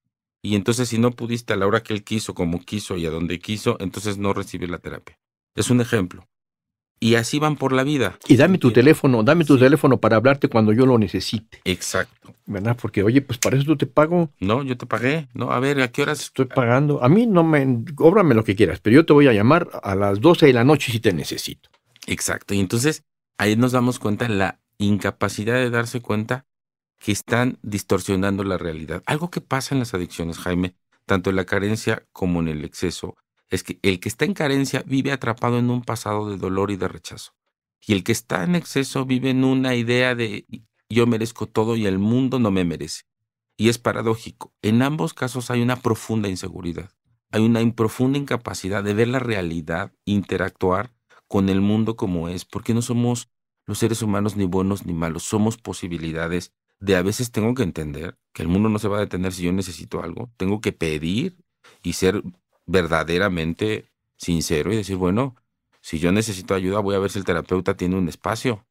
Y 0.41 0.55
entonces 0.55 0.89
si 0.89 0.97
no 0.97 1.11
pudiste 1.11 1.53
a 1.53 1.57
la 1.57 1.67
hora 1.67 1.83
que 1.83 1.93
él 1.93 2.03
quiso, 2.03 2.33
como 2.33 2.61
quiso 2.61 2.97
y 2.97 3.05
a 3.05 3.11
donde 3.11 3.39
quiso, 3.39 3.77
entonces 3.79 4.17
no 4.17 4.33
recibe 4.33 4.67
la 4.67 4.79
terapia. 4.79 5.19
Es 5.53 5.69
un 5.69 5.81
ejemplo. 5.81 6.27
Y 7.03 7.15
así 7.15 7.39
van 7.39 7.55
por 7.57 7.73
la 7.73 7.83
vida. 7.83 8.17
Y 8.27 8.37
dame 8.37 8.59
tu 8.59 8.71
teléfono, 8.71 9.23
dame 9.23 9.43
tu 9.43 9.57
teléfono 9.57 9.99
para 9.99 10.17
hablarte 10.17 10.49
cuando 10.49 10.71
yo 10.71 10.85
lo 10.85 10.99
necesite. 10.99 11.59
Exacto. 11.65 12.35
¿Verdad? 12.45 12.77
Porque, 12.79 13.01
oye, 13.01 13.21
pues 13.21 13.39
para 13.39 13.57
eso 13.57 13.65
tú 13.65 13.75
te 13.75 13.87
pago. 13.87 14.29
No, 14.39 14.61
yo 14.61 14.77
te 14.77 14.85
pagué. 14.85 15.27
No, 15.33 15.51
a 15.51 15.59
ver, 15.59 15.81
¿a 15.81 15.91
qué 15.91 16.03
horas? 16.03 16.21
Estoy 16.21 16.45
pagando. 16.45 17.03
A 17.03 17.09
mí 17.09 17.25
no 17.25 17.43
me, 17.43 17.83
cóbrame 17.95 18.35
lo 18.35 18.43
que 18.43 18.55
quieras, 18.55 18.79
pero 18.79 18.95
yo 18.95 19.05
te 19.05 19.13
voy 19.13 19.27
a 19.27 19.33
llamar 19.33 19.67
a 19.81 19.95
las 19.95 20.21
12 20.21 20.45
de 20.45 20.53
la 20.53 20.63
noche 20.63 20.91
si 20.91 20.99
te 20.99 21.11
necesito. 21.11 21.69
Exacto. 22.05 22.53
Y 22.53 22.59
entonces 22.59 23.03
ahí 23.37 23.55
nos 23.55 23.71
damos 23.71 23.97
cuenta 23.97 24.27
de 24.27 24.35
la 24.35 24.59
incapacidad 24.77 25.55
de 25.55 25.71
darse 25.71 26.01
cuenta 26.01 26.45
que 27.01 27.11
están 27.11 27.57
distorsionando 27.63 28.43
la 28.43 28.59
realidad. 28.59 29.01
Algo 29.07 29.31
que 29.31 29.41
pasa 29.41 29.73
en 29.73 29.79
las 29.79 29.95
adicciones, 29.95 30.37
Jaime, 30.37 30.75
tanto 31.07 31.31
en 31.31 31.35
la 31.35 31.45
carencia 31.45 32.05
como 32.13 32.41
en 32.41 32.47
el 32.47 32.63
exceso, 32.63 33.17
es 33.49 33.63
que 33.63 33.79
el 33.81 33.99
que 33.99 34.07
está 34.07 34.25
en 34.25 34.35
carencia 34.35 34.83
vive 34.85 35.11
atrapado 35.11 35.57
en 35.57 35.71
un 35.71 35.81
pasado 35.81 36.29
de 36.29 36.37
dolor 36.37 36.69
y 36.69 36.77
de 36.77 36.87
rechazo. 36.87 37.33
Y 37.85 37.93
el 37.93 38.03
que 38.03 38.11
está 38.11 38.43
en 38.43 38.55
exceso 38.55 39.05
vive 39.05 39.31
en 39.31 39.43
una 39.43 39.73
idea 39.73 40.13
de 40.13 40.45
yo 40.89 41.07
merezco 41.07 41.47
todo 41.47 41.75
y 41.75 41.87
el 41.87 41.97
mundo 41.97 42.37
no 42.37 42.51
me 42.51 42.65
merece. 42.65 43.01
Y 43.57 43.69
es 43.69 43.79
paradójico. 43.79 44.53
En 44.61 44.83
ambos 44.83 45.15
casos 45.15 45.49
hay 45.49 45.63
una 45.63 45.77
profunda 45.77 46.29
inseguridad. 46.29 46.91
Hay 47.31 47.41
una 47.41 47.67
profunda 47.73 48.19
incapacidad 48.19 48.83
de 48.83 48.93
ver 48.93 49.07
la 49.07 49.19
realidad, 49.19 49.91
interactuar 50.05 50.91
con 51.27 51.49
el 51.49 51.61
mundo 51.61 51.95
como 51.95 52.29
es, 52.29 52.45
porque 52.45 52.75
no 52.75 52.83
somos 52.83 53.31
los 53.65 53.79
seres 53.79 54.03
humanos 54.03 54.35
ni 54.35 54.45
buenos 54.45 54.85
ni 54.85 54.93
malos, 54.93 55.23
somos 55.23 55.57
posibilidades 55.57 56.53
de 56.81 56.95
a 56.95 57.03
veces 57.03 57.31
tengo 57.31 57.53
que 57.53 57.63
entender 57.63 58.17
que 58.33 58.41
el 58.41 58.49
mundo 58.49 58.67
no 58.67 58.79
se 58.79 58.87
va 58.87 58.97
a 58.97 59.01
detener 59.01 59.31
si 59.31 59.43
yo 59.43 59.53
necesito 59.53 60.03
algo, 60.03 60.31
tengo 60.35 60.59
que 60.61 60.73
pedir 60.73 61.37
y 61.83 61.93
ser 61.93 62.23
verdaderamente 62.65 63.85
sincero 64.17 64.73
y 64.73 64.77
decir, 64.77 64.97
bueno, 64.97 65.35
si 65.79 65.99
yo 65.99 66.11
necesito 66.11 66.55
ayuda, 66.55 66.79
voy 66.79 66.95
a 66.95 66.99
ver 66.99 67.11
si 67.11 67.19
el 67.19 67.25
terapeuta 67.25 67.77
tiene 67.77 67.95
un 67.95 68.09
espacio. 68.09 68.65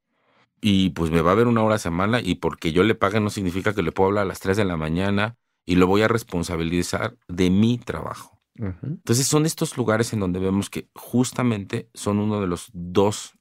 Y 0.60 0.90
pues 0.90 1.10
me 1.10 1.22
va 1.22 1.32
a 1.32 1.36
ver 1.36 1.46
una 1.46 1.62
hora 1.62 1.76
a 1.76 1.78
semana 1.78 2.20
y 2.20 2.34
porque 2.34 2.72
yo 2.72 2.82
le 2.82 2.94
pague 2.94 3.20
no 3.20 3.30
significa 3.30 3.74
que 3.74 3.82
le 3.82 3.92
puedo 3.92 4.08
hablar 4.08 4.24
a 4.24 4.28
las 4.28 4.40
3 4.40 4.56
de 4.56 4.64
la 4.64 4.76
mañana 4.76 5.36
y 5.64 5.76
lo 5.76 5.86
voy 5.86 6.02
a 6.02 6.08
responsabilizar 6.08 7.16
de 7.28 7.48
mi 7.50 7.78
trabajo. 7.78 8.42
Entonces 8.56 9.26
son 9.26 9.46
estos 9.46 9.78
lugares 9.78 10.12
en 10.12 10.20
donde 10.20 10.38
vemos 10.38 10.68
que 10.68 10.90
justamente 10.94 11.88
son 11.94 12.18
uno 12.18 12.40
de 12.40 12.46
los 12.46 12.68
dos 12.74 13.38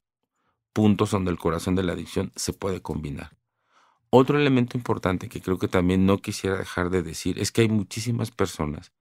puntos 0.72 1.12
donde 1.12 1.32
el 1.32 1.38
corazón 1.38 1.76
de 1.76 1.84
la 1.84 1.94
adicción 1.94 2.32
se 2.36 2.54
puede 2.54 2.82
combinar. 2.82 3.39
Otro 4.12 4.40
elemento 4.40 4.78
importante 4.78 5.30
que 5.30 5.42
creo 5.42 5.60
que 5.60 5.68
también 5.68 6.06
no 6.06 6.18
quisiera 6.18 6.58
dejar 6.58 6.90
de 6.90 7.04
decir 7.04 7.40
es 7.40 7.52
que 7.52 7.62
hay 7.62 7.70
muchísimas 7.70 8.32
personas 8.32 8.92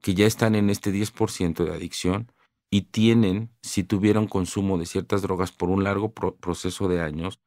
que 0.00 0.14
ya 0.14 0.26
están 0.26 0.54
en 0.54 0.70
este 0.70 0.92
10% 0.92 1.64
de 1.64 1.72
adicción 1.72 2.32
y 2.70 2.82
tienen, 2.82 3.50
si 3.62 3.84
tuvieron 3.84 4.26
consumo 4.26 4.78
de 4.78 4.86
ciertas 4.86 5.22
drogas 5.22 5.52
por 5.52 5.70
un 5.70 5.84
largo 5.84 6.12
proceso 6.12 6.88
de 6.88 7.00
años, 7.00 7.40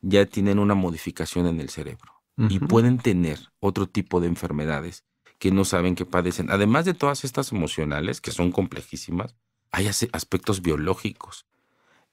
ya 0.00 0.26
tienen 0.26 0.58
una 0.58 0.74
modificación 0.74 1.46
en 1.46 1.60
el 1.60 1.68
cerebro 1.68 2.22
y 2.48 2.58
pueden 2.58 2.98
tener 2.98 3.38
otro 3.58 3.86
tipo 3.86 4.20
de 4.20 4.26
enfermedades 4.26 5.04
que 5.38 5.50
no 5.50 5.66
saben 5.66 5.94
que 5.94 6.06
padecen. 6.06 6.50
Además 6.50 6.86
de 6.86 6.94
todas 6.94 7.24
estas 7.24 7.52
emocionales, 7.52 8.22
que 8.22 8.30
son 8.30 8.50
complejísimas, 8.50 9.34
hay 9.70 9.86
aspectos 9.86 10.62
biológicos. 10.62 11.46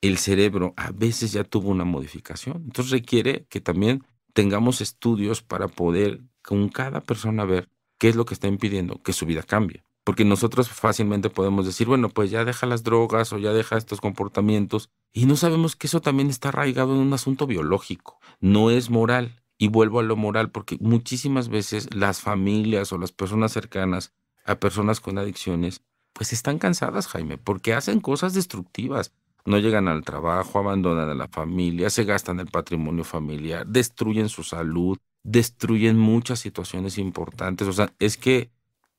El 0.01 0.17
cerebro 0.17 0.73
a 0.75 0.91
veces 0.91 1.31
ya 1.31 1.43
tuvo 1.45 1.69
una 1.69 1.85
modificación. 1.85 2.63
Entonces 2.65 2.91
requiere 2.91 3.45
que 3.49 3.61
también 3.61 4.03
tengamos 4.37 4.81
estudios 4.81 5.41
para 5.41 5.67
poder 5.67 6.21
con 6.43 6.69
cada 6.69 7.01
persona 7.01 7.43
ver 7.43 7.69
qué 7.97 8.07
es 8.07 8.15
lo 8.15 8.25
que 8.25 8.35
está 8.35 8.47
impidiendo 8.47 9.01
que 9.01 9.11
su 9.11 9.25
vida 9.25 9.41
cambie. 9.41 9.83
Porque 10.03 10.25
nosotros 10.25 10.69
fácilmente 10.69 11.31
podemos 11.31 11.65
decir, 11.65 11.87
bueno, 11.87 12.09
pues 12.09 12.29
ya 12.29 12.45
deja 12.45 12.67
las 12.67 12.83
drogas 12.83 13.33
o 13.33 13.39
ya 13.39 13.51
deja 13.51 13.77
estos 13.77 13.99
comportamientos. 13.99 14.91
Y 15.11 15.25
no 15.25 15.37
sabemos 15.37 15.75
que 15.75 15.87
eso 15.87 16.01
también 16.01 16.29
está 16.29 16.49
arraigado 16.49 16.93
en 16.93 16.99
un 16.99 17.13
asunto 17.13 17.47
biológico. 17.47 18.19
No 18.39 18.69
es 18.69 18.91
moral. 18.91 19.41
Y 19.57 19.69
vuelvo 19.69 20.01
a 20.01 20.03
lo 20.03 20.15
moral, 20.15 20.51
porque 20.51 20.77
muchísimas 20.79 21.49
veces 21.49 21.91
las 21.95 22.21
familias 22.21 22.93
o 22.93 22.99
las 22.99 23.11
personas 23.11 23.53
cercanas 23.53 24.13
a 24.45 24.59
personas 24.59 24.99
con 24.99 25.17
adicciones, 25.17 25.81
pues 26.13 26.31
están 26.31 26.59
cansadas, 26.59 27.07
Jaime, 27.07 27.39
porque 27.39 27.73
hacen 27.73 28.01
cosas 28.01 28.35
destructivas. 28.35 29.13
No 29.47 29.59
llegan 29.59 29.87
al 29.87 30.03
trabajo, 30.03 30.59
abandonan 30.59 31.09
a 31.09 31.15
la 31.15 31.29
familia, 31.29 31.89
se 31.89 32.03
gastan 32.03 32.41
el 32.41 32.47
patrimonio 32.47 33.05
familiar, 33.05 33.65
destruyen 33.65 34.27
su 34.27 34.43
salud, 34.43 34.97
destruyen 35.23 35.97
muchas 35.97 36.39
situaciones 36.39 36.97
importantes. 36.97 37.65
O 37.65 37.71
sea, 37.71 37.89
es 37.97 38.17
que 38.17 38.51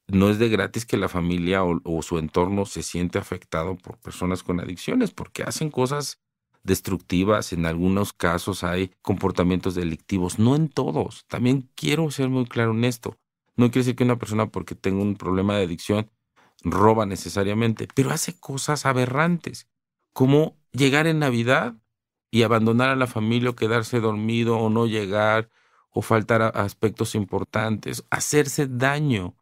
no 0.07 0.30
es 0.30 0.38
de 0.38 0.49
gratis 0.49 0.86
que 0.86 0.96
la 0.96 1.11
familia 1.11 1.62
o, 1.64 2.01
su 2.01 2.16
entorno 2.16 2.64
se 2.64 2.82
siente 2.82 3.18
afectado 3.18 3.76
por 3.76 3.99
personas 3.99 4.42
con 4.42 4.59
adicciones, 4.59 5.11
porque 5.11 5.42
hacen 5.42 5.70
cosas 5.70 6.18
destructivas, 6.62 7.53
en 7.53 7.66
algunos 7.66 8.14
casos 8.14 8.64
hay 8.64 8.90
comportamientos 9.03 9.74
delictivos, 9.74 10.38
no 10.38 10.57
en 10.57 10.70
todos. 10.70 11.26
También 11.28 11.68
quiero 11.74 12.11
ser 12.11 12.30
muy 12.30 12.46
claro 12.46 12.70
en 12.70 12.84
esto. 12.84 13.18
No 13.57 13.66
quiere 13.66 13.80
decir 13.80 13.96
que 13.96 14.05
una 14.05 14.16
persona 14.16 14.46
porque 14.46 14.74
tenga 14.74 15.03
un 15.03 15.14
problema 15.16 15.59
de 15.59 15.64
adicción 15.64 16.11
roba 16.62 17.05
necesariamente, 17.05 17.86
pero 17.94 18.12
hace 18.12 18.40
cosas 18.40 18.86
aberrantes, 18.86 19.66
como 20.19 20.57
llegar 20.73 21.07
en 21.07 21.21
Navidad 21.21 21.75
y 22.33 22.43
abandonar 22.43 22.89
a 22.89 22.97
la 22.97 23.07
familia 23.07 23.51
o 23.51 23.55
quedarse 23.55 24.01
dormido 24.01 24.59
o 24.59 24.69
no 24.69 24.89
llegar 24.89 25.49
o 25.91 26.03
faltar 26.03 26.43
a 26.43 26.49
aspectos 26.49 27.14
importantes, 27.14 28.05
hacerse 28.11 28.66
daño 28.66 29.37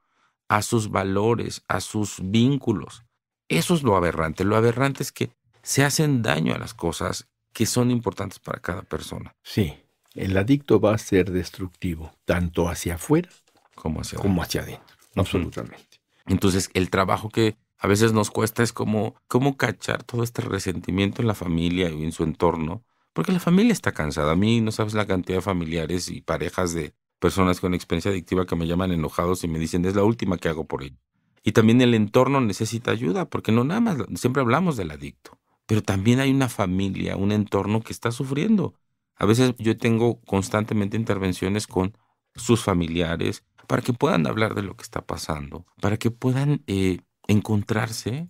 a 0.49 0.61
sus 0.61 0.91
valores, 0.91 1.63
a 1.67 1.81
sus 1.81 2.19
vínculos. 2.23 3.05
Eso 3.49 3.73
es 3.73 3.85
lo 3.85 3.97
aberrante. 3.97 4.45
Lo 4.45 4.55
aberrante 4.55 5.03
es 5.03 5.13
que 5.13 5.31
se 5.63 5.83
hacen 5.83 6.21
daño 6.21 6.55
a 6.55 6.59
las 6.59 6.75
cosas 6.75 7.27
que 7.55 7.65
son 7.65 7.91
importantes 7.91 8.39
para 8.39 8.61
cada 8.61 8.83
persona. 8.83 9.35
Sí, 9.43 9.79
el 10.13 10.37
adicto 10.37 10.79
va 10.79 10.95
a 10.95 10.99
ser 10.99 11.31
destructivo, 11.31 12.13
tanto 12.27 12.69
hacia 12.69 12.97
afuera 12.97 13.31
como 13.75 14.03
hacia, 14.03 14.19
como 14.19 14.43
hacia 14.43 14.61
adentro, 14.61 14.95
absolutamente. 15.15 16.03
Entonces, 16.27 16.69
el 16.75 16.91
trabajo 16.91 17.31
que 17.31 17.57
a 17.87 17.89
veces 17.89 18.13
nos 18.13 18.31
cuesta 18.31 18.65
es 18.65 18.73
como, 18.73 19.15
cómo 19.29 19.57
cachar 19.57 20.03
todo 20.03 20.25
este 20.25 20.43
resentimiento 20.43 21.23
en 21.23 21.29
la 21.29 21.35
familia 21.35 21.89
y 21.89 22.03
en 22.03 22.11
su 22.11 22.25
entorno, 22.25 22.83
porque 23.13 23.31
la 23.31 23.39
familia 23.39 23.73
está 23.73 23.93
cansada. 23.93 24.33
A 24.33 24.37
mí 24.37 24.61
no 24.61 24.73
sabes 24.73 24.95
la 24.95 25.07
cantidad 25.07 25.39
de 25.39 25.43
familiares 25.43 26.09
y 26.09 26.21
parejas 26.21 26.75
de 26.75 26.95
personas 27.21 27.61
con 27.61 27.75
experiencia 27.75 28.11
adictiva 28.11 28.45
que 28.45 28.57
me 28.57 28.67
llaman 28.67 28.91
enojados 28.91 29.45
y 29.45 29.49
me 29.49 29.59
dicen, 29.59 29.85
es 29.85 29.95
la 29.95 30.03
última 30.03 30.37
que 30.37 30.49
hago 30.49 30.65
por 30.65 30.83
ello. 30.83 30.99
Y 31.45 31.53
también 31.53 31.81
el 31.81 31.95
entorno 31.95 32.41
necesita 32.41 32.91
ayuda, 32.91 33.31
porque 33.31 33.53
no 33.53 33.63
nada 33.65 33.81
más, 33.81 33.97
siempre 34.17 34.43
hablamos 34.43 34.77
del 34.77 34.91
adicto 34.91 35.39
pero 35.67 35.83
también 35.83 36.21
hay 36.21 36.31
una 36.31 36.49
familia, 36.49 37.17
un 37.17 37.33
entorno 37.33 37.83
que 37.83 37.93
está 37.93 38.13
sufriendo. 38.13 38.75
A 39.17 39.27
veces 39.27 39.55
yo 39.59 39.77
tengo 39.77 40.21
constantemente 40.23 40.97
intervenciones 40.97 41.67
con 41.67 41.97
sus 42.35 42.63
familiares 42.63 43.45
para 43.67 43.83
que 43.83 43.93
puedan 43.93 44.27
hablar 44.27 44.55
de 44.55 44.63
lo 44.63 44.77
que 44.77 44.85
está 44.85 45.05
pasando, 45.05 45.67
para 45.81 45.97
que 45.97 46.11
puedan 46.11 46.63
eh, 46.69 47.01
encontrarse 47.29 48.29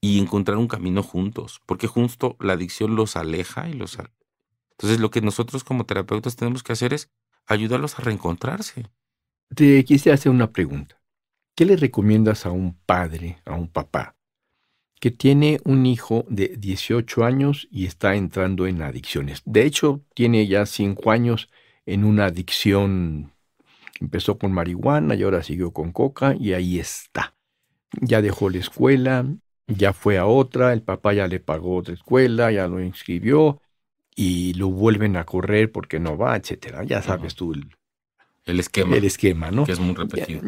y 0.00 0.18
encontrar 0.18 0.58
un 0.58 0.68
camino 0.68 1.02
juntos, 1.02 1.60
porque 1.66 1.86
justo 1.86 2.36
la 2.40 2.54
adicción 2.54 2.96
los 2.96 3.16
aleja 3.16 3.68
y 3.68 3.74
los... 3.74 3.98
Entonces 4.72 5.00
lo 5.00 5.10
que 5.10 5.20
nosotros 5.20 5.64
como 5.64 5.84
terapeutas 5.84 6.36
tenemos 6.36 6.62
que 6.62 6.72
hacer 6.72 6.94
es 6.94 7.10
ayudarlos 7.46 7.98
a 7.98 8.02
reencontrarse. 8.02 8.86
Te 9.54 9.84
quise 9.84 10.12
hacer 10.12 10.32
una 10.32 10.52
pregunta. 10.52 11.00
¿Qué 11.54 11.66
le 11.66 11.76
recomiendas 11.76 12.46
a 12.46 12.50
un 12.50 12.78
padre, 12.86 13.42
a 13.44 13.54
un 13.54 13.68
papá, 13.68 14.16
que 15.00 15.10
tiene 15.10 15.60
un 15.64 15.86
hijo 15.86 16.26
de 16.28 16.56
18 16.58 17.24
años 17.24 17.66
y 17.70 17.86
está 17.86 18.14
entrando 18.14 18.66
en 18.66 18.82
adicciones. 18.82 19.42
De 19.46 19.64
hecho, 19.64 20.04
tiene 20.14 20.46
ya 20.46 20.66
5 20.66 21.10
años 21.10 21.50
en 21.86 22.04
una 22.04 22.26
adicción. 22.26 23.32
Empezó 23.98 24.38
con 24.38 24.52
marihuana 24.52 25.14
y 25.14 25.22
ahora 25.22 25.42
siguió 25.42 25.72
con 25.72 25.92
coca 25.92 26.36
y 26.38 26.52
ahí 26.52 26.78
está. 26.78 27.34
Ya 27.92 28.22
dejó 28.22 28.50
la 28.50 28.58
escuela, 28.58 29.26
ya 29.66 29.92
fue 29.92 30.18
a 30.18 30.26
otra, 30.26 30.72
el 30.72 30.82
papá 30.82 31.12
ya 31.12 31.26
le 31.26 31.40
pagó 31.40 31.76
otra 31.76 31.94
escuela, 31.94 32.52
ya 32.52 32.68
lo 32.68 32.82
inscribió 32.82 33.60
y 34.14 34.54
lo 34.54 34.68
vuelven 34.68 35.16
a 35.16 35.24
correr 35.24 35.72
porque 35.72 35.98
no 35.98 36.16
va, 36.16 36.36
etcétera. 36.36 36.84
Ya 36.84 37.02
sabes 37.02 37.34
tú 37.34 37.52
el, 37.52 37.68
el 38.44 38.60
esquema. 38.60 38.96
El 38.96 39.04
esquema, 39.04 39.50
¿no? 39.50 39.64
Que 39.64 39.72
es 39.72 39.80
muy 39.80 39.94
repetido. 39.94 40.40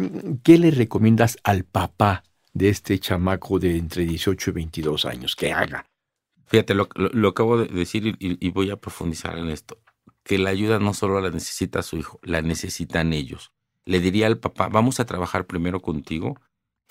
¿Qué 0.43 0.59
le 0.59 0.70
recomiendas 0.70 1.38
al 1.43 1.64
papá 1.64 2.24
de 2.53 2.68
este 2.68 2.99
chamaco 2.99 3.59
de 3.59 3.76
entre 3.76 4.05
18 4.05 4.51
y 4.51 4.53
22 4.53 5.05
años, 5.07 5.36
que 5.36 5.53
haga. 5.53 5.86
Fíjate, 6.47 6.74
lo, 6.74 6.88
lo, 6.95 7.28
acabo 7.28 7.59
de 7.59 7.66
decir 7.66 8.16
y, 8.18 8.51
voy 8.51 8.70
a 8.70 8.76
profundizar 8.76 9.38
en 9.38 9.49
esto, 9.49 9.78
que 10.22 10.38
la 10.38 10.51
ayuda 10.51 10.78
no 10.78 10.93
solo 10.93 11.20
la 11.20 11.30
necesita 11.30 11.82
su 11.82 11.97
hijo, 11.97 12.20
la 12.22 12.43
necesitan 12.43 13.14
ellos. 13.14 13.53
Le 13.86 14.01
diría 14.01 14.26
al 14.26 14.38
papá, 14.38 14.68
vamos 14.68 15.01
a 15.01 15.07
trabajar 15.07 15.47
primero 15.47 15.80
contigo, 15.80 16.38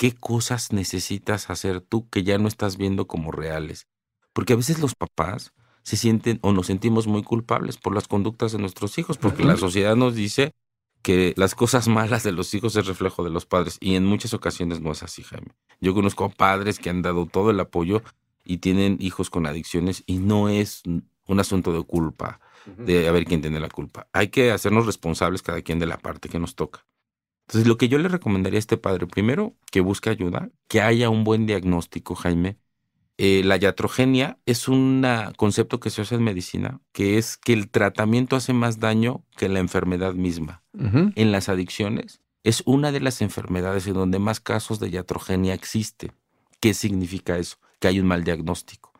¿qué 0.01 0.13
cosas 0.13 0.73
necesitas 0.73 1.51
hacer 1.51 1.79
tú 1.79 2.09
que 2.09 2.23
ya 2.23 2.39
no 2.39 2.47
estás 2.47 2.75
viendo 2.75 3.05
como 3.05 3.31
reales? 3.31 3.85
Porque 4.33 4.53
a 4.53 4.55
veces 4.55 4.79
los 4.79 4.95
papás 4.95 5.53
se 5.83 5.95
sienten 5.95 6.39
o 6.41 6.53
nos 6.53 6.65
sentimos 6.65 7.05
muy 7.05 7.21
culpables 7.21 7.77
por 7.77 7.93
las 7.93 8.07
conductas 8.07 8.51
de 8.51 8.57
nuestros 8.57 8.97
hijos, 8.97 9.19
porque 9.19 9.43
la 9.43 9.57
sociedad 9.57 9.95
nos 9.95 10.15
dice 10.15 10.55
que 11.03 11.35
las 11.37 11.53
cosas 11.53 11.87
malas 11.87 12.23
de 12.23 12.31
los 12.31 12.51
hijos 12.55 12.75
es 12.77 12.87
reflejo 12.87 13.23
de 13.23 13.29
los 13.29 13.45
padres 13.45 13.77
y 13.79 13.93
en 13.93 14.07
muchas 14.07 14.33
ocasiones 14.33 14.81
no 14.81 14.91
es 14.91 15.03
así, 15.03 15.21
Jaime. 15.21 15.51
Yo 15.81 15.93
conozco 15.93 16.31
padres 16.31 16.79
que 16.79 16.89
han 16.89 17.03
dado 17.03 17.27
todo 17.27 17.51
el 17.51 17.59
apoyo 17.59 18.01
y 18.43 18.57
tienen 18.57 18.97
hijos 18.99 19.29
con 19.29 19.45
adicciones 19.45 20.01
y 20.07 20.17
no 20.17 20.49
es 20.49 20.81
un 21.27 21.39
asunto 21.39 21.73
de 21.73 21.83
culpa, 21.83 22.39
de 22.65 23.07
a 23.07 23.11
ver 23.11 23.25
quién 23.25 23.41
tiene 23.41 23.59
la 23.59 23.69
culpa. 23.69 24.07
Hay 24.13 24.29
que 24.29 24.49
hacernos 24.49 24.87
responsables 24.87 25.43
cada 25.43 25.61
quien 25.61 25.77
de 25.77 25.85
la 25.85 25.99
parte 25.99 26.27
que 26.27 26.39
nos 26.39 26.55
toca. 26.55 26.87
Entonces, 27.47 27.67
lo 27.67 27.77
que 27.77 27.89
yo 27.89 27.97
le 27.97 28.07
recomendaría 28.07 28.57
a 28.57 28.59
este 28.59 28.77
padre, 28.77 29.07
primero, 29.07 29.55
que 29.71 29.81
busque 29.81 30.09
ayuda, 30.09 30.49
que 30.67 30.81
haya 30.81 31.09
un 31.09 31.23
buen 31.23 31.45
diagnóstico, 31.45 32.15
Jaime, 32.15 32.57
eh, 33.17 33.43
la 33.43 33.57
iatrogenia 33.57 34.39
es 34.45 34.67
un 34.67 35.05
concepto 35.37 35.79
que 35.79 35.91
se 35.91 36.01
usa 36.01 36.17
en 36.17 36.23
medicina, 36.23 36.81
que 36.91 37.19
es 37.19 37.37
que 37.37 37.53
el 37.53 37.69
tratamiento 37.69 38.35
hace 38.35 38.51
más 38.53 38.79
daño 38.79 39.23
que 39.37 39.47
la 39.47 39.59
enfermedad 39.59 40.15
misma. 40.15 40.63
En 40.73 41.31
las 41.31 41.47
adicciones 41.47 42.21
es 42.43 42.63
una 42.65 42.91
de 42.91 42.99
las 42.99 43.21
enfermedades 43.21 43.85
en 43.85 43.93
donde 43.93 44.17
más 44.17 44.39
casos 44.39 44.79
de 44.79 44.89
iatrogenia 44.89 45.53
existe. 45.53 46.13
¿Qué 46.59 46.73
significa 46.73 47.37
eso? 47.37 47.57
Que 47.79 47.89
hay 47.89 47.99
un 47.99 48.07
mal 48.07 48.23
diagnóstico. 48.23 48.91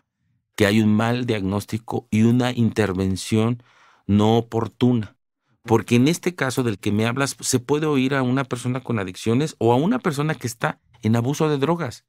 Que 0.56 0.68
hay 0.68 0.82
un 0.82 0.94
mal 0.96 1.26
diagnóstico 1.26 2.08
y 2.12 2.22
una 2.22 2.52
intervención 2.52 3.64
no 4.06 4.38
oportuna. 4.38 5.16
Porque 5.64 5.96
en 5.96 6.08
este 6.08 6.36
caso 6.36 6.64
del 6.64 6.80
que 6.80 6.92
me 6.92 7.06
hablas, 7.06 7.38
se 7.40 7.60
puede 7.60 7.86
oír 7.86 8.16
a 8.16 8.24
una 8.24 8.44
persona 8.44 8.82
con 8.82 9.00
adicciones 9.00 9.56
o 9.60 9.74
a 9.74 9.76
una 9.76 10.00
persona 10.00 10.36
que 10.36 10.48
está 10.48 10.80
en 11.02 11.16
abuso 11.16 11.50
de 11.50 11.58
drogas. 11.58 12.06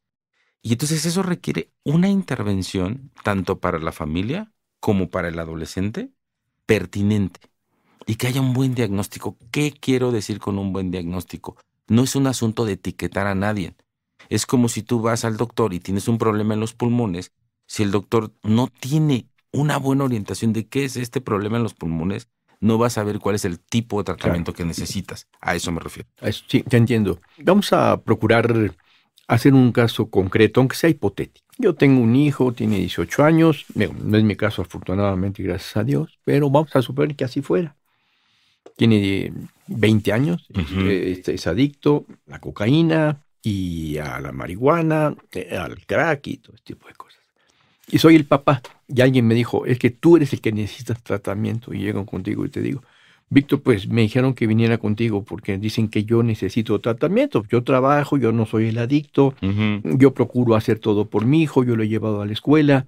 Y 0.62 0.72
entonces 0.72 1.04
eso 1.04 1.22
requiere 1.22 1.72
una 1.84 2.08
intervención, 2.08 3.10
tanto 3.24 3.58
para 3.58 3.78
la 3.78 3.92
familia 3.92 4.52
como 4.80 5.10
para 5.10 5.28
el 5.28 5.38
adolescente, 5.38 6.12
pertinente. 6.66 7.40
Y 8.06 8.16
que 8.16 8.28
haya 8.28 8.40
un 8.40 8.52
buen 8.52 8.74
diagnóstico. 8.74 9.36
¿Qué 9.50 9.72
quiero 9.72 10.12
decir 10.12 10.38
con 10.38 10.58
un 10.58 10.72
buen 10.72 10.90
diagnóstico? 10.90 11.56
No 11.88 12.02
es 12.02 12.16
un 12.16 12.26
asunto 12.26 12.64
de 12.64 12.72
etiquetar 12.72 13.26
a 13.26 13.34
nadie. 13.34 13.74
Es 14.28 14.46
como 14.46 14.68
si 14.68 14.82
tú 14.82 15.00
vas 15.00 15.24
al 15.24 15.36
doctor 15.36 15.74
y 15.74 15.80
tienes 15.80 16.08
un 16.08 16.18
problema 16.18 16.54
en 16.54 16.60
los 16.60 16.74
pulmones, 16.74 17.32
si 17.66 17.82
el 17.82 17.90
doctor 17.90 18.32
no 18.42 18.68
tiene 18.68 19.28
una 19.52 19.76
buena 19.78 20.04
orientación 20.04 20.52
de 20.52 20.68
qué 20.68 20.84
es 20.84 20.96
este 20.96 21.20
problema 21.20 21.56
en 21.56 21.62
los 21.62 21.74
pulmones, 21.74 22.28
no 22.62 22.78
vas 22.78 22.92
a 22.92 23.02
saber 23.02 23.18
cuál 23.18 23.34
es 23.34 23.44
el 23.44 23.58
tipo 23.58 23.98
de 23.98 24.04
tratamiento 24.04 24.52
que 24.54 24.64
necesitas. 24.64 25.26
A 25.40 25.56
eso 25.56 25.72
me 25.72 25.80
refiero. 25.80 26.08
sí, 26.46 26.62
te 26.62 26.76
entiendo. 26.76 27.18
Vamos 27.38 27.72
a 27.72 28.00
procurar 28.00 28.72
hacer 29.26 29.52
un 29.52 29.72
caso 29.72 30.08
concreto, 30.08 30.60
aunque 30.60 30.76
sea 30.76 30.88
hipotético. 30.88 31.44
Yo 31.58 31.74
tengo 31.74 32.00
un 32.00 32.14
hijo, 32.14 32.52
tiene 32.52 32.78
18 32.78 33.24
años, 33.24 33.66
no 33.74 34.16
es 34.16 34.24
mi 34.24 34.36
caso 34.36 34.62
afortunadamente, 34.62 35.42
gracias 35.42 35.76
a 35.76 35.82
Dios, 35.82 36.18
pero 36.24 36.48
vamos 36.50 36.74
a 36.74 36.82
suponer 36.82 37.16
que 37.16 37.24
así 37.24 37.42
fuera. 37.42 37.74
Tiene 38.76 39.32
20 39.66 40.12
años, 40.12 40.46
este, 40.54 41.34
es, 41.34 41.46
adicto 41.48 42.06
a 42.28 42.30
la 42.32 42.38
cocaína 42.40 43.24
y 43.42 43.98
a 43.98 44.20
la 44.20 44.30
marihuana, 44.30 45.16
eh, 45.32 45.56
al 45.56 45.84
crack 45.84 46.28
y 46.28 46.36
todo 46.36 46.54
este 46.54 46.74
tipo 46.74 46.86
de 46.86 46.94
cosas. 46.94 47.21
Y 47.90 47.98
soy 47.98 48.16
el 48.16 48.24
papá. 48.24 48.62
Y 48.88 49.00
alguien 49.00 49.26
me 49.26 49.34
dijo, 49.34 49.66
es 49.66 49.78
que 49.78 49.90
tú 49.90 50.16
eres 50.16 50.32
el 50.32 50.40
que 50.40 50.52
necesitas 50.52 51.02
tratamiento. 51.02 51.74
Y 51.74 51.78
llego 51.78 52.06
contigo 52.06 52.44
y 52.44 52.48
te 52.48 52.60
digo, 52.60 52.82
Víctor, 53.32 53.62
pues 53.62 53.88
me 53.88 54.02
dijeron 54.02 54.34
que 54.34 54.46
viniera 54.46 54.76
contigo 54.76 55.24
porque 55.24 55.56
dicen 55.56 55.88
que 55.88 56.04
yo 56.04 56.22
necesito 56.22 56.78
tratamiento. 56.80 57.42
Yo 57.48 57.64
trabajo, 57.64 58.18
yo 58.18 58.30
no 58.30 58.44
soy 58.44 58.68
el 58.68 58.78
adicto, 58.78 59.34
yo 59.82 60.12
procuro 60.12 60.54
hacer 60.54 60.78
todo 60.78 61.06
por 61.06 61.24
mi 61.24 61.42
hijo, 61.42 61.64
yo 61.64 61.74
lo 61.74 61.82
he 61.82 61.88
llevado 61.88 62.20
a 62.20 62.26
la 62.26 62.32
escuela. 62.34 62.84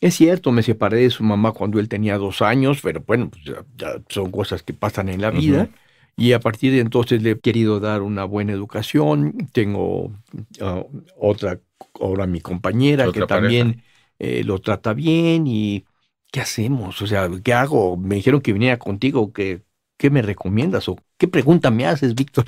Es 0.00 0.16
cierto, 0.16 0.50
me 0.50 0.64
separé 0.64 0.98
de 0.98 1.10
su 1.10 1.22
mamá 1.22 1.52
cuando 1.52 1.78
él 1.78 1.88
tenía 1.88 2.18
dos 2.18 2.42
años, 2.42 2.80
pero 2.82 3.04
bueno, 3.06 3.30
pues 3.30 3.44
ya, 3.76 3.94
son 4.08 4.32
cosas 4.32 4.64
que 4.64 4.72
pasan 4.72 5.08
en 5.08 5.20
la 5.20 5.30
vida. 5.30 5.68
Y 6.16 6.32
a 6.32 6.40
partir 6.40 6.72
de 6.72 6.80
entonces 6.80 7.22
le 7.22 7.30
he 7.30 7.38
querido 7.38 7.78
dar 7.78 8.02
una 8.02 8.24
buena 8.24 8.52
educación. 8.52 9.48
Tengo 9.52 10.12
ah, 10.60 10.82
otra, 11.16 11.60
ahora 12.00 12.26
mi 12.26 12.40
compañera 12.40 13.12
que 13.12 13.26
también 13.26 13.82
eh, 14.18 14.44
lo 14.44 14.60
trata 14.60 14.92
bien 14.94 15.46
y 15.46 15.84
¿qué 16.30 16.40
hacemos? 16.40 17.00
O 17.02 17.06
sea, 17.06 17.28
¿qué 17.42 17.54
hago? 17.54 17.96
Me 17.96 18.16
dijeron 18.16 18.40
que 18.40 18.52
viniera 18.52 18.78
contigo, 18.78 19.32
que 19.32 19.62
¿Qué 19.96 20.10
me 20.10 20.22
recomiendas 20.22 20.88
o 20.88 20.96
qué 21.16 21.28
pregunta 21.28 21.70
me 21.70 21.86
haces, 21.86 22.14
Víctor? 22.14 22.46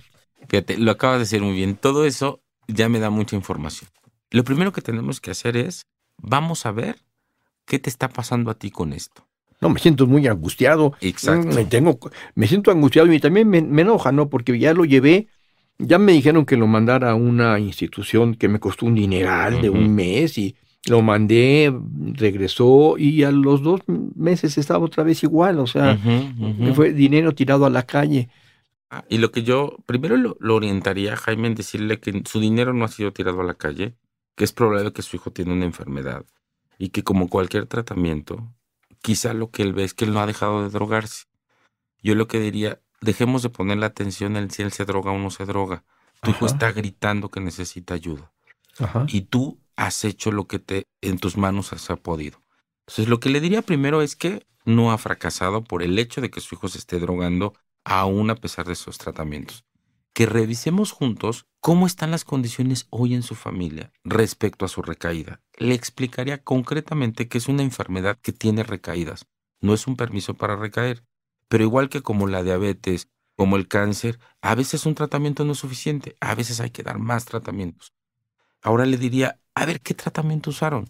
Fíjate, 0.48 0.78
lo 0.78 0.90
acabas 0.90 1.16
de 1.16 1.20
decir 1.20 1.42
muy 1.42 1.54
bien. 1.54 1.76
Todo 1.76 2.04
eso 2.04 2.42
ya 2.68 2.88
me 2.88 2.98
da 2.98 3.10
mucha 3.10 3.36
información. 3.36 3.90
Lo 4.30 4.44
primero 4.44 4.72
que 4.72 4.82
tenemos 4.82 5.20
que 5.20 5.30
hacer 5.30 5.56
es, 5.56 5.86
vamos 6.18 6.66
a 6.66 6.72
ver 6.72 6.96
qué 7.64 7.78
te 7.78 7.88
está 7.88 8.08
pasando 8.08 8.50
a 8.50 8.54
ti 8.54 8.70
con 8.70 8.92
esto. 8.92 9.26
No, 9.60 9.70
me 9.70 9.78
siento 9.80 10.06
muy 10.06 10.26
angustiado. 10.26 10.94
Exacto. 11.00 11.54
Me, 11.54 11.64
tengo, 11.64 11.98
me 12.34 12.46
siento 12.46 12.70
angustiado 12.70 13.12
y 13.12 13.20
también 13.20 13.48
me, 13.48 13.58
enoja, 13.58 14.12
¿no? 14.12 14.28
Porque 14.28 14.58
ya 14.58 14.74
lo 14.74 14.84
llevé, 14.84 15.28
ya 15.78 15.98
me 15.98 16.12
dijeron 16.12 16.44
que 16.44 16.56
lo 16.56 16.66
mandara 16.66 17.12
a 17.12 17.14
una 17.14 17.58
institución 17.58 18.34
que 18.34 18.48
me 18.48 18.60
costó 18.60 18.86
un 18.86 18.96
dineral 18.96 19.62
de 19.62 19.70
un 19.70 19.94
mes 19.94 20.36
y 20.36 20.56
lo 20.86 21.02
mandé, 21.02 21.74
regresó 22.14 22.96
y 22.98 23.24
a 23.24 23.30
los 23.30 23.62
dos 23.62 23.80
meses 23.86 24.56
estaba 24.56 24.84
otra 24.84 25.02
vez 25.02 25.22
igual, 25.22 25.58
o 25.58 25.66
sea, 25.66 25.98
fue 26.74 26.92
dinero 26.92 27.34
tirado 27.34 27.66
a 27.66 27.70
la 27.70 27.84
calle. 27.84 28.28
Ah, 28.88 29.04
y 29.08 29.18
lo 29.18 29.32
que 29.32 29.42
yo 29.42 29.76
primero 29.84 30.16
lo, 30.16 30.54
orientaría 30.54 31.14
a 31.14 31.16
Jaime 31.16 31.48
en 31.48 31.54
decirle 31.56 31.98
que 31.98 32.22
su 32.24 32.38
dinero 32.38 32.72
no 32.72 32.84
ha 32.84 32.88
sido 32.88 33.12
tirado 33.12 33.40
a 33.40 33.44
la 33.44 33.54
calle, 33.54 33.94
que 34.36 34.44
es 34.44 34.52
probable 34.52 34.92
que 34.92 35.02
su 35.02 35.16
hijo 35.16 35.32
tiene 35.32 35.52
una 35.52 35.64
enfermedad 35.64 36.24
y 36.78 36.90
que 36.90 37.02
como 37.02 37.28
cualquier 37.28 37.66
tratamiento, 37.66 38.54
quizá 39.02 39.34
lo 39.34 39.50
que 39.50 39.62
él 39.62 39.72
ve 39.72 39.84
es 39.84 39.94
que 39.94 40.04
él 40.04 40.12
no 40.12 40.20
ha 40.20 40.26
dejado 40.26 40.62
de 40.62 40.70
drogarse. 40.70 41.24
Yo 42.00 42.14
lo 42.14 42.28
que 42.28 42.38
diría, 42.38 42.80
dejemos 43.00 43.42
de 43.42 43.50
poner 43.50 43.78
la 43.78 43.86
atención 43.86 44.36
en 44.36 44.50
si 44.50 44.62
él 44.62 44.70
se 44.70 44.84
droga 44.84 45.10
o 45.10 45.18
no 45.18 45.30
se 45.30 45.46
droga. 45.46 45.84
Tu 46.22 46.30
hijo 46.30 46.46
está 46.46 46.70
gritando 46.72 47.30
que 47.30 47.40
necesita 47.40 47.94
ayuda. 47.94 48.32
Y 49.08 49.22
tú 49.22 49.58
has 49.76 50.04
hecho 50.04 50.32
lo 50.32 50.46
que 50.46 50.58
te 50.58 50.86
en 51.00 51.18
tus 51.18 51.36
manos 51.36 51.72
has 51.72 51.86
podido. 51.98 52.42
Entonces, 52.86 53.08
lo 53.08 53.20
que 53.20 53.30
le 53.30 53.40
diría 53.40 53.62
primero 53.62 54.02
es 54.02 54.16
que 54.16 54.46
no 54.64 54.92
ha 54.92 54.98
fracasado 54.98 55.64
por 55.64 55.82
el 55.82 55.98
hecho 55.98 56.20
de 56.20 56.30
que 56.30 56.40
su 56.40 56.54
hijo 56.54 56.68
se 56.68 56.78
esté 56.78 56.98
drogando 56.98 57.54
aún 57.84 58.30
a 58.30 58.36
pesar 58.36 58.66
de 58.66 58.72
esos 58.72 58.98
tratamientos. 58.98 59.64
Que 60.12 60.26
revisemos 60.26 60.92
juntos 60.92 61.46
cómo 61.60 61.86
están 61.86 62.10
las 62.10 62.24
condiciones 62.24 62.86
hoy 62.90 63.14
en 63.14 63.22
su 63.22 63.34
familia 63.34 63.92
respecto 64.02 64.64
a 64.64 64.68
su 64.68 64.82
recaída. 64.82 65.40
Le 65.58 65.74
explicaría 65.74 66.42
concretamente 66.42 67.28
que 67.28 67.38
es 67.38 67.48
una 67.48 67.62
enfermedad 67.62 68.18
que 68.20 68.32
tiene 68.32 68.62
recaídas. 68.62 69.26
No 69.60 69.74
es 69.74 69.86
un 69.86 69.96
permiso 69.96 70.34
para 70.34 70.56
recaer. 70.56 71.04
Pero 71.48 71.64
igual 71.64 71.88
que 71.88 72.02
como 72.02 72.26
la 72.26 72.42
diabetes, 72.42 73.08
como 73.36 73.56
el 73.56 73.68
cáncer, 73.68 74.18
a 74.40 74.54
veces 74.54 74.86
un 74.86 74.94
tratamiento 74.94 75.44
no 75.44 75.52
es 75.52 75.58
suficiente, 75.58 76.16
a 76.20 76.34
veces 76.34 76.60
hay 76.60 76.70
que 76.70 76.82
dar 76.82 76.98
más 76.98 77.24
tratamientos. 77.26 77.92
Ahora 78.62 78.86
le 78.86 78.96
diría, 78.96 79.40
a 79.56 79.64
ver 79.64 79.80
qué 79.80 79.94
tratamiento 79.94 80.50
usaron. 80.50 80.88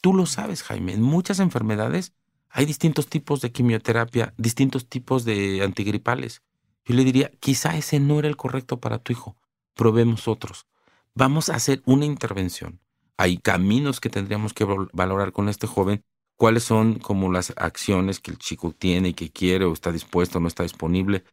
Tú 0.00 0.14
lo 0.14 0.24
sabes, 0.24 0.62
Jaime, 0.62 0.94
en 0.94 1.02
muchas 1.02 1.40
enfermedades 1.40 2.12
hay 2.48 2.64
distintos 2.64 3.08
tipos 3.08 3.40
de 3.40 3.50
quimioterapia, 3.50 4.32
distintos 4.38 4.88
tipos 4.88 5.24
de 5.24 5.62
antigripales. 5.62 6.40
Yo 6.84 6.94
le 6.94 7.04
diría, 7.04 7.32
quizá 7.40 7.76
ese 7.76 7.98
no 7.98 8.20
era 8.20 8.28
el 8.28 8.36
correcto 8.36 8.78
para 8.80 8.98
tu 8.98 9.12
hijo. 9.12 9.36
Probemos 9.74 10.28
otros. 10.28 10.66
Vamos 11.14 11.48
a 11.48 11.56
hacer 11.56 11.82
una 11.84 12.04
intervención. 12.04 12.80
Hay 13.16 13.38
caminos 13.38 14.00
que 14.00 14.08
tendríamos 14.08 14.54
que 14.54 14.64
valorar 14.92 15.32
con 15.32 15.48
este 15.48 15.66
joven. 15.66 16.04
¿Cuáles 16.36 16.62
son 16.62 17.00
como 17.00 17.30
las 17.30 17.52
acciones 17.56 18.20
que 18.20 18.30
el 18.30 18.38
chico 18.38 18.72
tiene 18.72 19.10
y 19.10 19.14
que 19.14 19.30
quiere 19.30 19.64
o 19.64 19.72
está 19.72 19.90
dispuesto 19.90 20.38
o 20.38 20.40
no 20.40 20.48
está 20.48 20.62
disponible? 20.62 21.24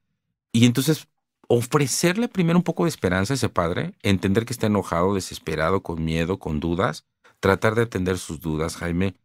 Y 0.52 0.66
entonces 0.66 1.08
ofrecerle 1.48 2.28
primero 2.28 2.60
un 2.60 2.64
poco 2.64 2.84
de 2.84 2.90
esperanza 2.90 3.34
a 3.34 3.36
ese 3.36 3.50
padre, 3.50 3.94
entender 4.02 4.46
que 4.46 4.54
está 4.54 4.68
enojado, 4.68 5.16
desesperado, 5.16 5.82
con 5.82 6.04
miedo, 6.04 6.40
con 6.40 6.60
dudas, 6.60 7.06
tratar 7.40 7.76
de 7.76 7.84
atender 7.84 8.18
sus 8.18 8.42
dudas, 8.42 8.76
Jaime, 8.76 9.16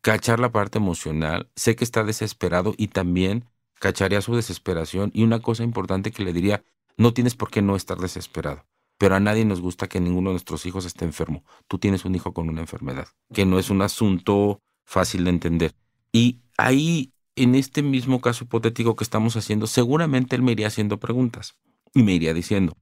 cachar 0.00 0.40
la 0.40 0.52
parte 0.52 0.78
emocional, 0.78 1.50
sé 1.56 1.76
que 1.76 1.84
está 1.84 2.04
desesperado 2.04 2.74
y 2.76 2.88
también 2.88 3.46
cacharía 3.80 4.20
su 4.20 4.36
desesperación 4.36 5.10
y 5.14 5.24
una 5.24 5.40
cosa 5.40 5.62
importante 5.62 6.10
que 6.10 6.24
le 6.24 6.32
diría, 6.32 6.62
no 6.96 7.14
tienes 7.14 7.34
por 7.34 7.50
qué 7.50 7.62
no 7.62 7.76
estar 7.76 7.98
desesperado, 7.98 8.66
pero 8.98 9.14
a 9.14 9.20
nadie 9.20 9.46
nos 9.46 9.60
gusta 9.60 9.88
que 9.88 10.00
ninguno 10.00 10.30
de 10.30 10.34
nuestros 10.34 10.66
hijos 10.66 10.84
esté 10.84 11.04
enfermo. 11.04 11.44
Tú 11.68 11.78
tienes 11.78 12.04
un 12.04 12.14
hijo 12.14 12.34
con 12.34 12.48
una 12.48 12.60
enfermedad, 12.60 13.08
que 13.32 13.46
no 13.46 13.58
es 13.58 13.70
un 13.70 13.82
asunto 13.82 14.60
fácil 14.84 15.24
de 15.24 15.30
entender. 15.30 15.74
Y 16.12 16.42
ahí 16.58 17.13
en 17.36 17.54
este 17.54 17.82
mismo 17.82 18.20
caso 18.20 18.44
hipotético 18.44 18.96
que 18.96 19.04
estamos 19.04 19.36
haciendo, 19.36 19.66
seguramente 19.66 20.36
él 20.36 20.42
me 20.42 20.52
iría 20.52 20.68
haciendo 20.68 20.98
preguntas 20.98 21.56
y 21.92 22.02
me 22.02 22.12
iría 22.12 22.34
diciendo, 22.34 22.76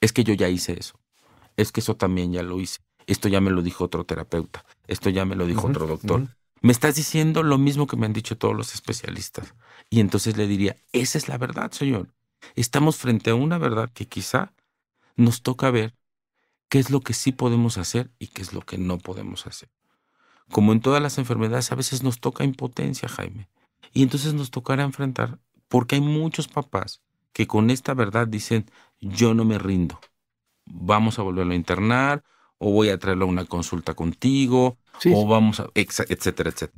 es 0.00 0.12
que 0.12 0.24
yo 0.24 0.34
ya 0.34 0.48
hice 0.48 0.78
eso, 0.78 0.98
es 1.56 1.72
que 1.72 1.80
eso 1.80 1.96
también 1.96 2.32
ya 2.32 2.42
lo 2.42 2.60
hice, 2.60 2.80
esto 3.06 3.28
ya 3.28 3.40
me 3.40 3.50
lo 3.50 3.62
dijo 3.62 3.84
otro 3.84 4.04
terapeuta, 4.04 4.64
esto 4.86 5.10
ya 5.10 5.24
me 5.24 5.36
lo 5.36 5.46
dijo 5.46 5.68
otro 5.68 5.86
doctor. 5.86 6.28
Me 6.60 6.70
estás 6.70 6.94
diciendo 6.94 7.42
lo 7.42 7.58
mismo 7.58 7.88
que 7.88 7.96
me 7.96 8.06
han 8.06 8.12
dicho 8.12 8.38
todos 8.38 8.54
los 8.54 8.72
especialistas. 8.72 9.54
Y 9.90 9.98
entonces 9.98 10.36
le 10.36 10.46
diría, 10.46 10.76
esa 10.92 11.18
es 11.18 11.26
la 11.26 11.36
verdad, 11.36 11.72
Señor. 11.72 12.14
Estamos 12.54 12.96
frente 12.96 13.30
a 13.30 13.34
una 13.34 13.58
verdad 13.58 13.90
que 13.92 14.06
quizá 14.06 14.52
nos 15.16 15.42
toca 15.42 15.72
ver 15.72 15.96
qué 16.68 16.78
es 16.78 16.90
lo 16.90 17.00
que 17.00 17.14
sí 17.14 17.32
podemos 17.32 17.78
hacer 17.78 18.12
y 18.20 18.28
qué 18.28 18.42
es 18.42 18.52
lo 18.52 18.60
que 18.60 18.78
no 18.78 18.98
podemos 18.98 19.46
hacer. 19.48 19.70
Como 20.50 20.72
en 20.72 20.80
todas 20.80 21.02
las 21.02 21.18
enfermedades, 21.18 21.72
a 21.72 21.74
veces 21.74 22.04
nos 22.04 22.20
toca 22.20 22.44
impotencia, 22.44 23.08
Jaime. 23.08 23.48
Y 23.92 24.02
entonces 24.02 24.34
nos 24.34 24.50
tocará 24.50 24.82
enfrentar, 24.82 25.38
porque 25.68 25.96
hay 25.96 26.00
muchos 26.00 26.48
papás 26.48 27.02
que 27.32 27.46
con 27.46 27.70
esta 27.70 27.94
verdad 27.94 28.28
dicen, 28.28 28.70
yo 29.00 29.34
no 29.34 29.44
me 29.44 29.58
rindo, 29.58 29.98
vamos 30.66 31.18
a 31.18 31.22
volverlo 31.22 31.52
a 31.52 31.56
internar, 31.56 32.24
o 32.58 32.70
voy 32.70 32.90
a 32.90 32.98
traerlo 32.98 33.24
a 33.24 33.28
una 33.28 33.44
consulta 33.44 33.94
contigo, 33.94 34.78
o 35.12 35.26
vamos 35.26 35.60
a, 35.60 35.66
etcétera, 35.74 36.50
etcétera. 36.50 36.72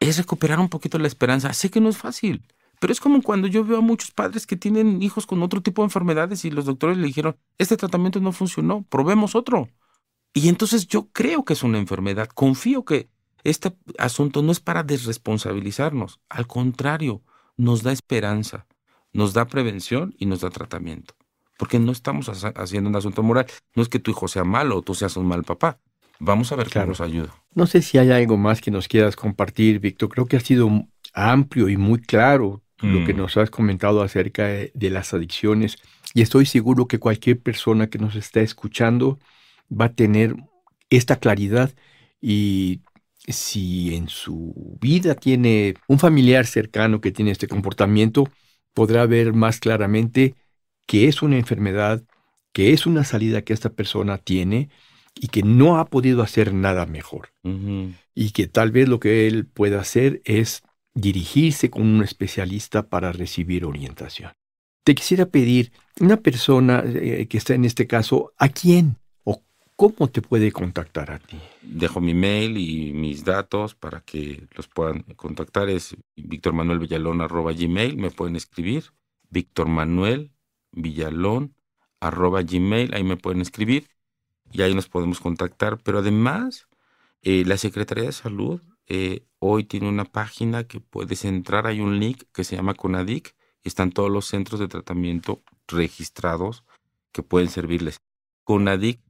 Es 0.00 0.18
recuperar 0.18 0.58
un 0.58 0.68
poquito 0.68 0.98
la 0.98 1.06
esperanza. 1.06 1.52
Sé 1.52 1.70
que 1.70 1.80
no 1.80 1.88
es 1.88 1.96
fácil, 1.96 2.44
pero 2.80 2.92
es 2.92 3.00
como 3.00 3.22
cuando 3.22 3.46
yo 3.46 3.64
veo 3.64 3.78
a 3.78 3.82
muchos 3.82 4.10
padres 4.10 4.46
que 4.46 4.56
tienen 4.56 5.02
hijos 5.02 5.26
con 5.26 5.42
otro 5.42 5.60
tipo 5.60 5.82
de 5.82 5.86
enfermedades 5.86 6.44
y 6.44 6.50
los 6.50 6.64
doctores 6.64 6.96
le 6.96 7.06
dijeron, 7.06 7.36
este 7.58 7.76
tratamiento 7.76 8.20
no 8.20 8.32
funcionó, 8.32 8.84
probemos 8.88 9.34
otro. 9.34 9.68
Y 10.34 10.48
entonces 10.48 10.86
yo 10.86 11.08
creo 11.12 11.44
que 11.44 11.52
es 11.52 11.62
una 11.62 11.78
enfermedad, 11.78 12.28
confío 12.28 12.84
que 12.84 13.08
este 13.50 13.72
asunto 13.98 14.42
no 14.42 14.52
es 14.52 14.60
para 14.60 14.82
desresponsabilizarnos, 14.82 16.20
al 16.28 16.46
contrario, 16.46 17.22
nos 17.56 17.82
da 17.82 17.92
esperanza, 17.92 18.66
nos 19.12 19.32
da 19.32 19.46
prevención 19.46 20.14
y 20.18 20.26
nos 20.26 20.40
da 20.40 20.50
tratamiento. 20.50 21.14
Porque 21.58 21.78
no 21.78 21.92
estamos 21.92 22.28
haciendo 22.28 22.88
un 22.88 22.96
asunto 22.96 23.22
moral. 23.22 23.46
No 23.74 23.82
es 23.82 23.88
que 23.88 23.98
tu 23.98 24.12
hijo 24.12 24.28
sea 24.28 24.44
malo 24.44 24.76
o 24.76 24.82
tú 24.82 24.94
seas 24.94 25.16
un 25.16 25.26
mal 25.26 25.42
papá. 25.42 25.80
Vamos 26.20 26.52
a 26.52 26.56
ver 26.56 26.70
cómo 26.72 26.86
nos 26.86 27.00
ayuda. 27.00 27.34
No 27.54 27.66
sé 27.66 27.82
si 27.82 27.98
hay 27.98 28.12
algo 28.12 28.36
más 28.36 28.60
que 28.60 28.70
nos 28.70 28.86
quieras 28.86 29.16
compartir, 29.16 29.80
Víctor. 29.80 30.08
Creo 30.08 30.26
que 30.26 30.36
ha 30.36 30.40
sido 30.40 30.70
amplio 31.12 31.68
y 31.68 31.76
muy 31.76 32.00
claro 32.00 32.62
lo 32.80 33.04
que 33.04 33.12
mm. 33.12 33.16
nos 33.16 33.36
has 33.36 33.50
comentado 33.50 34.02
acerca 34.02 34.46
de, 34.46 34.70
de, 34.72 34.90
las 34.90 35.12
adicciones. 35.12 35.78
Y 36.14 36.22
estoy 36.22 36.46
seguro 36.46 36.86
que 36.86 37.00
cualquier 37.00 37.40
persona 37.40 37.88
que 37.88 37.98
nos 37.98 38.14
está 38.14 38.40
escuchando 38.40 39.18
va 39.68 39.86
a 39.86 39.92
tener 39.92 40.36
esta 40.90 41.16
claridad 41.16 41.72
y 42.20 42.80
si 43.32 43.94
en 43.94 44.08
su 44.08 44.78
vida 44.80 45.14
tiene 45.14 45.74
un 45.86 45.98
familiar 45.98 46.46
cercano 46.46 47.00
que 47.00 47.12
tiene 47.12 47.30
este 47.30 47.48
comportamiento, 47.48 48.28
podrá 48.74 49.06
ver 49.06 49.32
más 49.32 49.60
claramente 49.60 50.34
que 50.86 51.08
es 51.08 51.22
una 51.22 51.36
enfermedad, 51.36 52.02
que 52.52 52.72
es 52.72 52.86
una 52.86 53.04
salida 53.04 53.42
que 53.42 53.52
esta 53.52 53.70
persona 53.70 54.18
tiene 54.18 54.70
y 55.14 55.28
que 55.28 55.42
no 55.42 55.78
ha 55.78 55.86
podido 55.86 56.22
hacer 56.22 56.54
nada 56.54 56.86
mejor. 56.86 57.30
Y 58.14 58.30
que 58.30 58.46
tal 58.46 58.70
vez 58.70 58.88
lo 58.88 59.00
que 59.00 59.26
él 59.26 59.46
pueda 59.46 59.80
hacer 59.80 60.22
es 60.24 60.62
dirigirse 60.94 61.70
con 61.70 61.82
un 61.82 62.02
especialista 62.02 62.88
para 62.88 63.12
recibir 63.12 63.64
orientación. 63.64 64.32
Te 64.84 64.94
quisiera 64.94 65.26
pedir, 65.26 65.72
una 66.00 66.16
persona 66.16 66.82
eh, 66.86 67.26
que 67.28 67.36
está 67.36 67.54
en 67.54 67.64
este 67.64 67.86
caso, 67.86 68.32
¿a 68.38 68.48
quién 68.48 68.96
cómo 69.78 70.10
te 70.10 70.20
puede 70.20 70.50
contactar 70.50 71.12
a 71.12 71.20
ti? 71.20 71.38
Dejo 71.62 72.00
mi 72.00 72.12
mail 72.12 72.58
y 72.58 72.92
mis 72.92 73.24
datos 73.24 73.76
para 73.76 74.00
que 74.00 74.48
los 74.56 74.66
puedan 74.66 75.04
contactar. 75.14 75.68
Es 75.68 75.96
victormanuelvillalón.gmail. 76.16 77.96
Me 77.96 78.10
pueden 78.10 78.34
escribir. 78.34 78.92
Víctor 79.30 79.68
Manuel 79.68 80.32
Villalón 80.72 81.54
arroba 82.00 82.42
gmail. 82.42 82.92
Ahí 82.92 83.04
me 83.04 83.16
pueden 83.16 83.40
escribir 83.40 83.88
y 84.50 84.62
ahí 84.62 84.74
nos 84.74 84.88
podemos 84.88 85.20
contactar. 85.20 85.78
Pero 85.84 86.00
además, 86.00 86.66
eh, 87.22 87.44
la 87.46 87.56
Secretaría 87.56 88.04
de 88.04 88.12
Salud 88.12 88.60
eh, 88.88 89.26
hoy 89.38 89.62
tiene 89.62 89.88
una 89.88 90.06
página 90.06 90.64
que 90.64 90.80
puedes 90.80 91.24
entrar. 91.24 91.68
Hay 91.68 91.78
un 91.78 92.00
link 92.00 92.24
que 92.32 92.42
se 92.42 92.56
llama 92.56 92.74
Conadic 92.74 93.36
están 93.62 93.92
todos 93.92 94.10
los 94.10 94.26
centros 94.26 94.58
de 94.58 94.66
tratamiento 94.66 95.42
registrados 95.68 96.64
que 97.12 97.22
pueden 97.22 97.48
servirles. 97.48 97.98
Conadic, 98.42 99.00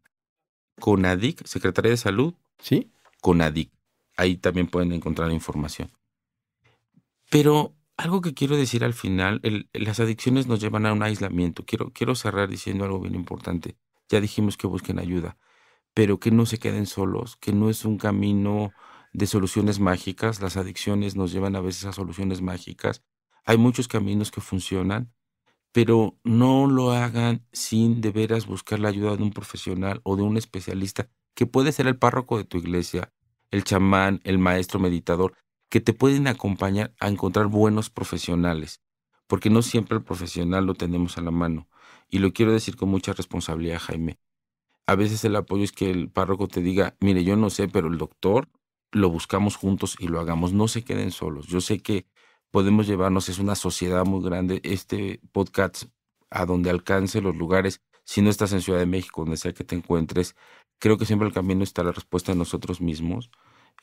Conadic, 0.80 1.44
Secretaría 1.46 1.90
de 1.90 1.96
Salud, 1.96 2.34
¿Sí? 2.60 2.90
Conadic. 3.20 3.70
Ahí 4.16 4.36
también 4.36 4.66
pueden 4.66 4.92
encontrar 4.92 5.30
información. 5.30 5.90
Pero 7.30 7.74
algo 7.96 8.20
que 8.20 8.34
quiero 8.34 8.56
decir 8.56 8.84
al 8.84 8.94
final, 8.94 9.40
el- 9.42 9.68
las 9.72 10.00
adicciones 10.00 10.46
nos 10.46 10.60
llevan 10.60 10.86
a 10.86 10.92
un 10.92 11.02
aislamiento. 11.02 11.64
Quiero, 11.64 11.90
quiero 11.92 12.14
cerrar 12.14 12.48
diciendo 12.48 12.84
algo 12.84 13.00
bien 13.00 13.14
importante. 13.14 13.76
Ya 14.08 14.20
dijimos 14.20 14.56
que 14.56 14.66
busquen 14.66 14.98
ayuda, 14.98 15.36
pero 15.94 16.18
que 16.18 16.30
no 16.30 16.46
se 16.46 16.58
queden 16.58 16.86
solos, 16.86 17.36
que 17.36 17.52
no 17.52 17.70
es 17.70 17.84
un 17.84 17.98
camino 17.98 18.72
de 19.12 19.26
soluciones 19.26 19.80
mágicas. 19.80 20.40
Las 20.40 20.56
adicciones 20.56 21.16
nos 21.16 21.32
llevan 21.32 21.56
a 21.56 21.60
veces 21.60 21.84
a 21.84 21.92
soluciones 21.92 22.40
mágicas. 22.40 23.02
Hay 23.44 23.58
muchos 23.58 23.88
caminos 23.88 24.30
que 24.30 24.40
funcionan, 24.40 25.12
pero 25.72 26.18
no 26.24 26.66
lo 26.66 26.92
hagan 26.92 27.46
sin 27.52 28.00
de 28.00 28.10
veras 28.10 28.46
buscar 28.46 28.78
la 28.78 28.88
ayuda 28.88 29.16
de 29.16 29.22
un 29.22 29.32
profesional 29.32 30.00
o 30.04 30.16
de 30.16 30.22
un 30.22 30.36
especialista, 30.36 31.08
que 31.34 31.46
puede 31.46 31.72
ser 31.72 31.86
el 31.86 31.98
párroco 31.98 32.38
de 32.38 32.44
tu 32.44 32.58
iglesia, 32.58 33.12
el 33.50 33.64
chamán, 33.64 34.20
el 34.24 34.38
maestro 34.38 34.80
meditador, 34.80 35.34
que 35.70 35.80
te 35.80 35.92
pueden 35.92 36.26
acompañar 36.26 36.94
a 37.00 37.08
encontrar 37.08 37.46
buenos 37.46 37.90
profesionales, 37.90 38.80
porque 39.26 39.50
no 39.50 39.62
siempre 39.62 39.98
el 39.98 40.04
profesional 40.04 40.64
lo 40.66 40.74
tenemos 40.74 41.18
a 41.18 41.22
la 41.22 41.30
mano. 41.30 41.68
Y 42.08 42.18
lo 42.20 42.32
quiero 42.32 42.52
decir 42.52 42.76
con 42.76 42.88
mucha 42.88 43.12
responsabilidad, 43.12 43.78
Jaime. 43.78 44.18
A 44.86 44.94
veces 44.94 45.22
el 45.24 45.36
apoyo 45.36 45.64
es 45.64 45.72
que 45.72 45.90
el 45.90 46.10
párroco 46.10 46.48
te 46.48 46.62
diga, 46.62 46.96
mire, 47.00 47.22
yo 47.22 47.36
no 47.36 47.50
sé, 47.50 47.68
pero 47.68 47.88
el 47.88 47.98
doctor 47.98 48.48
lo 48.90 49.10
buscamos 49.10 49.56
juntos 49.56 49.96
y 49.98 50.08
lo 50.08 50.18
hagamos. 50.18 50.54
No 50.54 50.66
se 50.66 50.82
queden 50.82 51.10
solos. 51.10 51.46
Yo 51.46 51.60
sé 51.60 51.80
que 51.80 52.06
podemos 52.50 52.86
llevarnos, 52.86 53.28
es 53.28 53.38
una 53.38 53.54
sociedad 53.54 54.04
muy 54.04 54.22
grande, 54.24 54.60
este 54.64 55.20
podcast 55.32 55.84
a 56.30 56.46
donde 56.46 56.70
alcance 56.70 57.20
los 57.20 57.36
lugares, 57.36 57.80
si 58.04 58.22
no 58.22 58.30
estás 58.30 58.52
en 58.52 58.62
Ciudad 58.62 58.78
de 58.78 58.86
México, 58.86 59.22
donde 59.22 59.36
sea 59.36 59.52
que 59.52 59.64
te 59.64 59.74
encuentres, 59.76 60.34
creo 60.78 60.96
que 60.98 61.04
siempre 61.06 61.28
el 61.28 61.34
camino 61.34 61.62
está 61.62 61.82
la 61.82 61.92
respuesta 61.92 62.32
en 62.32 62.38
nosotros 62.38 62.80
mismos, 62.80 63.30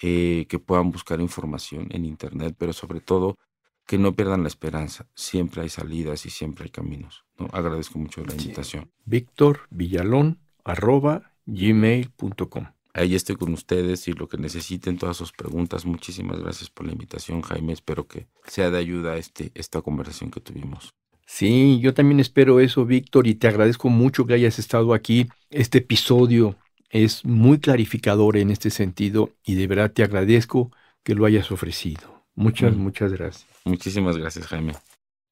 eh, 0.01 0.45
que 0.49 0.59
puedan 0.59 0.91
buscar 0.91 1.21
información 1.21 1.87
en 1.91 2.05
Internet, 2.05 2.55
pero 2.57 2.73
sobre 2.73 2.99
todo 3.01 3.37
que 3.85 3.97
no 3.99 4.15
pierdan 4.15 4.41
la 4.41 4.47
esperanza. 4.47 5.07
Siempre 5.13 5.61
hay 5.61 5.69
salidas 5.69 6.25
y 6.25 6.29
siempre 6.31 6.65
hay 6.65 6.71
caminos. 6.71 7.23
¿no? 7.37 7.47
Agradezco 7.53 7.99
mucho 7.99 8.23
la 8.25 8.31
Sí. 8.31 8.37
invitación. 8.41 8.91
Víctor 9.05 9.61
Villalón 9.69 10.39
arroba 10.63 11.31
gmail.com. 11.45 12.65
Ahí 12.97 13.13
estoy 13.13 13.35
con 13.35 13.51
ustedes 13.51 14.07
y 14.07 14.13
lo 14.13 14.29
que 14.29 14.37
necesiten, 14.37 14.97
todas 14.97 15.17
sus 15.17 15.33
preguntas. 15.33 15.85
Muchísimas 15.85 16.39
gracias 16.39 16.69
por 16.69 16.85
la 16.85 16.93
invitación, 16.93 17.41
Jaime. 17.41 17.73
Espero 17.73 18.07
que 18.07 18.27
sea 18.47 18.71
de 18.71 18.77
ayuda 18.77 19.17
este, 19.17 19.51
esta 19.53 19.81
conversación 19.81 20.31
que 20.31 20.39
tuvimos. 20.39 20.93
Sí, 21.27 21.79
yo 21.81 21.93
también 21.93 22.21
espero 22.21 22.61
eso, 22.61 22.85
Víctor, 22.85 23.27
y 23.27 23.35
te 23.35 23.49
agradezco 23.49 23.89
mucho 23.89 24.25
que 24.25 24.35
hayas 24.35 24.59
estado 24.59 24.93
aquí. 24.93 25.27
Este 25.49 25.79
episodio 25.79 26.55
es 26.89 27.25
muy 27.25 27.59
clarificador 27.59 28.37
en 28.37 28.49
este 28.49 28.69
sentido 28.69 29.31
y 29.43 29.55
de 29.55 29.67
verdad 29.67 29.91
te 29.91 30.03
agradezco 30.03 30.71
que 31.03 31.15
lo 31.15 31.25
hayas 31.25 31.51
ofrecido. 31.51 32.23
Muchas, 32.33 32.75
Mm. 32.77 32.79
muchas 32.79 33.11
gracias. 33.11 33.45
Muchísimas 33.65 34.15
gracias, 34.15 34.47
Jaime. 34.47 34.73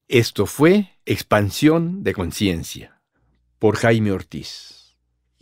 Esto 0.09 0.45
fue 0.47 0.89
Expansión 1.05 2.03
de 2.03 2.14
Conciencia 2.14 2.99
por 3.57 3.78
Jaime 3.78 4.11
Ortiz. 4.11 4.82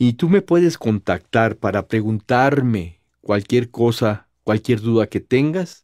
Y 0.03 0.13
tú 0.13 0.29
me 0.29 0.41
puedes 0.41 0.79
contactar 0.79 1.57
para 1.57 1.87
preguntarme 1.87 2.99
cualquier 3.21 3.69
cosa, 3.69 4.27
cualquier 4.43 4.81
duda 4.81 5.05
que 5.05 5.19
tengas 5.19 5.83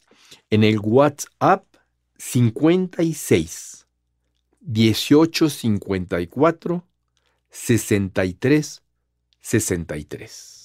en 0.49 0.63
el 0.63 0.79
WhatsApp 0.79 1.63
56 2.17 3.85
1854 4.61 6.83
63 7.51 8.81
63. 9.39 10.56